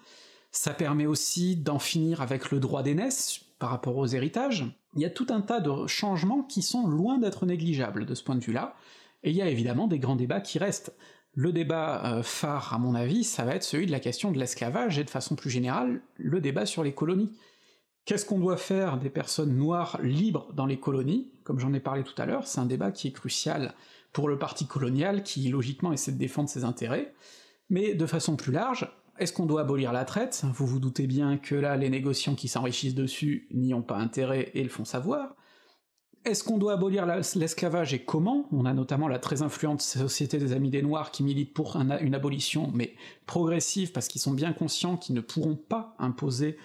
Ça 0.53 0.73
permet 0.73 1.07
aussi 1.07 1.57
d'en 1.57 1.81
finir 1.81 2.23
avec 2.23 2.53
le 2.53 2.61
droit 2.61 2.85
d'aînesse 2.85 3.41
par 3.59 3.71
rapport 3.71 3.97
aux 3.97 4.07
héritages. 4.07 4.65
Il 4.95 5.03
y 5.03 5.05
a 5.05 5.11
tout 5.11 5.27
un 5.31 5.41
tas 5.41 5.61
de 5.61 5.87
changements 5.89 6.43
qui 6.43 6.63
sont 6.63 6.87
loin 6.87 7.19
d'être 7.19 7.45
négligeables 7.45 8.07
de 8.07 8.15
ce 8.15 8.23
point 8.23 8.37
de 8.37 8.45
vue-là, 8.45 8.77
et 9.25 9.31
il 9.31 9.37
y 9.37 9.43
a 9.43 9.49
évidemment 9.49 9.89
des 9.89 9.99
grands 9.99 10.15
débats 10.15 10.41
qui 10.41 10.61
restent. 10.61 10.95
Le 11.37 11.53
débat 11.53 12.03
euh, 12.07 12.23
phare, 12.23 12.73
à 12.73 12.79
mon 12.79 12.95
avis, 12.95 13.23
ça 13.23 13.45
va 13.45 13.55
être 13.55 13.63
celui 13.63 13.85
de 13.85 13.93
la 13.93 14.01
question 14.01 14.33
de 14.33 14.39
l'esclavage, 14.39 14.99
et 14.99 15.05
de 15.05 15.11
façon 15.11 15.37
plus 15.37 15.51
générale, 15.51 16.01
le 16.17 16.41
débat 16.41 16.65
sur 16.65 16.83
les 16.83 16.95
colonies. 16.95 17.31
Qu'est-ce 18.07 18.25
qu'on 18.25 18.39
doit 18.39 18.57
faire 18.57 18.97
des 18.97 19.11
personnes 19.11 19.55
noires 19.55 19.99
libres 20.03 20.51
dans 20.55 20.65
les 20.65 20.81
colonies? 20.81 21.31
Comme 21.45 21.59
j'en 21.59 21.75
ai 21.75 21.81
parlé 21.81 22.05
tout 22.05 22.15
à 22.17 22.25
l'heure, 22.25 22.47
c'est 22.47 22.61
un 22.61 22.67
débat 22.67 22.91
qui 22.91 23.09
est 23.09 23.13
crucial 23.13 23.75
pour 24.15 24.31
le 24.31 24.39
parti 24.39 24.67
colonial, 24.67 25.23
qui 25.23 25.47
logiquement 25.51 25.93
essaie 25.93 26.13
de 26.13 26.17
défendre 26.17 26.49
ses 26.49 26.65
intérêts, 26.65 27.13
mais 27.69 27.95
de 27.95 28.07
façon 28.07 28.37
plus 28.37 28.53
large, 28.53 28.91
est-ce 29.19 29.35
qu'on 29.35 29.45
doit 29.45 29.61
abolir 29.61 29.93
la 29.93 30.07
traite? 30.07 30.43
Vous 30.55 30.67
vous 30.67 30.81
doutez 30.81 31.07
bien 31.07 31.37
que 31.37 31.55
là, 31.55 31.77
les 31.77 31.91
négociants 31.91 32.35
qui 32.35 32.49
s'enrichissent 32.49 32.95
dessus 32.95 33.47
n'y 33.53 33.75
ont 33.75 33.83
pas 33.83 33.99
intérêt 33.99 34.53
et 34.55 34.63
le 34.63 34.71
font 34.71 34.87
savoir. 34.87 35.37
Est-ce 36.27 36.43
qu'on 36.43 36.59
doit 36.59 36.73
abolir 36.73 37.07
l'esclavage 37.07 37.95
et 37.95 38.01
comment? 38.01 38.49
On 38.51 38.67
a 38.67 38.75
notamment 38.75 39.07
la 39.07 39.21
très 39.21 39.43
influente 39.43 39.81
Société 39.81 40.39
des 40.39 40.53
Amis 40.53 40.71
des 40.71 40.83
Noirs 40.83 41.13
qui 41.13 41.23
milite 41.23 41.55
pour 41.55 41.77
une 41.77 42.15
abolition, 42.17 42.73
mais 42.75 42.97
progressive, 43.27 43.93
parce 43.93 44.09
qu'ils 44.09 44.21
sont 44.21 44.33
bien 44.33 44.53
conscients 44.53 44.97
qu'ils 44.97 45.15
ne 45.15 45.21
pourront 45.21 45.55
pas 45.55 45.95
imposer 46.01 46.59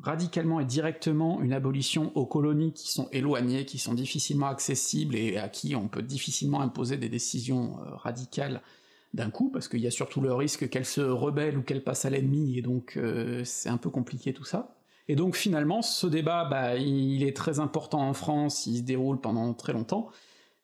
radicalement 0.00 0.60
et 0.60 0.64
directement 0.64 1.40
une 1.40 1.52
abolition 1.52 2.12
aux 2.16 2.24
colonies 2.24 2.72
qui 2.72 2.92
sont 2.92 3.08
éloignées, 3.10 3.64
qui 3.64 3.78
sont 3.78 3.94
difficilement 3.94 4.46
accessibles 4.46 5.16
et 5.16 5.38
à 5.38 5.48
qui 5.48 5.74
on 5.74 5.88
peut 5.88 6.02
difficilement 6.02 6.60
imposer 6.60 6.96
des 6.96 7.08
décisions 7.08 7.80
euh, 7.80 7.96
radicales 7.96 8.62
d'un 9.12 9.30
coup, 9.30 9.50
parce 9.50 9.66
qu'il 9.66 9.80
y 9.80 9.88
a 9.88 9.90
surtout 9.90 10.20
le 10.20 10.32
risque 10.32 10.68
qu'elle 10.70 10.86
se 10.86 11.00
rebelle 11.00 11.58
ou 11.58 11.62
qu'elle 11.62 11.82
passe 11.82 12.04
à 12.04 12.10
l'ennemi, 12.10 12.56
et 12.58 12.62
donc 12.62 12.96
euh, 12.96 13.42
c'est 13.44 13.70
un 13.70 13.76
peu 13.76 13.90
compliqué 13.90 14.32
tout 14.32 14.44
ça. 14.44 14.79
Et 15.08 15.16
donc 15.16 15.36
finalement, 15.36 15.82
ce 15.82 16.06
débat, 16.06 16.44
bah, 16.44 16.76
il 16.76 17.22
est 17.22 17.36
très 17.36 17.58
important 17.58 18.08
en 18.08 18.14
France, 18.14 18.66
il 18.66 18.78
se 18.78 18.82
déroule 18.82 19.20
pendant 19.20 19.52
très 19.54 19.72
longtemps, 19.72 20.08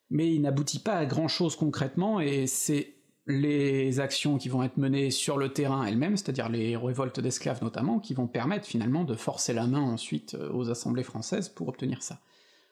mais 0.09 0.33
il 0.33 0.41
n'aboutit 0.41 0.79
pas 0.79 0.93
à 0.93 1.05
grand 1.05 1.27
chose 1.27 1.55
concrètement, 1.55 2.19
et 2.19 2.47
c'est 2.47 2.95
les 3.27 3.99
actions 3.99 4.37
qui 4.37 4.47
vont 4.47 4.63
être 4.63 4.77
menées 4.77 5.11
sur 5.11 5.37
le 5.37 5.51
terrain 5.51 5.85
elles-mêmes, 5.85 6.15
c'est-à-dire 6.15 6.47
les 6.47 6.77
révoltes 6.77 7.19
d'esclaves 7.19 7.61
notamment, 7.61 7.99
qui 7.99 8.13
vont 8.13 8.27
permettre 8.27 8.65
finalement 8.65 9.03
de 9.03 9.15
forcer 9.15 9.53
la 9.53 9.67
main 9.67 9.81
ensuite 9.81 10.35
euh, 10.35 10.49
aux 10.53 10.69
assemblées 10.69 11.03
françaises 11.03 11.49
pour 11.49 11.67
obtenir 11.67 12.01
ça. 12.01 12.21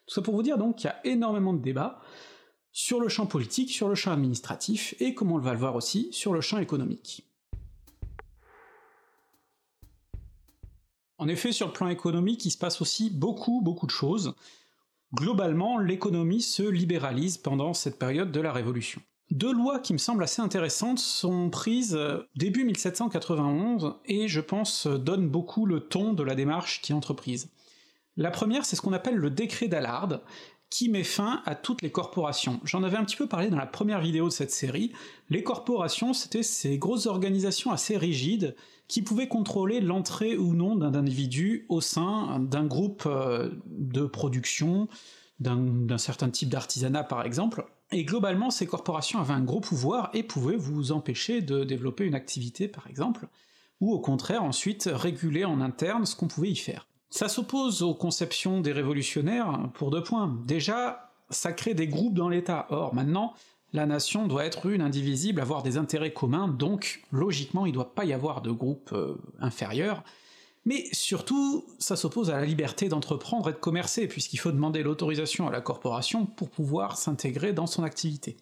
Tout 0.08 0.16
ça 0.16 0.22
pour 0.22 0.36
vous 0.36 0.44
dire 0.44 0.58
donc 0.58 0.78
qu'il 0.78 0.88
y 0.88 0.92
a 0.92 1.14
énormément 1.14 1.54
de 1.54 1.62
débats, 1.62 2.00
sur 2.72 3.00
le 3.00 3.10
champ 3.10 3.26
politique, 3.26 3.70
sur 3.70 3.90
le 3.90 3.96
champ 3.96 4.12
administratif, 4.12 4.96
et 5.00 5.14
comme 5.14 5.32
on 5.32 5.40
va 5.40 5.54
le 5.54 5.60
voir 5.60 5.76
aussi, 5.76 6.10
sur 6.12 6.34
le 6.34 6.42
champ 6.42 6.58
économique. 6.58 7.26
En 11.18 11.28
effet, 11.28 11.52
sur 11.52 11.68
le 11.68 11.74
plan 11.74 11.88
économique, 11.88 12.46
il 12.46 12.52
se 12.52 12.58
passe 12.58 12.82
aussi 12.82 13.10
beaucoup, 13.10 13.62
beaucoup 13.62 13.86
de 13.86 13.92
choses. 13.92 14.36
Globalement, 15.14 15.78
l'économie 15.78 16.42
se 16.42 16.64
libéralise 16.64 17.38
pendant 17.38 17.74
cette 17.74 17.98
période 17.98 18.32
de 18.32 18.42
la 18.42 18.52
Révolution. 18.52 19.02
Deux 19.32 19.54
lois 19.54 19.80
qui 19.80 19.94
me 19.94 19.98
semblent 19.98 20.24
assez 20.24 20.42
intéressantes 20.42 21.00
sont 21.00 21.50
prises 21.50 21.96
euh, 21.96 22.20
début 22.36 22.64
1791 22.64 23.96
et 24.06 24.28
je 24.28 24.40
pense 24.40 24.86
donnent 24.86 25.30
beaucoup 25.30 25.66
le 25.66 25.80
ton 25.80 26.14
de 26.14 26.22
la 26.22 26.36
démarche 26.36 26.82
qui 26.82 26.92
est 26.92 26.96
entreprise. 26.96 27.50
La 28.18 28.30
première, 28.30 28.66
c'est 28.66 28.76
ce 28.76 28.82
qu'on 28.82 28.94
appelle 28.94 29.16
le 29.16 29.30
décret 29.30 29.68
d'Allard, 29.68 30.22
qui 30.70 30.90
met 30.90 31.04
fin 31.04 31.42
à 31.46 31.56
toutes 31.56 31.82
les 31.82 31.92
corporations. 31.92 32.60
J'en 32.64 32.84
avais 32.84 32.98
un 32.98 33.06
petit 33.06 33.16
peu 33.16 33.28
parlé 33.28 33.50
dans 33.50 33.58
la 33.58 33.66
première 33.66 34.02
vidéo 34.02 34.26
de 34.26 34.34
cette 34.34 34.52
série. 34.52 34.92
Les 35.30 35.44
corporations, 35.44 36.14
c'était 36.14 36.44
ces 36.44 36.78
grosses 36.78 37.06
organisations 37.06 37.72
assez 37.72 37.98
rigides 37.98 38.56
qui 38.88 39.02
pouvaient 39.02 39.28
contrôler 39.28 39.82
l'entrée 39.82 40.38
ou 40.38 40.54
non 40.54 40.76
d'un 40.76 40.94
individu 40.94 41.66
au 41.70 41.82
sein 41.82 42.40
d'un 42.40 42.66
groupe 42.66 43.04
euh, 43.06 43.50
de 43.68 44.06
production, 44.06 44.88
d'un 45.40 45.98
certain 45.98 46.30
type 46.30 46.50
d'artisanat 46.50 47.04
par 47.04 47.26
exemple, 47.26 47.66
et 47.92 48.04
globalement 48.04 48.52
ces 48.52 48.68
corporations 48.68 49.20
avaient 49.20 49.34
un 49.34 49.44
gros 49.44 49.60
pouvoir 49.60 50.10
et 50.14 50.24
pouvaient 50.24 50.56
vous 50.56 50.92
empêcher 50.92 51.42
de 51.42 51.64
développer 51.64 52.06
une 52.06 52.16
activité 52.16 52.68
par 52.68 52.88
exemple, 52.88 53.28
ou 53.82 53.92
au 53.92 54.00
contraire 54.00 54.44
ensuite 54.44 54.90
réguler 54.92 55.46
en 55.46 55.62
interne 55.62 56.06
ce 56.06 56.16
qu'on 56.16 56.28
pouvait 56.28 56.52
y 56.52 56.56
faire. 56.56 56.88
Ça 57.10 57.30
s'oppose 57.30 57.82
aux 57.82 57.94
conceptions 57.94 58.62
des 58.62 58.72
révolutionnaires 58.72 59.70
pour 59.74 59.92
deux 59.92 60.04
points. 60.04 60.38
Déjà, 60.46 61.12
ça 61.30 61.54
crée 61.54 61.74
des 61.74 61.88
groupes 61.88 62.14
dans 62.14 62.30
l'État. 62.30 62.68
Or, 62.70 62.94
maintenant, 62.94 63.34
la 63.74 63.86
nation 63.86 64.28
doit 64.28 64.46
être 64.46 64.68
une, 64.68 64.82
indivisible, 64.82 65.42
avoir 65.42 65.64
des 65.64 65.78
intérêts 65.78 66.14
communs, 66.14 66.48
donc 66.48 67.04
logiquement 67.12 67.66
il 67.66 67.74
doit 67.74 67.94
pas 67.94 68.06
y 68.06 68.14
avoir 68.14 68.42
de 68.42 68.52
groupe 68.52 68.92
euh, 68.94 69.16
inférieur, 69.40 70.04
mais 70.66 70.86
surtout, 70.94 71.66
ça 71.78 71.96
s'oppose 71.96 72.32
à 72.32 72.40
la 72.40 72.46
liberté 72.46 72.90
d'entreprendre 72.90 73.50
et 73.50 73.54
de 73.54 73.58
commercer, 73.58 74.08
puisqu'il 74.08 74.38
faut 74.38 74.52
demander 74.52 74.82
l'autorisation 74.82 75.48
à 75.48 75.52
la 75.52 75.62
corporation 75.62 76.26
pour 76.26 76.50
pouvoir 76.50 76.98
s'intégrer 76.98 77.54
dans 77.54 77.68
son 77.68 77.84
activité. 77.84 78.38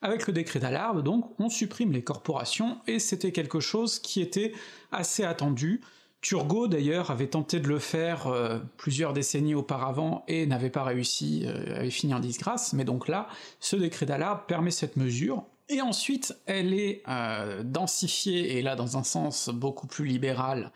Avec 0.00 0.26
le 0.26 0.32
décret 0.32 0.60
d'Alarme, 0.60 1.02
donc, 1.02 1.38
on 1.38 1.50
supprime 1.50 1.92
les 1.92 2.04
corporations, 2.04 2.78
et 2.86 2.98
c'était 2.98 3.32
quelque 3.32 3.60
chose 3.60 3.98
qui 3.98 4.22
était 4.22 4.52
assez 4.92 5.24
attendu, 5.24 5.82
Turgot 6.20 6.66
d'ailleurs 6.66 7.10
avait 7.10 7.28
tenté 7.28 7.60
de 7.60 7.68
le 7.68 7.78
faire 7.78 8.26
euh, 8.26 8.58
plusieurs 8.76 9.12
décennies 9.12 9.54
auparavant 9.54 10.24
et 10.26 10.46
n'avait 10.46 10.70
pas 10.70 10.82
réussi, 10.82 11.44
euh, 11.46 11.76
avait 11.76 11.90
fini 11.90 12.12
en 12.12 12.18
disgrâce, 12.18 12.72
mais 12.72 12.84
donc 12.84 13.06
là, 13.06 13.28
ce 13.60 13.76
décret 13.76 14.04
d'alarme 14.04 14.40
permet 14.48 14.72
cette 14.72 14.96
mesure, 14.96 15.44
et 15.68 15.80
ensuite 15.80 16.36
elle 16.46 16.74
est 16.74 17.02
euh, 17.08 17.62
densifiée, 17.62 18.58
et 18.58 18.62
là 18.62 18.74
dans 18.74 18.96
un 18.96 19.04
sens 19.04 19.48
beaucoup 19.48 19.86
plus 19.86 20.06
libéral, 20.06 20.72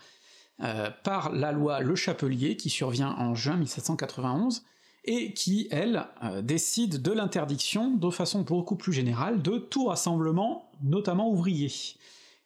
par 1.03 1.33
la 1.33 1.51
loi 1.51 1.81
Le 1.81 1.97
Chapelier 1.97 2.57
qui 2.57 2.71
survient 2.71 3.17
en 3.19 3.35
juin 3.35 3.57
1791, 3.57 4.63
et 5.05 5.33
qui, 5.33 5.67
elle, 5.73 6.07
décide 6.45 7.03
de 7.03 7.11
l'interdiction, 7.11 7.97
de 7.97 8.11
façon 8.11 8.43
beaucoup 8.43 8.77
plus 8.77 8.93
générale, 8.93 9.43
de 9.43 9.59
tout 9.59 9.87
rassemblement, 9.87 10.71
notamment 10.85 11.29
ouvrier. 11.29 11.73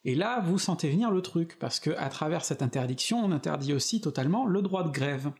Et 0.07 0.15
là, 0.15 0.39
vous 0.39 0.57
sentez 0.57 0.89
venir 0.89 1.11
le 1.11 1.21
truc, 1.21 1.57
parce 1.59 1.81
que 1.81 1.89
à 1.97 2.07
travers 2.07 2.45
cette 2.45 2.61
interdiction, 2.61 3.19
on 3.19 3.33
interdit 3.33 3.73
aussi 3.73 3.99
totalement 3.99 4.45
le 4.45 4.61
droit 4.61 4.85
de 4.85 4.89
grève. 4.89 5.31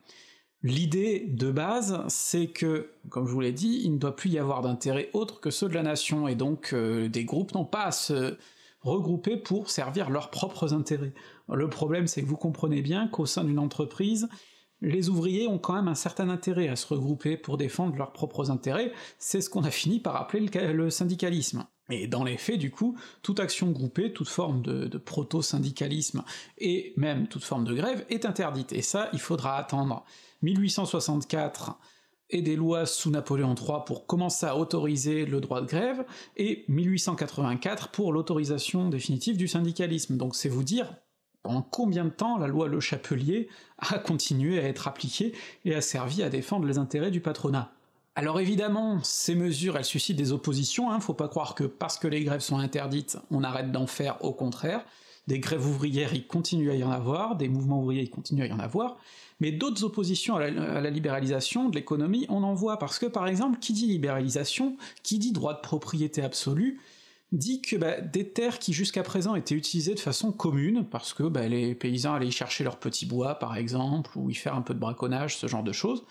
L'idée 0.62 1.24
de 1.26 1.50
base, 1.50 2.04
c'est 2.08 2.48
que, 2.48 2.90
comme 3.08 3.26
je 3.26 3.32
vous 3.32 3.40
l'ai 3.40 3.52
dit, 3.52 3.80
il 3.84 3.94
ne 3.94 3.98
doit 3.98 4.14
plus 4.14 4.28
y 4.28 4.38
avoir 4.38 4.60
d'intérêt 4.60 5.08
autre 5.14 5.40
que 5.40 5.50
ceux 5.50 5.70
de 5.70 5.74
la 5.74 5.82
nation, 5.82 6.28
et 6.28 6.34
donc 6.34 6.74
euh, 6.74 7.08
des 7.08 7.24
groupes 7.24 7.54
n'ont 7.54 7.64
pas 7.64 7.84
à 7.84 7.92
se 7.92 8.36
regrouper 8.82 9.38
pour 9.38 9.70
servir 9.70 10.10
leurs 10.10 10.30
propres 10.30 10.74
intérêts. 10.74 11.14
Le 11.50 11.70
problème, 11.70 12.06
c'est 12.06 12.20
que 12.20 12.26
vous 12.26 12.36
comprenez 12.36 12.82
bien 12.82 13.08
qu'au 13.08 13.24
sein 13.24 13.44
d'une 13.44 13.58
entreprise, 13.58 14.28
les 14.80 15.08
ouvriers 15.08 15.48
ont 15.48 15.58
quand 15.58 15.74
même 15.74 15.88
un 15.88 15.94
certain 15.94 16.28
intérêt 16.28 16.68
à 16.68 16.76
se 16.76 16.86
regrouper 16.86 17.36
pour 17.36 17.56
défendre 17.56 17.96
leurs 17.96 18.12
propres 18.12 18.50
intérêts, 18.50 18.92
c'est 19.18 19.40
ce 19.40 19.50
qu'on 19.50 19.64
a 19.64 19.70
fini 19.70 20.00
par 20.00 20.16
appeler 20.16 20.48
le 20.72 20.90
syndicalisme. 20.90 21.66
Et 21.90 22.06
dans 22.06 22.22
les 22.22 22.36
faits, 22.36 22.58
du 22.58 22.70
coup, 22.70 22.96
toute 23.22 23.40
action 23.40 23.70
groupée, 23.70 24.12
toute 24.12 24.28
forme 24.28 24.62
de, 24.62 24.98
proto-syndicalisme, 24.98 26.22
et 26.58 26.92
même 26.96 27.28
toute 27.28 27.44
forme 27.44 27.64
de 27.64 27.74
grève, 27.74 28.04
est 28.10 28.26
interdite. 28.26 28.72
Et 28.72 28.82
ça, 28.82 29.08
il 29.12 29.20
faudra 29.20 29.56
attendre 29.56 30.04
1864 30.42 31.78
et 32.30 32.42
des 32.42 32.56
lois 32.56 32.84
sous 32.84 33.10
Napoléon 33.10 33.54
III 33.54 33.78
pour 33.86 34.06
commencer 34.06 34.44
à 34.44 34.56
autoriser 34.58 35.24
le 35.24 35.40
droit 35.40 35.62
de 35.62 35.66
grève, 35.66 36.04
et 36.36 36.66
1884 36.68 37.88
pour 37.88 38.12
l'autorisation 38.12 38.90
définitive 38.90 39.38
du 39.38 39.48
syndicalisme. 39.48 40.18
Donc 40.18 40.36
c'est 40.36 40.50
vous 40.50 40.64
dire 40.64 40.94
pendant 41.48 41.62
combien 41.62 42.04
de 42.04 42.10
temps 42.10 42.36
la 42.36 42.46
loi 42.46 42.68
Le 42.68 42.78
Chapelier 42.78 43.48
a 43.78 43.98
continué 43.98 44.58
à 44.58 44.64
être 44.64 44.86
appliquée 44.86 45.32
et 45.64 45.74
a 45.74 45.80
servi 45.80 46.22
à 46.22 46.28
défendre 46.28 46.66
les 46.66 46.76
intérêts 46.76 47.10
du 47.10 47.22
patronat? 47.22 47.72
Alors 48.16 48.38
évidemment, 48.38 49.02
ces 49.02 49.34
mesures, 49.34 49.78
elles 49.78 49.86
suscitent 49.86 50.18
des 50.18 50.32
oppositions, 50.32 50.90
hein, 50.90 51.00
faut 51.00 51.14
pas 51.14 51.28
croire 51.28 51.54
que 51.54 51.64
parce 51.64 51.96
que 51.96 52.06
les 52.06 52.22
grèves 52.22 52.42
sont 52.42 52.58
interdites, 52.58 53.16
on 53.30 53.42
arrête 53.44 53.72
d'en 53.72 53.86
faire, 53.86 54.22
au 54.22 54.34
contraire. 54.34 54.84
Des 55.26 55.38
grèves 55.38 55.66
ouvrières, 55.66 56.12
il 56.12 56.26
continue 56.26 56.70
à 56.70 56.74
y 56.74 56.84
en 56.84 56.90
avoir, 56.90 57.36
des 57.36 57.48
mouvements 57.48 57.80
ouvriers, 57.80 58.02
il 58.02 58.10
continue 58.10 58.42
à 58.42 58.46
y 58.46 58.52
en 58.52 58.58
avoir, 58.58 58.98
mais 59.40 59.50
d'autres 59.50 59.84
oppositions 59.84 60.36
à 60.36 60.50
la, 60.50 60.90
libéralisation 60.90 61.70
de 61.70 61.76
l'économie, 61.76 62.26
on 62.28 62.42
en 62.42 62.52
voit, 62.52 62.78
parce 62.78 62.98
que 62.98 63.06
par 63.06 63.26
exemple, 63.26 63.58
qui 63.58 63.72
dit 63.72 63.86
libéralisation, 63.86 64.76
qui 65.02 65.18
dit 65.18 65.32
droit 65.32 65.54
de 65.54 65.60
propriété 65.60 66.22
absolu, 66.22 66.78
dit 67.32 67.60
que 67.60 67.76
bah, 67.76 68.00
des 68.00 68.30
terres 68.30 68.58
qui 68.58 68.72
jusqu'à 68.72 69.02
présent 69.02 69.34
étaient 69.34 69.54
utilisées 69.54 69.94
de 69.94 70.00
façon 70.00 70.32
commune, 70.32 70.86
parce 70.90 71.12
que 71.12 71.24
bah, 71.24 71.48
les 71.48 71.74
paysans 71.74 72.14
allaient 72.14 72.28
y 72.28 72.32
chercher 72.32 72.64
leur 72.64 72.78
petit 72.78 73.06
bois 73.06 73.34
par 73.38 73.56
exemple, 73.56 74.10
ou 74.16 74.30
y 74.30 74.34
faire 74.34 74.54
un 74.54 74.62
peu 74.62 74.74
de 74.74 74.78
braconnage, 74.78 75.36
ce 75.36 75.46
genre 75.46 75.62
de 75.62 75.72
choses, 75.72 76.04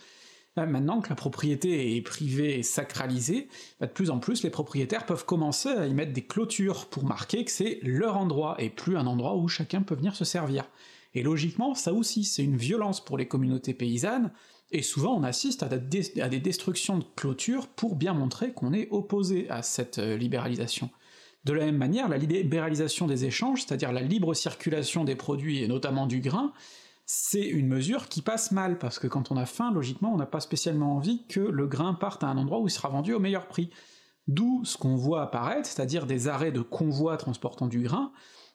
maintenant 0.56 1.02
que 1.02 1.10
la 1.10 1.16
propriété 1.16 1.96
est 1.96 2.02
privée 2.02 2.58
et 2.58 2.64
sacralisée, 2.64 3.48
bah, 3.80 3.88
de 3.88 3.92
plus 3.92 4.10
en 4.10 4.20
plus 4.20 4.44
les 4.44 4.50
propriétaires 4.50 5.06
peuvent 5.06 5.26
commencer 5.26 5.70
à 5.70 5.86
y 5.86 5.94
mettre 5.94 6.14
des 6.14 6.26
clôtures 6.26 6.88
pour 6.88 7.04
marquer 7.04 7.46
que 7.46 7.52
c'est 7.52 7.80
leur 7.84 8.18
endroit, 8.18 8.56
et 8.60 8.70
plus 8.70 8.98
un 8.98 9.08
endroit 9.08 9.36
où 9.36 9.48
chacun 9.48 9.82
peut 9.82 9.96
venir 9.96 10.16
se 10.16 10.26
servir. 10.26 10.66
Et 11.14 11.24
logiquement, 11.24 11.74
ça 11.74 11.94
aussi, 11.94 12.24
c'est 12.24 12.44
une 12.44 12.58
violence 12.58 13.04
pour 13.04 13.18
les 13.18 13.28
communautés 13.28 13.74
paysannes, 13.74 14.32
et 14.72 14.82
souvent 14.82 15.16
on 15.16 15.24
assiste 15.24 15.64
à, 15.64 15.70
des 15.70 16.40
destructions 16.40 16.98
de 16.98 17.06
clôtures 17.16 17.68
pour 17.68 17.96
bien 17.96 18.14
montrer 18.14 18.52
qu'on 18.52 18.74
est 18.74 18.90
opposé 18.92 19.50
à 19.50 19.62
cette 19.62 20.00
euh, 20.00 20.18
libéralisation. 20.18 20.90
De 21.48 21.54
la 21.54 21.64
même 21.64 21.78
manière, 21.78 22.10
la 22.10 22.18
libéralisation 22.18 23.08
des 23.08 23.24
échanges, 23.24 23.64
c'est-à-dire 23.64 23.94
la 23.94 24.02
libre 24.02 24.34
circulation 24.34 25.06
des 25.06 25.16
produits 25.16 25.64
et 25.64 25.68
notamment 25.70 26.06
du 26.06 26.20
grain, 26.20 26.52
c'est 27.06 27.46
une 27.46 27.68
mesure 27.68 28.10
qui 28.10 28.22
passe 28.22 28.52
mal, 28.52 28.78
parce 28.78 29.00
que 29.00 29.08
quand 29.08 29.32
on 29.32 29.38
a 29.38 29.46
faim, 29.46 29.72
logiquement, 29.72 30.14
on 30.14 30.18
n'a 30.18 30.26
pas 30.26 30.42
spécialement 30.42 30.98
envie 30.98 31.26
que 31.30 31.40
le 31.40 31.66
grain 31.66 31.94
parte 31.94 32.22
à 32.22 32.28
un 32.28 32.38
endroit 32.38 32.60
où 32.60 32.68
il 32.68 32.72
sera 32.72 32.90
vendu 32.90 33.14
au 33.14 33.20
meilleur 33.20 33.48
prix. 33.48 33.70
D'où 34.28 34.66
ce 34.66 34.78
qu'on 34.78 34.98
voit 34.98 35.22
apparaître, 35.22 35.70
c'est-à-dire 35.70 36.06
des 36.06 36.28
arrêts 36.28 36.52
de 36.52 36.60
convois 36.60 37.16
transportant 37.16 37.68
du 37.68 37.80
grain, 37.80 38.12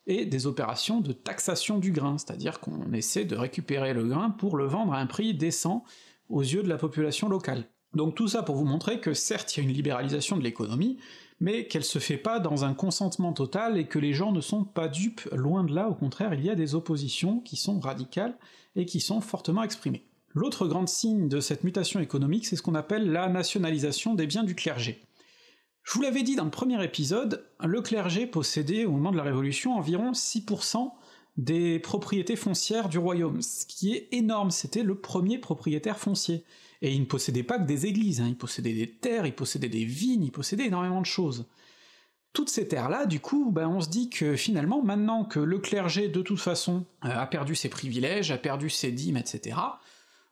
et 0.07 0.27
des 0.27 0.47
opérations 0.47 1.01
de 1.01 1.13
taxation 1.13 1.79
du 1.79 1.93
grain, 1.93 2.19
c'est-à-dire 2.19 2.61
qu'on 2.61 2.93
essaie 2.93 3.25
de 3.25 3.37
récupérer 3.37 3.95
le 3.95 4.05
grain 4.05 4.29
pour 4.29 4.59
le 4.59 4.67
vendre 4.67 4.93
à 4.93 4.99
un 4.99 5.07
prix 5.07 5.33
décent 5.33 5.83
aux 6.29 6.43
yeux 6.43 6.63
de 6.63 6.69
la 6.69 6.77
population 6.77 7.31
locale. 7.31 7.65
Donc 7.95 8.15
tout 8.15 8.29
ça 8.29 8.43
pour 8.43 8.57
vous 8.57 8.65
montrer 8.65 9.01
que 9.01 9.15
certes 9.15 9.57
il 9.57 9.61
y 9.61 9.67
a 9.67 9.69
une 9.69 9.75
libéralisation 9.75 10.37
de 10.37 10.43
l'économie, 10.43 10.99
mais 11.43 11.67
qu'elle 11.67 11.85
se 11.85 11.99
fait 11.99 12.17
pas 12.17 12.39
dans 12.39 12.65
un 12.65 12.73
consentement 12.73 13.33
total 13.33 13.77
et 13.77 13.89
que 13.89 13.99
les 13.99 14.13
gens 14.13 14.31
ne 14.31 14.41
sont 14.41 14.63
pas 14.63 14.87
dupes, 14.87 15.29
loin 15.33 15.65
de 15.65 15.75
là, 15.75 15.89
au 15.89 15.95
contraire 15.95 16.35
il 16.35 16.45
y 16.45 16.49
a 16.49 16.55
des 16.55 16.77
oppositions 16.77 17.41
qui 17.41 17.57
sont 17.57 17.81
radicales 17.81 18.39
et 18.77 18.87
qui 18.87 19.01
sont 19.01 19.21
fortement 19.21 19.65
exprimées. 19.65 20.07
L'autre 20.35 20.69
grand 20.69 20.87
signe 20.87 21.29
de 21.29 21.41
cette 21.41 21.65
mutation 21.65 21.99
économique, 21.99 22.47
c'est 22.47 22.55
ce 22.55 22.63
qu'on 22.63 22.77
appelle 22.77 23.11
la 23.11 23.29
nationalisation 23.29 24.15
des 24.15 24.29
biens 24.29 24.45
du 24.45 24.55
clergé. 24.55 25.03
Je 25.83 25.95
vous 25.95 26.03
l'avais 26.03 26.23
dit 26.23 26.37
dans 26.37 26.45
le 26.45 26.51
premier 26.51 26.83
épisode, 26.85 27.45
le 27.61 27.83
clergé 27.83 28.29
possédait 28.29 28.85
au 28.85 28.93
moment 28.93 29.11
de 29.11 29.17
la 29.17 29.25
Révolution 29.25 29.75
environ 29.75 30.13
6% 30.13 30.93
des 31.37 31.79
propriétés 31.79 32.37
foncières 32.37 32.89
du 32.89 32.99
royaume, 32.99 33.41
ce 33.41 33.65
qui 33.67 33.95
est 33.95 34.09
énorme, 34.13 34.51
c'était 34.51 34.83
le 34.83 34.99
premier 34.99 35.39
propriétaire 35.39 35.99
foncier. 35.99 36.45
Et 36.83 36.93
il 36.93 37.01
ne 37.01 37.07
possédait 37.07 37.45
pas 37.45 37.59
que 37.59 37.67
des 37.67 37.87
églises, 37.87 38.21
hein. 38.21 38.27
il 38.29 38.37
possédait 38.37 38.75
des 38.75 38.91
terres, 38.91 39.25
il 39.25 39.35
possédait 39.35 39.69
des 39.69 39.85
vignes, 39.85 40.25
il 40.25 40.33
possédait 40.33 40.67
énormément 40.67 41.01
de 41.01 41.07
choses. 41.07 41.47
Toutes 42.33 42.51
ces 42.51 42.67
terres-là, 42.67 43.07
du 43.07 43.21
coup, 43.21 43.51
ben 43.51 43.69
on 43.69 43.81
se 43.81 43.89
dit 43.89 44.11
que 44.11 44.37
finalement, 44.37 44.83
maintenant 44.83 45.25
que 45.25 45.39
le 45.39 45.59
clergé, 45.59 46.09
de 46.09 46.23
toute 46.23 46.41
façon, 46.41 46.87
euh, 47.05 47.09
a 47.09 47.27
perdu 47.27 47.55
ses 47.55 47.69
privilèges, 47.69 48.31
a 48.31 48.39
perdu 48.39 48.69
ses 48.69 48.91
dîmes, 48.91 49.17
etc., 49.17 49.57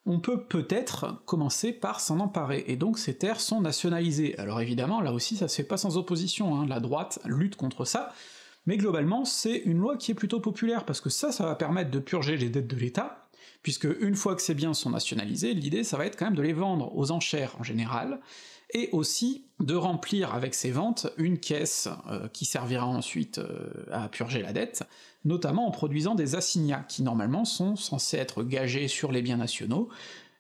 on 0.07 0.19
peut 0.19 0.45
peut-être 0.45 1.23
commencer 1.27 1.73
par 1.73 2.01
s'en 2.01 2.21
emparer, 2.21 2.65
et 2.67 2.77
donc 2.77 2.99
ces 2.99 3.19
terres 3.19 3.41
sont 3.41 3.61
nationalisées. 3.61 4.37
Alors 4.39 4.61
évidemment, 4.63 5.03
là 5.03 5.13
aussi 5.13 5.37
ça 5.37 5.47
se 5.47 5.57
fait 5.57 5.63
pas 5.63 5.77
sans 5.77 5.99
opposition, 5.99 6.57
hein. 6.57 6.67
la 6.67 6.81
droite 6.81 7.21
lutte 7.27 7.57
contre 7.57 7.85
ça, 7.85 8.13
mais 8.67 8.77
globalement 8.77 9.25
c'est 9.25 9.57
une 9.57 9.79
loi 9.79 9.97
qui 9.97 10.11
est 10.11 10.15
plutôt 10.15 10.41
populaire, 10.41 10.85
parce 10.85 11.01
que 11.01 11.11
ça, 11.11 11.33
ça 11.33 11.45
va 11.45 11.55
permettre 11.55 11.91
de 11.91 11.99
purger 11.99 12.37
les 12.37 12.49
dettes 12.49 12.67
de 12.67 12.77
l'État, 12.77 13.29
puisque 13.63 13.89
une 14.01 14.15
fois 14.15 14.35
que 14.35 14.43
ces 14.43 14.55
biens 14.55 14.75
sont 14.75 14.91
nationalisés, 14.91 15.55
l'idée 15.55 15.85
ça 15.85 15.97
va 15.97 16.07
être 16.07 16.17
quand 16.17 16.27
même 16.27 16.35
de 16.35 16.43
les 16.43 16.53
vendre 16.53 16.97
aux 16.97 17.11
enchères 17.11 17.57
en 17.59 17.63
général, 17.63 18.21
et 18.73 18.89
aussi 18.93 19.47
de 19.59 19.75
remplir 19.75 20.33
avec 20.35 20.55
ces 20.55 20.71
ventes 20.71 21.09
une 21.17 21.39
caisse 21.39 21.89
euh, 22.09 22.29
qui 22.29 22.45
servira 22.45 22.87
ensuite 22.87 23.39
euh, 23.39 23.69
à 23.91 24.09
purger 24.09 24.43
la 24.43 24.53
dette, 24.53 24.85
notamment 25.25 25.67
en 25.67 25.71
produisant 25.71 26.15
des 26.15 26.37
assignats, 26.37 26.85
qui 26.89 27.03
normalement 27.03 27.45
sont 27.45 27.77
censés 27.77 28.17
être 28.17 28.43
gagés 28.45 28.89
sur 28.89 29.13
les 29.13 29.23
biens 29.23 29.37
nationaux, 29.37 29.89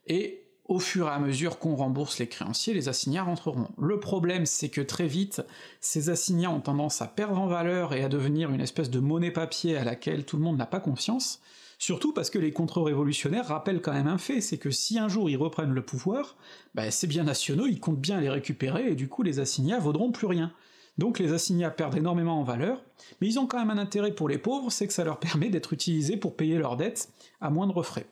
et 0.07 0.45
au 0.71 0.79
fur 0.79 1.09
et 1.09 1.11
à 1.11 1.19
mesure 1.19 1.59
qu'on 1.59 1.75
rembourse 1.75 2.21
les 2.21 2.29
créanciers, 2.29 2.75
les 2.75 2.89
assignats 2.89 3.25
rentreront. 3.25 3.67
Le 3.77 3.99
problème, 3.99 4.47
c'est 4.47 4.69
que 4.69 4.81
très 4.81 5.09
vite, 5.09 5.43
ces 5.81 6.11
assignats 6.11 6.53
ont 6.53 6.61
tendance 6.61 7.03
à 7.03 7.09
perdre 7.09 7.41
en 7.41 7.49
valeur 7.49 7.93
et 7.93 8.05
à 8.05 8.09
devenir 8.09 8.53
une 8.53 8.61
espèce 8.61 8.89
de 8.89 9.01
monnaie 9.01 9.33
papier 9.33 9.77
à 9.77 9.83
laquelle 9.83 10.25
tout 10.25 10.37
le 10.37 10.45
monde 10.45 10.57
n'a 10.57 10.67
pas 10.67 10.81
confiance, 10.81 11.41
Surtout 11.83 12.13
parce 12.13 12.29
que 12.29 12.39
les 12.39 12.53
contre-révolutionnaires 12.53 13.47
rappellent 13.47 13.81
quand 13.81 13.95
même 13.95 14.07
un 14.07 14.19
fait, 14.19 14.43
c'est 14.43 14.59
que 14.59 14.71
si 14.71 14.99
un 14.99 15.09
jour 15.09 15.31
ils 15.31 15.39
reprennent 15.39 15.73
le 15.73 15.81
pouvoir, 15.81 16.37
bah, 16.75 16.91
ces 16.91 17.07
biens 17.07 17.25
nationaux, 17.25 17.67
ils 17.67 17.81
comptent 17.81 17.99
bien 17.99 18.21
les 18.21 18.29
récupérer, 18.29 18.91
et 18.91 18.95
du 18.95 19.09
coup 19.09 19.23
les 19.23 19.41
assignats 19.41 19.79
vaudront 19.79 20.13
plus 20.13 20.27
rien. 20.27 20.53
Donc 20.99 21.19
les 21.19 21.33
assignats 21.33 21.71
perdent 21.71 21.97
énormément 21.97 22.39
en 22.39 22.45
valeur, 22.45 22.83
mais 23.21 23.29
ils 23.29 23.39
ont 23.39 23.47
quand 23.47 23.59
même 23.59 23.71
un 23.71 23.79
intérêt 23.79 24.13
pour 24.13 24.29
les 24.29 24.37
pauvres, 24.37 24.71
c'est 24.71 24.87
que 24.87 24.93
ça 24.93 25.05
leur 25.05 25.19
permet 25.21 25.49
d'être 25.49 25.73
utilisés 25.73 26.19
pour 26.19 26.37
payer 26.37 26.59
leurs 26.59 26.77
dettes 26.77 27.09
à 27.41 27.49
moindre 27.49 27.83
frais. 27.83 28.07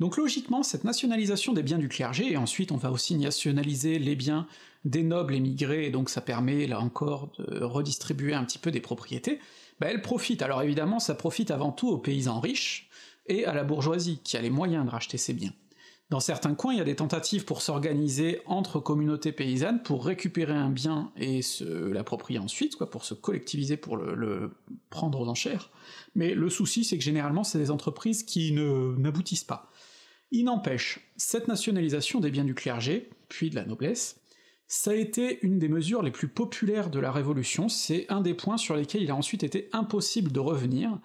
Donc 0.00 0.16
logiquement, 0.16 0.62
cette 0.62 0.84
nationalisation 0.84 1.52
des 1.52 1.62
biens 1.62 1.78
du 1.78 1.88
clergé, 1.88 2.32
et 2.32 2.36
ensuite 2.36 2.70
on 2.70 2.76
va 2.76 2.92
aussi 2.92 3.16
nationaliser 3.16 3.98
les 3.98 4.14
biens 4.14 4.46
des 4.84 5.02
nobles 5.02 5.34
émigrés, 5.34 5.86
et 5.86 5.90
donc 5.90 6.08
ça 6.08 6.20
permet 6.20 6.66
là 6.66 6.80
encore 6.80 7.32
de 7.38 7.64
redistribuer 7.64 8.34
un 8.34 8.44
petit 8.44 8.58
peu 8.58 8.70
des 8.70 8.80
propriétés, 8.80 9.40
bah 9.80 9.88
elle 9.90 10.02
profite. 10.02 10.42
Alors 10.42 10.62
évidemment, 10.62 11.00
ça 11.00 11.14
profite 11.14 11.50
avant 11.50 11.72
tout 11.72 11.88
aux 11.88 11.98
paysans 11.98 12.40
riches, 12.40 12.88
et 13.26 13.44
à 13.44 13.52
la 13.52 13.64
bourgeoisie, 13.64 14.20
qui 14.24 14.36
a 14.36 14.42
les 14.42 14.50
moyens 14.50 14.84
de 14.84 14.90
racheter 14.90 15.18
ces 15.18 15.34
biens. 15.34 15.52
Dans 16.10 16.20
certains 16.20 16.54
coins, 16.54 16.72
il 16.72 16.78
y 16.78 16.80
a 16.80 16.84
des 16.84 16.96
tentatives 16.96 17.44
pour 17.44 17.60
s'organiser 17.60 18.40
entre 18.46 18.80
communautés 18.80 19.30
paysannes 19.30 19.82
pour 19.82 20.06
récupérer 20.06 20.54
un 20.54 20.70
bien 20.70 21.12
et 21.16 21.42
se 21.42 21.64
l'approprier 21.64 22.38
ensuite, 22.38 22.76
quoi, 22.76 22.88
pour 22.88 23.04
se 23.04 23.12
collectiviser, 23.12 23.76
pour 23.76 23.98
le, 23.98 24.52
prendre 24.88 25.20
aux 25.20 25.28
enchères. 25.28 25.70
Mais 26.14 26.34
le 26.34 26.48
souci, 26.48 26.84
c'est 26.84 26.96
que 26.96 27.04
généralement, 27.04 27.44
c'est 27.44 27.58
des 27.58 27.70
entreprises 27.70 28.22
qui 28.22 28.52
n'aboutissent 28.52 29.44
pas. 29.44 29.70
Il 30.30 30.44
n'empêche, 30.44 31.00
cette 31.16 31.48
nationalisation 31.48 32.20
des 32.20 32.30
biens 32.30 32.44
du 32.44 32.54
clergé, 32.54 33.08
puis 33.28 33.50
de 33.50 33.54
la 33.54 33.64
noblesse, 33.64 34.20
ça 34.66 34.90
a 34.90 34.94
été 34.94 35.38
une 35.42 35.58
des 35.58 35.68
mesures 35.68 36.02
les 36.02 36.10
plus 36.10 36.28
populaires 36.28 36.90
de 36.90 36.98
la 36.98 37.10
Révolution, 37.10 37.70
c'est 37.70 38.04
un 38.10 38.20
des 38.20 38.34
points 38.34 38.58
sur 38.58 38.76
lesquels 38.76 39.02
il 39.02 39.10
a 39.10 39.16
ensuite 39.16 39.42
été 39.42 39.70
impossible 39.72 40.30
de 40.30 40.40
revenir, 40.40 40.98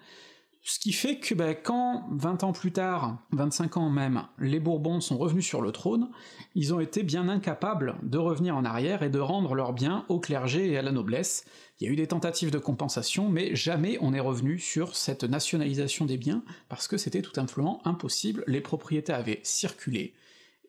ce 0.65 0.79
qui 0.79 0.93
fait 0.93 1.17
que 1.17 1.35
bah, 1.35 1.53
quand, 1.55 2.07
20 2.11 2.45
ans 2.45 2.53
plus 2.53 2.71
tard, 2.71 3.17
25 3.33 3.75
ans 3.75 3.89
même, 3.89 4.23
les 4.39 4.61
Bourbons 4.61 5.01
sont 5.01 5.17
revenus 5.17 5.45
sur 5.45 5.61
le 5.61 5.73
trône, 5.73 6.09
ils 6.55 6.73
ont 6.73 6.79
été 6.79 7.03
bien 7.03 7.27
incapables 7.27 7.97
de 8.01 8.17
revenir 8.17 8.55
en 8.55 8.63
arrière 8.63 9.03
et 9.03 9.09
de 9.09 9.19
rendre 9.19 9.55
leurs 9.55 9.73
biens 9.73 10.05
au 10.07 10.21
clergé 10.21 10.71
et 10.71 10.77
à 10.77 10.81
la 10.81 10.93
noblesse. 10.93 11.43
Il 11.79 11.85
y 11.85 11.89
a 11.89 11.91
eu 11.91 11.97
des 11.97 12.07
tentatives 12.07 12.49
de 12.49 12.59
compensation, 12.59 13.27
mais 13.27 13.53
jamais 13.55 13.97
on 13.99 14.13
est 14.13 14.21
revenu 14.21 14.57
sur 14.57 14.95
cette 14.95 15.25
nationalisation 15.25 16.05
des 16.05 16.17
biens, 16.17 16.43
parce 16.69 16.87
que 16.87 16.95
c'était 16.95 17.21
tout 17.21 17.33
simplement 17.35 17.85
impossible, 17.85 18.45
les 18.47 18.61
propriétés 18.61 19.11
avaient 19.11 19.41
circulé, 19.43 20.13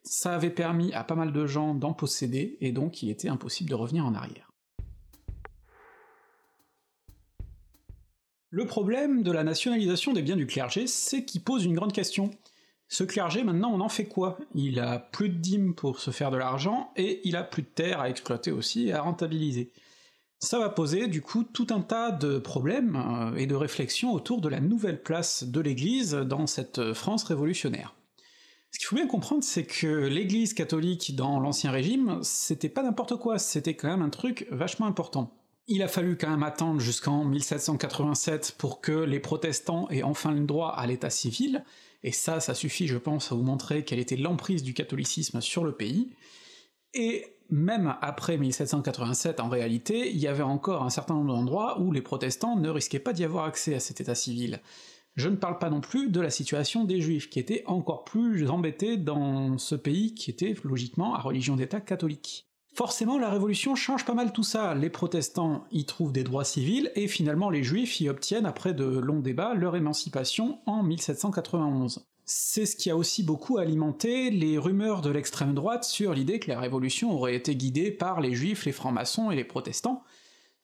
ça 0.02 0.34
avait 0.34 0.50
permis 0.50 0.92
à 0.92 1.04
pas 1.04 1.14
mal 1.14 1.32
de 1.32 1.46
gens 1.46 1.72
d'en 1.72 1.92
posséder, 1.92 2.56
et 2.60 2.72
donc 2.72 3.04
il 3.04 3.10
était 3.10 3.28
impossible 3.28 3.70
de 3.70 3.76
revenir 3.76 4.04
en 4.04 4.14
arrière. 4.14 4.53
Le 8.56 8.66
problème 8.66 9.24
de 9.24 9.32
la 9.32 9.42
nationalisation 9.42 10.12
des 10.12 10.22
biens 10.22 10.36
du 10.36 10.46
clergé, 10.46 10.86
c'est 10.86 11.24
qu'il 11.24 11.42
pose 11.42 11.64
une 11.64 11.74
grande 11.74 11.92
question. 11.92 12.30
Ce 12.86 13.02
clergé, 13.02 13.42
maintenant, 13.42 13.72
on 13.74 13.80
en 13.80 13.88
fait 13.88 14.04
quoi? 14.04 14.38
Il 14.54 14.78
a 14.78 15.00
plus 15.00 15.28
de 15.28 15.34
dîmes 15.34 15.74
pour 15.74 15.98
se 15.98 16.12
faire 16.12 16.30
de 16.30 16.36
l'argent, 16.36 16.92
et 16.94 17.20
il 17.24 17.34
a 17.34 17.42
plus 17.42 17.62
de 17.62 17.66
terres 17.66 17.98
à 17.98 18.08
exploiter 18.08 18.52
aussi 18.52 18.86
et 18.86 18.92
à 18.92 19.00
rentabiliser. 19.00 19.72
Ça 20.38 20.60
va 20.60 20.68
poser 20.68 21.08
du 21.08 21.20
coup 21.20 21.42
tout 21.42 21.66
un 21.70 21.80
tas 21.80 22.12
de 22.12 22.38
problèmes 22.38 22.94
euh, 22.94 23.36
et 23.36 23.46
de 23.46 23.56
réflexions 23.56 24.12
autour 24.12 24.40
de 24.40 24.48
la 24.48 24.60
nouvelle 24.60 25.02
place 25.02 25.42
de 25.42 25.58
l'Église 25.58 26.12
dans 26.12 26.46
cette 26.46 26.92
France 26.92 27.24
révolutionnaire. 27.24 27.96
Ce 28.70 28.78
qu'il 28.78 28.86
faut 28.86 28.94
bien 28.94 29.08
comprendre, 29.08 29.42
c'est 29.42 29.66
que 29.66 30.06
l'Église 30.06 30.54
catholique 30.54 31.16
dans 31.16 31.40
l'Ancien 31.40 31.72
Régime, 31.72 32.20
c'était 32.22 32.68
pas 32.68 32.84
n'importe 32.84 33.16
quoi, 33.16 33.40
c'était 33.40 33.74
quand 33.74 33.88
même 33.88 34.02
un 34.02 34.10
truc 34.10 34.46
vachement 34.52 34.86
important. 34.86 35.32
Il 35.66 35.82
a 35.82 35.88
fallu 35.88 36.18
quand 36.18 36.28
même 36.28 36.42
attendre 36.42 36.78
jusqu'en 36.80 37.24
1787 37.24 38.56
pour 38.58 38.82
que 38.82 38.92
les 38.92 39.18
protestants 39.18 39.88
aient 39.88 40.02
enfin 40.02 40.32
le 40.32 40.44
droit 40.44 40.70
à 40.70 40.86
l'état 40.86 41.08
civil, 41.08 41.64
et 42.02 42.12
ça, 42.12 42.38
ça 42.38 42.52
suffit, 42.52 42.86
je 42.86 42.98
pense, 42.98 43.32
à 43.32 43.34
vous 43.34 43.42
montrer 43.42 43.82
quelle 43.82 43.98
était 43.98 44.16
l'emprise 44.16 44.62
du 44.62 44.74
catholicisme 44.74 45.40
sur 45.40 45.64
le 45.64 45.72
pays. 45.72 46.10
Et 46.92 47.24
même 47.48 47.96
après 48.02 48.36
1787, 48.36 49.40
en 49.40 49.48
réalité, 49.48 50.10
il 50.10 50.18
y 50.18 50.28
avait 50.28 50.42
encore 50.42 50.82
un 50.82 50.90
certain 50.90 51.14
nombre 51.14 51.34
d'endroits 51.34 51.80
où 51.80 51.92
les 51.92 52.02
protestants 52.02 52.56
ne 52.56 52.68
risquaient 52.68 52.98
pas 52.98 53.14
d'y 53.14 53.24
avoir 53.24 53.46
accès 53.46 53.74
à 53.74 53.80
cet 53.80 54.02
état 54.02 54.14
civil. 54.14 54.60
Je 55.16 55.30
ne 55.30 55.36
parle 55.36 55.58
pas 55.58 55.70
non 55.70 55.80
plus 55.80 56.10
de 56.10 56.20
la 56.20 56.30
situation 56.30 56.84
des 56.84 57.00
juifs, 57.00 57.30
qui 57.30 57.38
étaient 57.38 57.62
encore 57.64 58.04
plus 58.04 58.50
embêtés 58.50 58.98
dans 58.98 59.56
ce 59.56 59.74
pays 59.74 60.14
qui 60.14 60.30
était 60.30 60.54
logiquement 60.62 61.14
à 61.14 61.20
religion 61.20 61.56
d'État 61.56 61.80
catholique. 61.80 62.50
Forcément, 62.74 63.18
la 63.18 63.30
Révolution 63.30 63.76
change 63.76 64.04
pas 64.04 64.14
mal 64.14 64.32
tout 64.32 64.42
ça, 64.42 64.74
les 64.74 64.90
protestants 64.90 65.64
y 65.70 65.84
trouvent 65.84 66.12
des 66.12 66.24
droits 66.24 66.44
civils, 66.44 66.90
et 66.96 67.06
finalement 67.06 67.48
les 67.48 67.62
juifs 67.62 68.00
y 68.00 68.08
obtiennent, 68.08 68.46
après 68.46 68.74
de 68.74 68.84
longs 68.84 69.20
débats, 69.20 69.54
leur 69.54 69.76
émancipation 69.76 70.58
en 70.66 70.82
1791. 70.82 72.04
C'est 72.24 72.66
ce 72.66 72.74
qui 72.74 72.90
a 72.90 72.96
aussi 72.96 73.22
beaucoup 73.22 73.58
alimenté 73.58 74.30
les 74.30 74.58
rumeurs 74.58 75.02
de 75.02 75.10
l'extrême 75.10 75.54
droite 75.54 75.84
sur 75.84 76.14
l'idée 76.14 76.40
que 76.40 76.50
la 76.50 76.58
Révolution 76.58 77.12
aurait 77.12 77.36
été 77.36 77.54
guidée 77.54 77.92
par 77.92 78.20
les 78.20 78.34
juifs, 78.34 78.64
les 78.64 78.72
francs-maçons 78.72 79.30
et 79.30 79.36
les 79.36 79.44
protestants, 79.44 80.02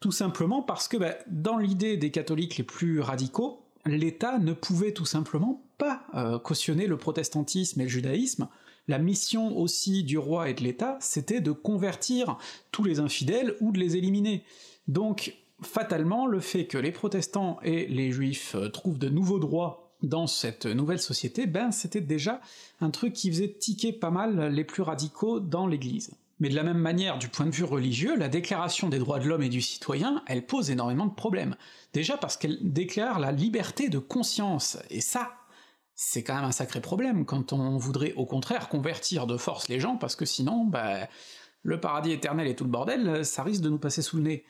tout 0.01 0.11
simplement 0.11 0.63
parce 0.63 0.89
que 0.89 0.97
bah, 0.97 1.15
dans 1.29 1.59
l'idée 1.59 1.97
des 1.97 2.11
catholiques 2.11 2.57
les 2.57 2.65
plus 2.65 3.01
radicaux, 3.01 3.67
l'État 3.87 4.39
ne 4.39 4.53
pouvait 4.53 4.93
tout 4.93 5.05
simplement 5.05 5.63
pas 5.79 6.03
euh, 6.15 6.41
cautionner 6.41 6.89
le 6.89 6.97
protestantisme 6.97 7.81
et 7.81 7.85
le 7.85 7.91
judaïsme, 7.91 8.49
la 8.89 8.99
mission 8.99 9.57
aussi 9.57 10.03
du 10.03 10.19
roi 10.19 10.51
et 10.51 10.55
de 10.55 10.63
l'État, 10.63 10.99
c'était 11.01 11.41
de 11.41 11.53
convertir 11.53 12.39
tous 12.73 12.85
les 12.85 13.01
infidèles 13.01 13.57
ou 13.61 13.73
de 13.73 13.79
les 13.79 13.97
éliminer. 13.97 14.45
Donc, 14.89 15.37
fatalement, 15.63 16.27
le 16.27 16.41
fait 16.41 16.67
que 16.67 16.79
les 16.79 16.93
protestants 16.93 17.59
et 17.63 17.87
les 17.87 18.13
juifs 18.13 18.55
euh, 18.55 18.69
trouvent 18.69 18.99
de 18.99 19.09
nouveaux 19.09 19.39
droits 19.39 19.95
dans 20.03 20.27
cette 20.27 20.67
nouvelle 20.67 21.01
société, 21.01 21.47
ben 21.47 21.73
c'était 21.73 22.01
déjà 22.01 22.41
un 22.81 22.91
truc 22.91 23.13
qui 23.13 23.31
faisait 23.31 23.53
tiquer 23.53 23.93
pas 23.93 24.11
mal 24.11 24.53
les 24.53 24.65
plus 24.65 24.83
radicaux 24.83 25.41
dans 25.41 25.67
l'Église. 25.67 26.11
Mais 26.39 26.49
de 26.49 26.55
la 26.55 26.63
même 26.63 26.79
manière, 26.79 27.19
du 27.19 27.29
point 27.29 27.45
de 27.45 27.51
vue 27.51 27.65
religieux, 27.65 28.17
la 28.17 28.31
déclaration 28.31 28.89
des 28.89 28.99
droits 28.99 29.19
de 29.19 29.29
l'homme 29.29 29.43
et 29.43 29.51
du 29.51 29.61
citoyen, 29.61 30.23
elle 30.27 30.47
pose 30.47 30.71
énormément 30.71 31.05
de 31.05 31.15
problèmes. 31.15 31.55
Déjà 31.93 32.17
parce 32.17 32.39
qu'elle 32.39 32.59
déclare 32.63 33.19
la 33.19 33.31
liberté 33.31 33.91
de 33.91 33.99
conscience, 33.99 34.79
et 34.89 35.03
ça, 35.03 35.33
c'est 36.03 36.23
quand 36.23 36.35
même 36.35 36.45
un 36.45 36.51
sacré 36.51 36.81
problème 36.81 37.27
quand 37.27 37.53
on 37.53 37.77
voudrait 37.77 38.15
au 38.15 38.25
contraire 38.25 38.71
convertir 38.71 39.27
de 39.27 39.37
force 39.37 39.69
les 39.69 39.79
gens, 39.79 39.99
parce 39.99 40.17
que 40.17 40.25
sinon, 40.25 40.65
bah, 40.65 41.07
le 41.63 41.79
paradis 41.79 42.13
éternel 42.13 42.47
et 42.47 42.57
tout 42.57 42.65
le 42.65 42.71
bordel, 42.71 43.23
ça 43.23 43.43
risque 43.43 43.61
de 43.61 43.69
nous 43.69 43.79
passer 43.79 44.01
sous 44.01 44.17
le 44.17 44.23
nez. 44.23 44.45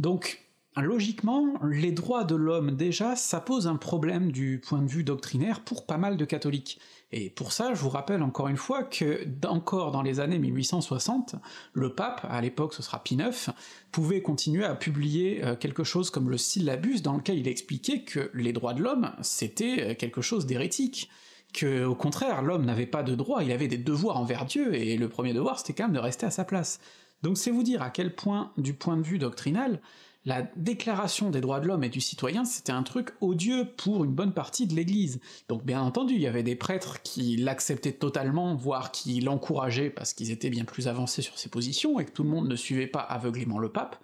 Donc, 0.00 0.47
Logiquement, 0.80 1.54
les 1.68 1.92
droits 1.92 2.24
de 2.24 2.34
l'homme 2.34 2.76
déjà, 2.76 3.16
ça 3.16 3.40
pose 3.40 3.66
un 3.66 3.76
problème 3.76 4.30
du 4.30 4.60
point 4.60 4.80
de 4.80 4.88
vue 4.88 5.04
doctrinaire 5.04 5.60
pour 5.60 5.86
pas 5.86 5.98
mal 5.98 6.16
de 6.16 6.24
catholiques. 6.24 6.80
Et 7.10 7.30
pour 7.30 7.52
ça, 7.52 7.72
je 7.74 7.80
vous 7.80 7.88
rappelle 7.88 8.22
encore 8.22 8.48
une 8.48 8.56
fois 8.56 8.84
que, 8.84 9.26
encore 9.46 9.92
dans 9.92 10.02
les 10.02 10.20
années 10.20 10.38
1860, 10.38 11.36
le 11.72 11.94
pape, 11.94 12.26
à 12.28 12.40
l'époque 12.40 12.74
ce 12.74 12.82
sera 12.82 13.02
Pie 13.02 13.14
IX, 13.14 13.50
pouvait 13.92 14.20
continuer 14.20 14.64
à 14.64 14.74
publier 14.74 15.44
euh, 15.44 15.56
quelque 15.56 15.84
chose 15.84 16.10
comme 16.10 16.28
le 16.28 16.36
syllabus 16.36 17.00
dans 17.00 17.16
lequel 17.16 17.38
il 17.38 17.48
expliquait 17.48 18.02
que 18.02 18.30
les 18.34 18.52
droits 18.52 18.74
de 18.74 18.82
l'homme, 18.82 19.12
c'était 19.22 19.90
euh, 19.90 19.94
quelque 19.94 20.20
chose 20.20 20.46
d'hérétique 20.46 21.08
que 21.54 21.86
au 21.86 21.94
contraire 21.94 22.42
l'homme 22.42 22.66
n'avait 22.66 22.84
pas 22.84 23.02
de 23.02 23.14
droits, 23.14 23.42
il 23.42 23.50
avait 23.52 23.68
des 23.68 23.78
devoirs 23.78 24.18
envers 24.18 24.44
Dieu, 24.44 24.74
et 24.74 24.98
le 24.98 25.08
premier 25.08 25.32
devoir 25.32 25.58
c'était 25.58 25.72
quand 25.72 25.84
même 25.84 25.94
de 25.94 25.98
rester 25.98 26.26
à 26.26 26.30
sa 26.30 26.44
place. 26.44 26.78
Donc 27.22 27.38
c'est 27.38 27.50
vous 27.50 27.62
dire 27.62 27.82
à 27.82 27.88
quel 27.88 28.14
point, 28.14 28.52
du 28.58 28.74
point 28.74 28.98
de 28.98 29.02
vue 29.02 29.18
doctrinal, 29.18 29.80
la 30.24 30.42
déclaration 30.56 31.30
des 31.30 31.40
droits 31.40 31.60
de 31.60 31.66
l'homme 31.66 31.84
et 31.84 31.88
du 31.88 32.00
citoyen, 32.00 32.44
c'était 32.44 32.72
un 32.72 32.82
truc 32.82 33.10
odieux 33.20 33.66
pour 33.76 34.04
une 34.04 34.12
bonne 34.12 34.34
partie 34.34 34.66
de 34.66 34.74
l'Église. 34.74 35.20
Donc 35.48 35.64
bien 35.64 35.80
entendu, 35.80 36.14
il 36.14 36.20
y 36.20 36.26
avait 36.26 36.42
des 36.42 36.56
prêtres 36.56 37.00
qui 37.02 37.36
l'acceptaient 37.36 37.92
totalement, 37.92 38.54
voire 38.54 38.90
qui 38.90 39.20
l'encourageaient 39.20 39.90
parce 39.90 40.12
qu'ils 40.12 40.30
étaient 40.30 40.50
bien 40.50 40.64
plus 40.64 40.88
avancés 40.88 41.22
sur 41.22 41.38
ces 41.38 41.48
positions 41.48 41.98
et 41.98 42.04
que 42.04 42.10
tout 42.10 42.24
le 42.24 42.30
monde 42.30 42.48
ne 42.48 42.56
suivait 42.56 42.86
pas 42.86 43.00
aveuglément 43.00 43.58
le 43.58 43.70
pape, 43.70 43.96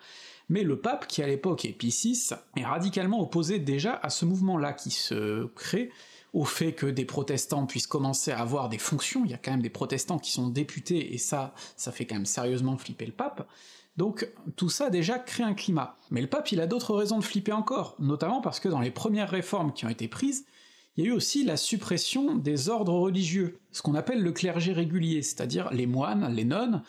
mais 0.49 0.62
le 0.62 0.79
pape, 0.79 1.07
qui 1.07 1.23
à 1.23 1.27
l'époque 1.27 1.65
est 1.65 1.73
Pie 1.73 1.89
VI, 1.89 2.35
est 2.57 2.65
radicalement 2.65 3.21
opposé 3.21 3.59
déjà 3.59 3.95
à 3.95 4.11
ce 4.11 4.25
mouvement-là 4.25 4.73
qui 4.73 4.91
se 4.91 5.47
crée, 5.55 5.91
au 6.33 6.45
fait 6.45 6.73
que 6.73 6.87
des 6.87 7.05
protestants 7.05 7.65
puissent 7.65 7.87
commencer 7.87 8.33
à 8.33 8.41
avoir 8.41 8.69
des 8.69 8.79
fonctions, 8.79 9.23
il 9.25 9.31
y 9.31 9.35
a 9.35 9.39
quand 9.39 9.53
même 9.53 9.62
des 9.62 9.71
protestants 9.71 10.19
qui 10.19 10.33
sont 10.33 10.49
députés, 10.49 11.15
et 11.15 11.19
ça, 11.19 11.55
ça 11.77 11.93
fait 11.93 12.07
quand 12.07 12.17
même 12.17 12.27
sérieusement 12.27 12.77
flipper 12.77 13.07
le 13.07 13.12
pape, 13.12 13.49
donc 13.97 14.29
tout 14.57 14.69
ça 14.69 14.91
déjà 14.91 15.19
crée 15.19 15.45
un 15.45 15.55
climat. 15.55 15.97
Mais 16.11 16.21
le 16.21 16.27
pape 16.27 16.53
il 16.53 16.61
a 16.61 16.67
d'autres 16.67 16.95
raisons 16.95 17.19
de 17.19 17.25
flipper 17.25 17.53
encore, 17.53 17.97
notamment 17.99 18.41
parce 18.41 18.61
que 18.61 18.69
dans 18.69 18.81
les 18.81 18.91
premières 18.91 19.31
réformes 19.31 19.73
qui 19.73 19.85
ont 19.87 19.91
été 19.91 20.09
prises, 20.09 20.47
il 20.97 21.05
y 21.05 21.07
a 21.07 21.11
eu 21.11 21.15
aussi 21.15 21.45
la 21.45 21.57
suppression 21.57 22.37
des 22.37 22.69
ordres 22.69 22.95
religieux, 22.95 23.59
ce 23.73 23.83
qu'on 23.83 23.95
appelle 23.95 24.23
le 24.23 24.33
clergé 24.33 24.73
régulier, 24.73 25.23
c'est-à-dire 25.23 25.71
les 25.73 25.87
moines, 25.87 26.33
les 26.33 26.45
nonnes, 26.45 26.83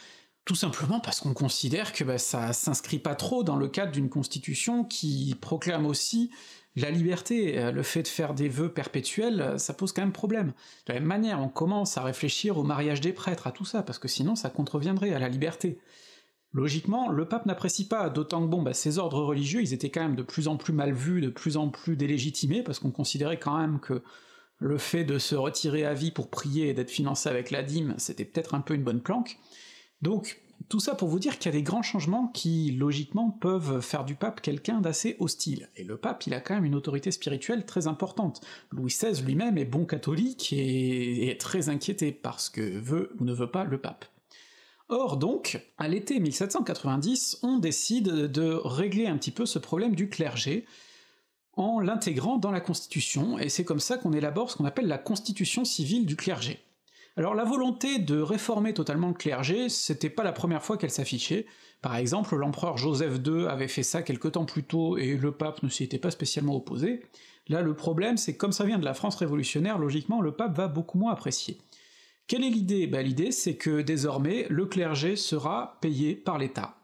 tout 0.45 0.55
simplement 0.55 0.99
parce 0.99 1.21
qu'on 1.21 1.33
considère 1.33 1.91
que 1.91 2.03
bah, 2.03 2.19
ça 2.19 2.53
s'inscrit 2.53 2.99
pas 2.99 3.15
trop 3.15 3.43
dans 3.43 3.55
le 3.55 3.67
cadre 3.67 3.91
d'une 3.91 4.09
constitution 4.09 4.83
qui 4.83 5.35
proclame 5.41 5.87
aussi 5.87 6.29
la 6.75 6.91
liberté, 6.91 7.71
le 7.71 7.83
fait 7.83 8.03
de 8.03 8.07
faire 8.07 8.33
des 8.33 8.49
vœux 8.49 8.69
perpétuels, 8.69 9.55
ça 9.57 9.73
pose 9.73 9.93
quand 9.93 10.01
même 10.01 10.11
problème. 10.11 10.51
De 10.85 10.93
la 10.93 10.99
même 10.99 11.07
manière, 11.07 11.39
on 11.39 11.47
commence 11.47 11.97
à 11.97 12.03
réfléchir 12.03 12.57
au 12.57 12.63
mariage 12.63 12.99
des 12.99 13.13
prêtres, 13.13 13.47
à 13.47 13.51
tout 13.51 13.63
ça, 13.63 13.81
parce 13.81 13.97
que 13.97 14.09
sinon 14.09 14.35
ça 14.35 14.49
contreviendrait 14.49 15.13
à 15.13 15.19
la 15.19 15.29
liberté. 15.29 15.79
Logiquement, 16.55 17.09
le 17.09 17.25
pape 17.25 17.45
n'apprécie 17.45 17.85
pas, 17.85 18.09
d'autant 18.09 18.41
que 18.41 18.47
bon, 18.47 18.61
bah, 18.61 18.73
ces 18.73 18.97
ordres 18.97 19.21
religieux, 19.21 19.61
ils 19.61 19.73
étaient 19.73 19.89
quand 19.89 20.01
même 20.01 20.15
de 20.15 20.23
plus 20.23 20.47
en 20.47 20.55
plus 20.55 20.71
mal 20.71 20.93
vus, 20.93 21.19
de 21.19 21.27
plus 21.27 21.57
en 21.57 21.67
plus 21.67 21.97
délégitimés, 21.97 22.63
parce 22.63 22.79
qu'on 22.79 22.91
considérait 22.91 23.37
quand 23.37 23.57
même 23.57 23.81
que 23.81 24.01
le 24.59 24.77
fait 24.77 25.03
de 25.03 25.19
se 25.19 25.35
retirer 25.35 25.83
à 25.83 25.93
vie 25.93 26.11
pour 26.11 26.29
prier 26.29 26.69
et 26.69 26.73
d'être 26.73 26.89
financé 26.89 27.27
avec 27.27 27.51
la 27.51 27.61
dîme, 27.61 27.93
c'était 27.97 28.23
peut-être 28.23 28.55
un 28.55 28.61
peu 28.61 28.73
une 28.73 28.85
bonne 28.85 29.01
planque. 29.01 29.37
Donc, 30.01 30.41
tout 30.69 30.79
ça 30.79 30.95
pour 30.95 31.09
vous 31.09 31.19
dire 31.19 31.37
qu'il 31.37 31.51
y 31.51 31.55
a 31.55 31.57
des 31.57 31.61
grands 31.61 31.83
changements 31.83 32.29
qui, 32.29 32.71
logiquement, 32.71 33.31
peuvent 33.31 33.81
faire 33.81 34.05
du 34.05 34.15
pape 34.15 34.39
quelqu'un 34.39 34.79
d'assez 34.79 35.17
hostile. 35.19 35.69
Et 35.75 35.83
le 35.83 35.97
pape, 35.97 36.25
il 36.25 36.33
a 36.33 36.39
quand 36.39 36.55
même 36.55 36.63
une 36.63 36.75
autorité 36.75 37.11
spirituelle 37.11 37.65
très 37.65 37.87
importante. 37.87 38.39
Louis 38.71 38.91
XVI 38.91 39.21
lui-même 39.21 39.57
est 39.57 39.65
bon 39.65 39.85
catholique 39.85 40.53
et 40.53 41.27
est 41.27 41.41
très 41.41 41.67
inquiété 41.67 42.13
par 42.13 42.39
ce 42.39 42.49
que 42.49 42.61
veut 42.61 43.11
ou 43.19 43.25
ne 43.25 43.33
veut 43.33 43.51
pas 43.51 43.65
le 43.65 43.77
pape. 43.77 44.05
Or 44.87 45.17
donc, 45.17 45.59
à 45.77 45.87
l'été 45.87 46.19
1790, 46.19 47.39
on 47.41 47.57
décide 47.57 48.07
de 48.07 48.61
régler 48.63 49.07
un 49.07 49.17
petit 49.17 49.31
peu 49.31 49.45
ce 49.45 49.57
problème 49.57 49.95
du 49.95 50.09
clergé, 50.09 50.65
en 51.53 51.79
l'intégrant 51.79 52.37
dans 52.37 52.51
la 52.51 52.59
Constitution, 52.59 53.39
et 53.39 53.49
c'est 53.49 53.63
comme 53.63 53.79
ça 53.79 53.97
qu'on 53.97 54.13
élabore 54.13 54.51
ce 54.51 54.57
qu'on 54.57 54.65
appelle 54.65 54.87
la 54.87 54.97
Constitution 54.97 55.65
civile 55.65 56.05
du 56.05 56.15
clergé. 56.15 56.59
Alors 57.17 57.33
la 57.33 57.45
volonté 57.45 57.97
de 57.97 58.19
réformer 58.19 58.73
totalement 58.73 59.07
le 59.07 59.13
clergé, 59.13 59.69
c'était 59.69 60.09
pas 60.09 60.23
la 60.23 60.33
première 60.33 60.61
fois 60.61 60.77
qu'elle 60.77 60.91
s'affichait, 60.91 61.45
par 61.81 61.95
exemple 61.95 62.35
l'empereur 62.35 62.77
Joseph 62.77 63.19
II 63.25 63.47
avait 63.47 63.69
fait 63.69 63.83
ça 63.83 64.03
quelque 64.03 64.27
temps 64.27 64.45
plus 64.45 64.63
tôt 64.63 64.97
et 64.97 65.15
le 65.15 65.31
pape 65.31 65.63
ne 65.63 65.69
s'y 65.69 65.83
était 65.83 65.97
pas 65.97 66.11
spécialement 66.11 66.55
opposé. 66.55 67.05
Là 67.47 67.61
le 67.61 67.73
problème 67.73 68.17
c'est 68.17 68.33
que 68.33 68.37
comme 68.37 68.51
ça 68.51 68.65
vient 68.65 68.79
de 68.79 68.85
la 68.85 68.93
France 68.93 69.15
révolutionnaire, 69.15 69.77
logiquement 69.77 70.19
le 70.19 70.33
pape 70.33 70.57
va 70.57 70.67
beaucoup 70.67 70.97
moins 70.97 71.13
apprécier. 71.13 71.57
Quelle 72.27 72.43
est 72.43 72.49
l'idée? 72.49 72.87
Bah, 72.87 73.01
L'idée 73.01 73.31
c'est 73.31 73.55
que 73.55 73.81
désormais 73.81 74.47
le 74.49 74.65
clergé 74.65 75.15
sera 75.15 75.77
payé 75.81 76.15
par 76.15 76.37
l'État, 76.37 76.77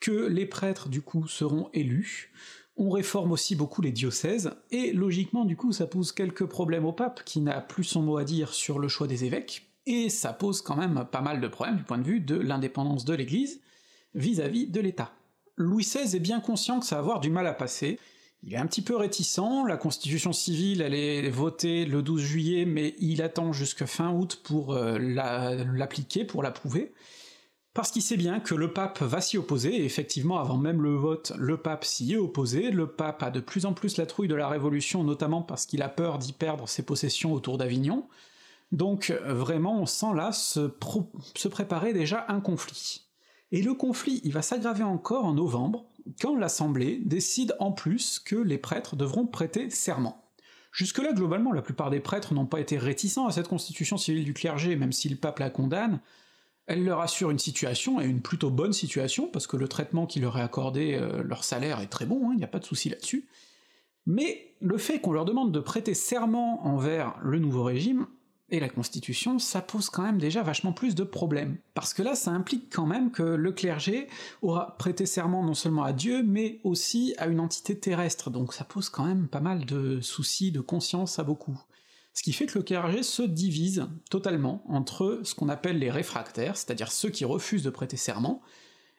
que 0.00 0.26
les 0.26 0.46
prêtres 0.46 0.88
du 0.88 1.02
coup 1.02 1.28
seront 1.28 1.70
élus, 1.72 2.32
on 2.76 2.90
réforme 2.90 3.32
aussi 3.32 3.54
beaucoup 3.54 3.80
les 3.80 3.92
diocèses, 3.92 4.52
et 4.70 4.92
logiquement 4.92 5.44
du 5.44 5.56
coup 5.56 5.72
ça 5.72 5.86
pose 5.86 6.12
quelques 6.12 6.46
problèmes 6.46 6.84
au 6.84 6.92
pape 6.92 7.22
qui 7.24 7.40
n'a 7.40 7.60
plus 7.60 7.84
son 7.84 8.02
mot 8.02 8.18
à 8.18 8.24
dire 8.24 8.52
sur 8.52 8.78
le 8.78 8.88
choix 8.88 9.06
des 9.06 9.24
évêques, 9.24 9.70
et 9.86 10.10
ça 10.10 10.32
pose 10.32 10.62
quand 10.62 10.76
même 10.76 11.06
pas 11.10 11.20
mal 11.20 11.40
de 11.40 11.48
problèmes 11.48 11.76
du 11.76 11.84
point 11.84 11.98
de 11.98 12.04
vue 12.04 12.20
de 12.20 12.36
l'indépendance 12.36 13.04
de 13.04 13.14
l'Église 13.14 13.60
vis-à-vis 14.14 14.66
de 14.66 14.80
l'État. 14.80 15.12
Louis 15.56 15.84
XVI 15.84 16.16
est 16.16 16.20
bien 16.20 16.40
conscient 16.40 16.80
que 16.80 16.86
ça 16.86 16.96
va 16.96 17.02
avoir 17.02 17.20
du 17.20 17.30
mal 17.30 17.46
à 17.46 17.54
passer, 17.54 17.98
il 18.42 18.54
est 18.54 18.58
un 18.58 18.66
petit 18.66 18.82
peu 18.82 18.96
réticent, 18.96 19.64
la 19.66 19.76
constitution 19.76 20.32
civile 20.32 20.80
elle 20.80 20.94
est 20.94 21.28
votée 21.30 21.84
le 21.84 22.02
12 22.02 22.20
juillet, 22.20 22.64
mais 22.64 22.94
il 22.98 23.22
attend 23.22 23.52
jusqu'à 23.52 23.86
fin 23.86 24.12
août 24.12 24.40
pour 24.44 24.74
euh, 24.74 24.98
l'appliquer, 24.98 26.24
pour 26.24 26.42
l'approuver, 26.42 26.92
parce 27.74 27.90
qu'il 27.90 28.02
sait 28.02 28.16
bien 28.16 28.40
que 28.40 28.54
le 28.54 28.72
pape 28.72 29.02
va 29.02 29.20
s'y 29.20 29.36
opposer, 29.36 29.74
et 29.74 29.84
effectivement 29.84 30.38
avant 30.38 30.56
même 30.56 30.80
le 30.82 30.94
vote, 30.94 31.32
le 31.36 31.56
pape 31.56 31.84
s'y 31.84 32.12
est 32.12 32.18
opposé, 32.18 32.70
le 32.70 32.86
pape 32.86 33.22
a 33.22 33.30
de 33.30 33.40
plus 33.40 33.66
en 33.66 33.72
plus 33.72 33.96
la 33.96 34.06
trouille 34.06 34.28
de 34.28 34.34
la 34.34 34.48
Révolution, 34.48 35.02
notamment 35.02 35.42
parce 35.42 35.66
qu'il 35.66 35.82
a 35.82 35.88
peur 35.88 36.18
d'y 36.18 36.32
perdre 36.32 36.68
ses 36.68 36.84
possessions 36.84 37.32
autour 37.32 37.58
d'Avignon, 37.58 38.06
donc 38.72 39.12
vraiment 39.24 39.80
on 39.80 39.86
sent 39.86 40.14
là 40.14 40.32
se 40.32 41.48
préparer 41.48 41.92
déjà 41.92 42.26
un 42.28 42.40
conflit. 42.40 43.06
Et 43.52 43.62
le 43.62 43.74
conflit, 43.74 44.20
il 44.24 44.32
va 44.32 44.42
s'aggraver 44.42 44.82
encore 44.82 45.24
en 45.24 45.34
novembre, 45.34 45.86
quand 46.20 46.36
l'Assemblée 46.36 47.00
décide 47.04 47.54
en 47.58 47.72
plus 47.72 48.18
que 48.18 48.36
les 48.36 48.58
prêtres 48.58 48.96
devront 48.96 49.26
prêter 49.26 49.70
serment. 49.70 50.22
Jusque-là, 50.72 51.12
globalement, 51.12 51.52
la 51.52 51.62
plupart 51.62 51.90
des 51.90 52.00
prêtres 52.00 52.34
n'ont 52.34 52.46
pas 52.46 52.60
été 52.60 52.76
réticents 52.76 53.26
à 53.26 53.32
cette 53.32 53.48
constitution 53.48 53.96
civile 53.96 54.24
du 54.24 54.34
clergé, 54.34 54.76
même 54.76 54.92
si 54.92 55.08
le 55.08 55.16
pape 55.16 55.38
la 55.38 55.48
condamne, 55.48 56.00
elle 56.66 56.84
leur 56.84 57.00
assure 57.00 57.30
une 57.30 57.38
situation, 57.38 58.00
et 58.00 58.06
une 58.06 58.20
plutôt 58.20 58.50
bonne 58.50 58.72
situation, 58.72 59.28
parce 59.28 59.46
que 59.46 59.56
le 59.56 59.68
traitement 59.68 60.06
qui 60.06 60.20
leur 60.20 60.36
est 60.36 60.42
accordé, 60.42 60.94
euh, 60.94 61.22
leur 61.22 61.44
salaire 61.44 61.80
est 61.80 61.86
très 61.86 62.06
bon, 62.06 62.30
il 62.30 62.34
hein, 62.34 62.36
n'y 62.36 62.44
a 62.44 62.48
pas 62.48 62.58
de 62.58 62.64
souci 62.64 62.88
là-dessus, 62.88 63.26
mais 64.04 64.54
le 64.60 64.78
fait 64.78 65.00
qu'on 65.00 65.12
leur 65.12 65.24
demande 65.24 65.52
de 65.52 65.60
prêter 65.60 65.94
serment 65.94 66.66
envers 66.66 67.16
le 67.22 67.38
nouveau 67.38 67.62
régime, 67.62 68.06
et 68.48 68.60
la 68.60 68.68
Constitution, 68.68 69.38
ça 69.38 69.60
pose 69.60 69.90
quand 69.90 70.02
même 70.02 70.18
déjà 70.18 70.42
vachement 70.42 70.72
plus 70.72 70.94
de 70.94 71.02
problèmes. 71.02 71.58
Parce 71.74 71.92
que 71.92 72.02
là, 72.02 72.14
ça 72.14 72.30
implique 72.30 72.72
quand 72.72 72.86
même 72.86 73.10
que 73.10 73.22
le 73.22 73.52
clergé 73.52 74.06
aura 74.40 74.76
prêté 74.76 75.04
serment 75.04 75.42
non 75.42 75.54
seulement 75.54 75.82
à 75.82 75.92
Dieu, 75.92 76.22
mais 76.22 76.60
aussi 76.62 77.14
à 77.18 77.26
une 77.26 77.40
entité 77.40 77.78
terrestre, 77.78 78.30
donc 78.30 78.52
ça 78.54 78.64
pose 78.64 78.88
quand 78.88 79.04
même 79.04 79.26
pas 79.26 79.40
mal 79.40 79.64
de 79.64 80.00
soucis 80.00 80.52
de 80.52 80.60
conscience 80.60 81.18
à 81.18 81.24
beaucoup. 81.24 81.58
Ce 82.14 82.22
qui 82.22 82.32
fait 82.32 82.46
que 82.46 82.58
le 82.58 82.64
clergé 82.64 83.02
se 83.02 83.22
divise 83.22 83.88
totalement 84.10 84.62
entre 84.68 85.20
ce 85.24 85.34
qu'on 85.34 85.48
appelle 85.48 85.78
les 85.78 85.90
réfractaires, 85.90 86.56
c'est-à-dire 86.56 86.92
ceux 86.92 87.10
qui 87.10 87.24
refusent 87.24 87.64
de 87.64 87.70
prêter 87.70 87.96
serment, 87.96 88.42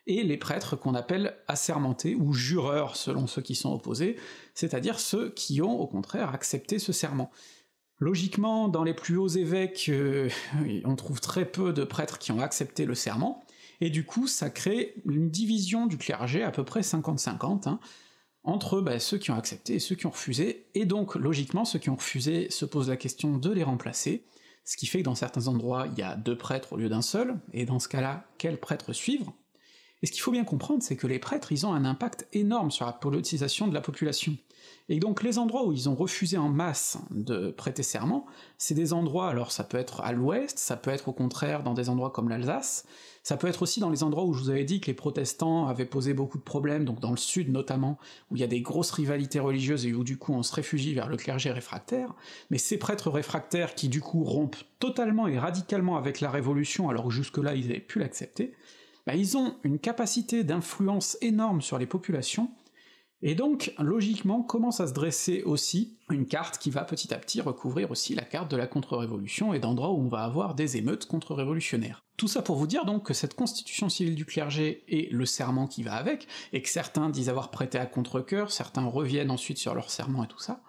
et 0.07 0.23
les 0.23 0.37
prêtres 0.37 0.75
qu'on 0.75 0.95
appelle 0.95 1.35
assermentés 1.47 2.15
ou 2.15 2.33
jureurs 2.33 2.95
selon 2.95 3.27
ceux 3.27 3.41
qui 3.41 3.55
sont 3.55 3.73
opposés, 3.73 4.17
c'est-à-dire 4.53 4.99
ceux 4.99 5.31
qui 5.31 5.61
ont 5.61 5.79
au 5.79 5.87
contraire 5.87 6.33
accepté 6.33 6.79
ce 6.79 6.93
serment. 6.93 7.29
Logiquement, 7.99 8.67
dans 8.67 8.83
les 8.83 8.93
plus 8.93 9.17
hauts 9.17 9.27
évêques, 9.27 9.87
euh, 9.89 10.29
on 10.85 10.95
trouve 10.95 11.19
très 11.19 11.45
peu 11.45 11.73
de 11.73 11.83
prêtres 11.83 12.19
qui 12.19 12.31
ont 12.31 12.39
accepté 12.39 12.85
le 12.85 12.95
serment, 12.95 13.43
et 13.81 13.89
du 13.89 14.05
coup 14.05 14.27
ça 14.27 14.49
crée 14.49 14.95
une 15.05 15.29
division 15.29 15.87
du 15.87 15.97
clergé 15.97 16.43
à 16.43 16.51
peu 16.51 16.63
près 16.63 16.81
50-50, 16.81 17.67
hein, 17.67 17.79
entre 18.43 18.81
bah, 18.81 18.99
ceux 18.99 19.17
qui 19.17 19.31
ont 19.31 19.35
accepté 19.35 19.75
et 19.75 19.79
ceux 19.79 19.95
qui 19.95 20.05
ont 20.05 20.11
refusé, 20.11 20.67
et 20.75 20.85
donc 20.85 21.15
logiquement 21.15 21.65
ceux 21.65 21.79
qui 21.79 21.89
ont 21.89 21.95
refusé 21.95 22.49
se 22.51 22.65
posent 22.65 22.89
la 22.89 22.97
question 22.97 23.37
de 23.37 23.51
les 23.51 23.63
remplacer, 23.63 24.25
ce 24.63 24.77
qui 24.77 24.85
fait 24.85 24.99
que 24.99 25.05
dans 25.05 25.15
certains 25.15 25.47
endroits 25.47 25.87
il 25.91 25.97
y 25.97 26.03
a 26.03 26.15
deux 26.15 26.37
prêtres 26.37 26.73
au 26.73 26.77
lieu 26.77 26.89
d'un 26.89 27.01
seul, 27.01 27.39
et 27.51 27.65
dans 27.65 27.79
ce 27.79 27.87
cas-là, 27.87 28.25
quel 28.37 28.59
prêtre 28.59 28.93
suivre? 28.93 29.33
Et 30.03 30.05
ce 30.05 30.11
qu'il 30.11 30.21
faut 30.21 30.31
bien 30.31 30.43
comprendre, 30.43 30.83
c'est 30.83 30.95
que 30.95 31.07
les 31.07 31.17
prêtres, 31.17 31.51
ils 31.51 31.65
ont 31.65 31.73
un 31.73 31.85
impact 31.85 32.27
énorme 32.33 32.69
sur 32.69 32.85
la 32.85 32.93
politisation 32.93 33.67
de 33.67 33.73
la 33.73 33.81
population. 33.81 34.37
Et 34.89 34.99
donc 34.99 35.23
les 35.23 35.37
endroits 35.37 35.65
où 35.65 35.73
ils 35.73 35.89
ont 35.89 35.95
refusé 35.95 36.37
en 36.37 36.49
masse 36.49 36.97
de 37.11 37.51
prêter 37.51 37.83
serment, 37.83 38.25
c'est 38.57 38.73
des 38.73 38.93
endroits, 38.93 39.29
alors 39.29 39.51
ça 39.51 39.63
peut 39.63 39.77
être 39.77 40.01
à 40.01 40.13
l'ouest, 40.13 40.57
ça 40.57 40.77
peut 40.77 40.91
être 40.91 41.09
au 41.09 41.13
contraire 41.13 41.63
dans 41.63 41.73
des 41.73 41.89
endroits 41.89 42.11
comme 42.11 42.29
l'Alsace, 42.29 42.85
ça 43.21 43.35
peut 43.35 43.47
être 43.47 43.61
aussi 43.61 43.81
dans 43.81 43.89
les 43.89 44.03
endroits 44.03 44.23
où 44.23 44.33
je 44.33 44.41
vous 44.41 44.49
avais 44.49 44.63
dit 44.63 44.79
que 44.79 44.87
les 44.87 44.93
protestants 44.93 45.67
avaient 45.67 45.85
posé 45.85 46.13
beaucoup 46.13 46.37
de 46.37 46.43
problèmes, 46.43 46.85
donc 46.85 47.01
dans 47.01 47.11
le 47.11 47.17
sud 47.17 47.51
notamment, 47.51 47.97
où 48.31 48.37
il 48.37 48.39
y 48.39 48.43
a 48.45 48.47
des 48.47 48.61
grosses 48.61 48.91
rivalités 48.91 49.41
religieuses 49.41 49.85
et 49.85 49.93
où 49.93 50.05
du 50.05 50.17
coup 50.17 50.33
on 50.33 50.43
se 50.43 50.55
réfugie 50.55 50.93
vers 50.93 51.09
le 51.09 51.17
clergé 51.17 51.51
réfractaire, 51.51 52.13
mais 52.49 52.57
ces 52.57 52.77
prêtres 52.77 53.11
réfractaires 53.11 53.75
qui 53.75 53.89
du 53.89 53.99
coup 53.99 54.23
rompent 54.23 54.63
totalement 54.79 55.27
et 55.27 55.37
radicalement 55.37 55.97
avec 55.97 56.21
la 56.21 56.31
Révolution 56.31 56.87
alors 56.87 57.05
que 57.05 57.13
jusque-là 57.13 57.55
ils 57.55 57.65
avaient 57.65 57.81
pu 57.81 57.99
l'accepter, 57.99 58.53
bah, 59.05 59.15
ils 59.15 59.37
ont 59.37 59.55
une 59.63 59.79
capacité 59.79 60.45
d'influence 60.45 61.17
énorme 61.21 61.61
sur 61.61 61.77
les 61.77 61.85
populations, 61.85 62.49
et 63.23 63.33
donc, 63.33 63.73
logiquement, 63.79 64.43
commence 64.43 64.79
à 64.79 64.87
se 64.87 64.93
dresser 64.93 65.41
aussi 65.43 65.97
une 66.11 66.27
carte 66.27 66.59
qui 66.59 66.69
va 66.69 66.83
petit 66.83 67.13
à 67.13 67.17
petit 67.17 67.41
recouvrir 67.41 67.89
aussi 67.89 68.13
la 68.13 68.23
carte 68.23 68.51
de 68.51 68.57
la 68.57 68.67
contre-révolution 68.67 69.53
et 69.53 69.59
d'endroits 69.59 69.91
où 69.91 69.99
on 69.99 70.07
va 70.07 70.23
avoir 70.23 70.53
des 70.53 70.77
émeutes 70.77 71.07
contre-révolutionnaires. 71.07 72.03
Tout 72.17 72.27
ça 72.27 72.41
pour 72.41 72.57
vous 72.57 72.67
dire 72.67 72.85
donc 72.85 73.05
que 73.05 73.13
cette 73.13 73.33
constitution 73.33 73.89
civile 73.89 74.15
du 74.15 74.25
clergé 74.25 74.83
et 74.87 75.09
le 75.09 75.25
serment 75.25 75.67
qui 75.67 75.81
va 75.81 75.95
avec, 75.95 76.27
et 76.53 76.61
que 76.61 76.69
certains 76.69 77.09
disent 77.09 77.29
avoir 77.29 77.49
prêté 77.49 77.79
à 77.79 77.87
contre-cœur, 77.87 78.51
certains 78.51 78.85
reviennent 78.85 79.31
ensuite 79.31 79.57
sur 79.57 79.73
leur 79.73 79.89
serment 79.89 80.23
et 80.23 80.27
tout 80.27 80.39
ça, 80.39 80.61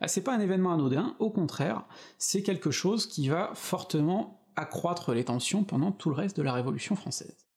bah, 0.00 0.08
c'est 0.08 0.22
pas 0.22 0.34
un 0.34 0.40
événement 0.40 0.72
anodin, 0.72 1.16
au 1.18 1.30
contraire, 1.30 1.84
c'est 2.16 2.42
quelque 2.42 2.70
chose 2.70 3.06
qui 3.06 3.28
va 3.28 3.50
fortement 3.54 4.42
accroître 4.56 5.12
les 5.12 5.24
tensions 5.24 5.64
pendant 5.64 5.92
tout 5.92 6.08
le 6.08 6.16
reste 6.16 6.36
de 6.36 6.42
la 6.42 6.54
Révolution 6.54 6.96
française. 6.96 7.49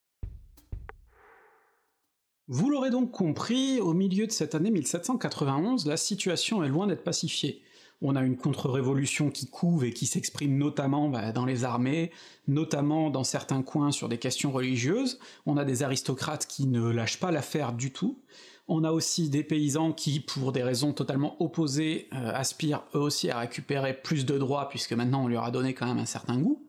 Vous 2.50 2.70
l'aurez 2.70 2.90
donc 2.90 3.12
compris, 3.12 3.80
au 3.80 3.94
milieu 3.94 4.28
de 4.28 4.32
cette 4.34 4.54
année 4.54 4.70
1791, 4.70 5.86
la 5.86 5.96
situation 5.96 6.62
est 6.62 6.68
loin 6.68 6.88
d'être 6.88 7.06
pacifiée. 7.06 7.62
On 8.02 8.18
a 8.18 8.22
une 8.22 8.36
contre-révolution 8.36 9.30
qui 9.30 9.48
couve 9.48 9.86
et 9.86 9.94
qui 9.94 10.06
s'exprime 10.06 10.58
notamment 10.58 11.08
bah, 11.08 11.32
dans 11.32 11.46
les 11.46 11.64
armées, 11.64 12.12
notamment 12.50 13.10
dans 13.10 13.24
certains 13.24 13.62
coins 13.62 13.94
sur 13.94 14.10
des 14.10 14.18
questions 14.18 14.52
religieuses, 14.52 15.20
on 15.46 15.56
a 15.56 15.64
des 15.64 15.84
aristocrates 15.84 16.46
qui 16.46 16.68
ne 16.68 16.86
lâchent 16.90 17.22
pas 17.22 17.32
l'affaire 17.32 17.72
du 17.72 17.94
tout, 17.94 18.20
on 18.68 18.84
a 18.84 18.92
aussi 18.92 19.30
des 19.30 19.46
paysans 19.46 19.94
qui, 19.94 20.20
pour 20.20 20.52
des 20.52 20.64
raisons 20.64 20.92
totalement 20.92 21.42
opposées, 21.42 22.10
euh, 22.12 22.32
aspirent 22.34 22.84
eux 22.94 23.00
aussi 23.00 23.30
à 23.30 23.40
récupérer 23.40 23.94
plus 23.94 24.26
de 24.26 24.38
droits, 24.38 24.68
puisque 24.68 24.92
maintenant 24.92 25.24
on 25.24 25.28
leur 25.30 25.46
a 25.46 25.52
donné 25.52 25.74
quand 25.74 25.86
même 25.86 26.00
un 26.00 26.06
certain 26.06 26.38
goût, 26.38 26.62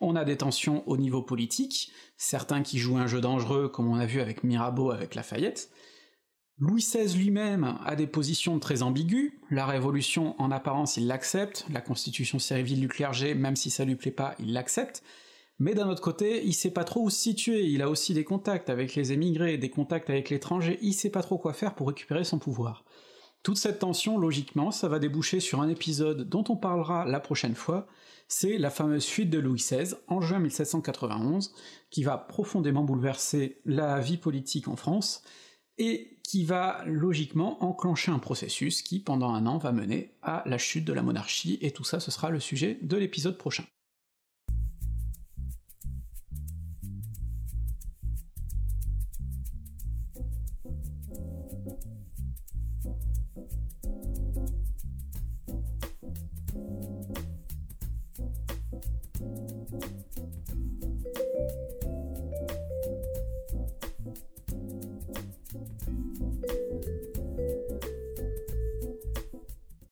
on 0.00 0.16
a 0.16 0.24
des 0.24 0.36
tensions 0.36 0.82
au 0.88 0.96
niveau 0.96 1.22
politique, 1.22 1.90
certains 2.16 2.62
qui 2.62 2.78
jouent 2.78 2.98
un 2.98 3.06
jeu 3.06 3.20
dangereux, 3.20 3.68
comme 3.68 3.88
on 3.88 3.96
a 3.96 4.06
vu 4.06 4.20
avec 4.20 4.44
Mirabeau 4.44 4.90
avec 4.90 5.14
Lafayette. 5.14 5.70
Louis 6.58 6.80
XVI 6.80 7.14
lui-même 7.18 7.78
a 7.84 7.96
des 7.96 8.06
positions 8.06 8.58
très 8.58 8.82
ambiguës, 8.82 9.32
la 9.50 9.66
Révolution 9.66 10.34
en 10.40 10.50
apparence 10.50 10.96
il 10.96 11.06
l'accepte, 11.06 11.66
la 11.70 11.82
constitution 11.82 12.38
civile 12.38 12.80
du 12.80 12.88
clergé, 12.88 13.34
même 13.34 13.56
si 13.56 13.68
ça 13.68 13.84
lui 13.84 13.96
plaît 13.96 14.10
pas, 14.10 14.34
il 14.38 14.54
l'accepte, 14.54 15.02
mais 15.58 15.74
d'un 15.74 15.88
autre 15.88 16.02
côté, 16.02 16.44
il 16.44 16.54
sait 16.54 16.70
pas 16.70 16.84
trop 16.84 17.02
où 17.02 17.10
se 17.10 17.18
situer, 17.18 17.64
il 17.64 17.80
a 17.82 17.88
aussi 17.88 18.12
des 18.12 18.24
contacts 18.24 18.68
avec 18.68 18.94
les 18.94 19.12
émigrés, 19.12 19.56
des 19.56 19.70
contacts 19.70 20.10
avec 20.10 20.28
l'étranger, 20.28 20.78
il 20.82 20.92
sait 20.92 21.10
pas 21.10 21.22
trop 21.22 21.38
quoi 21.38 21.52
faire 21.52 21.74
pour 21.74 21.88
récupérer 21.88 22.24
son 22.24 22.38
pouvoir. 22.38 22.84
Toute 23.46 23.58
cette 23.58 23.78
tension, 23.78 24.18
logiquement, 24.18 24.72
ça 24.72 24.88
va 24.88 24.98
déboucher 24.98 25.38
sur 25.38 25.60
un 25.60 25.68
épisode 25.68 26.28
dont 26.28 26.42
on 26.48 26.56
parlera 26.56 27.04
la 27.04 27.20
prochaine 27.20 27.54
fois, 27.54 27.86
c'est 28.26 28.58
la 28.58 28.70
fameuse 28.70 29.06
fuite 29.06 29.30
de 29.30 29.38
Louis 29.38 29.60
XVI 29.60 29.94
en 30.08 30.20
juin 30.20 30.40
1791, 30.40 31.54
qui 31.88 32.02
va 32.02 32.18
profondément 32.18 32.82
bouleverser 32.82 33.60
la 33.64 34.00
vie 34.00 34.16
politique 34.16 34.66
en 34.66 34.74
France, 34.74 35.22
et 35.78 36.18
qui 36.24 36.42
va 36.42 36.82
logiquement 36.86 37.62
enclencher 37.62 38.10
un 38.10 38.18
processus 38.18 38.82
qui, 38.82 38.98
pendant 38.98 39.32
un 39.32 39.46
an, 39.46 39.58
va 39.58 39.70
mener 39.70 40.16
à 40.22 40.42
la 40.44 40.58
chute 40.58 40.84
de 40.84 40.92
la 40.92 41.04
monarchie, 41.04 41.56
et 41.60 41.70
tout 41.70 41.84
ça 41.84 42.00
ce 42.00 42.10
sera 42.10 42.30
le 42.30 42.40
sujet 42.40 42.80
de 42.82 42.96
l'épisode 42.96 43.38
prochain. 43.38 43.62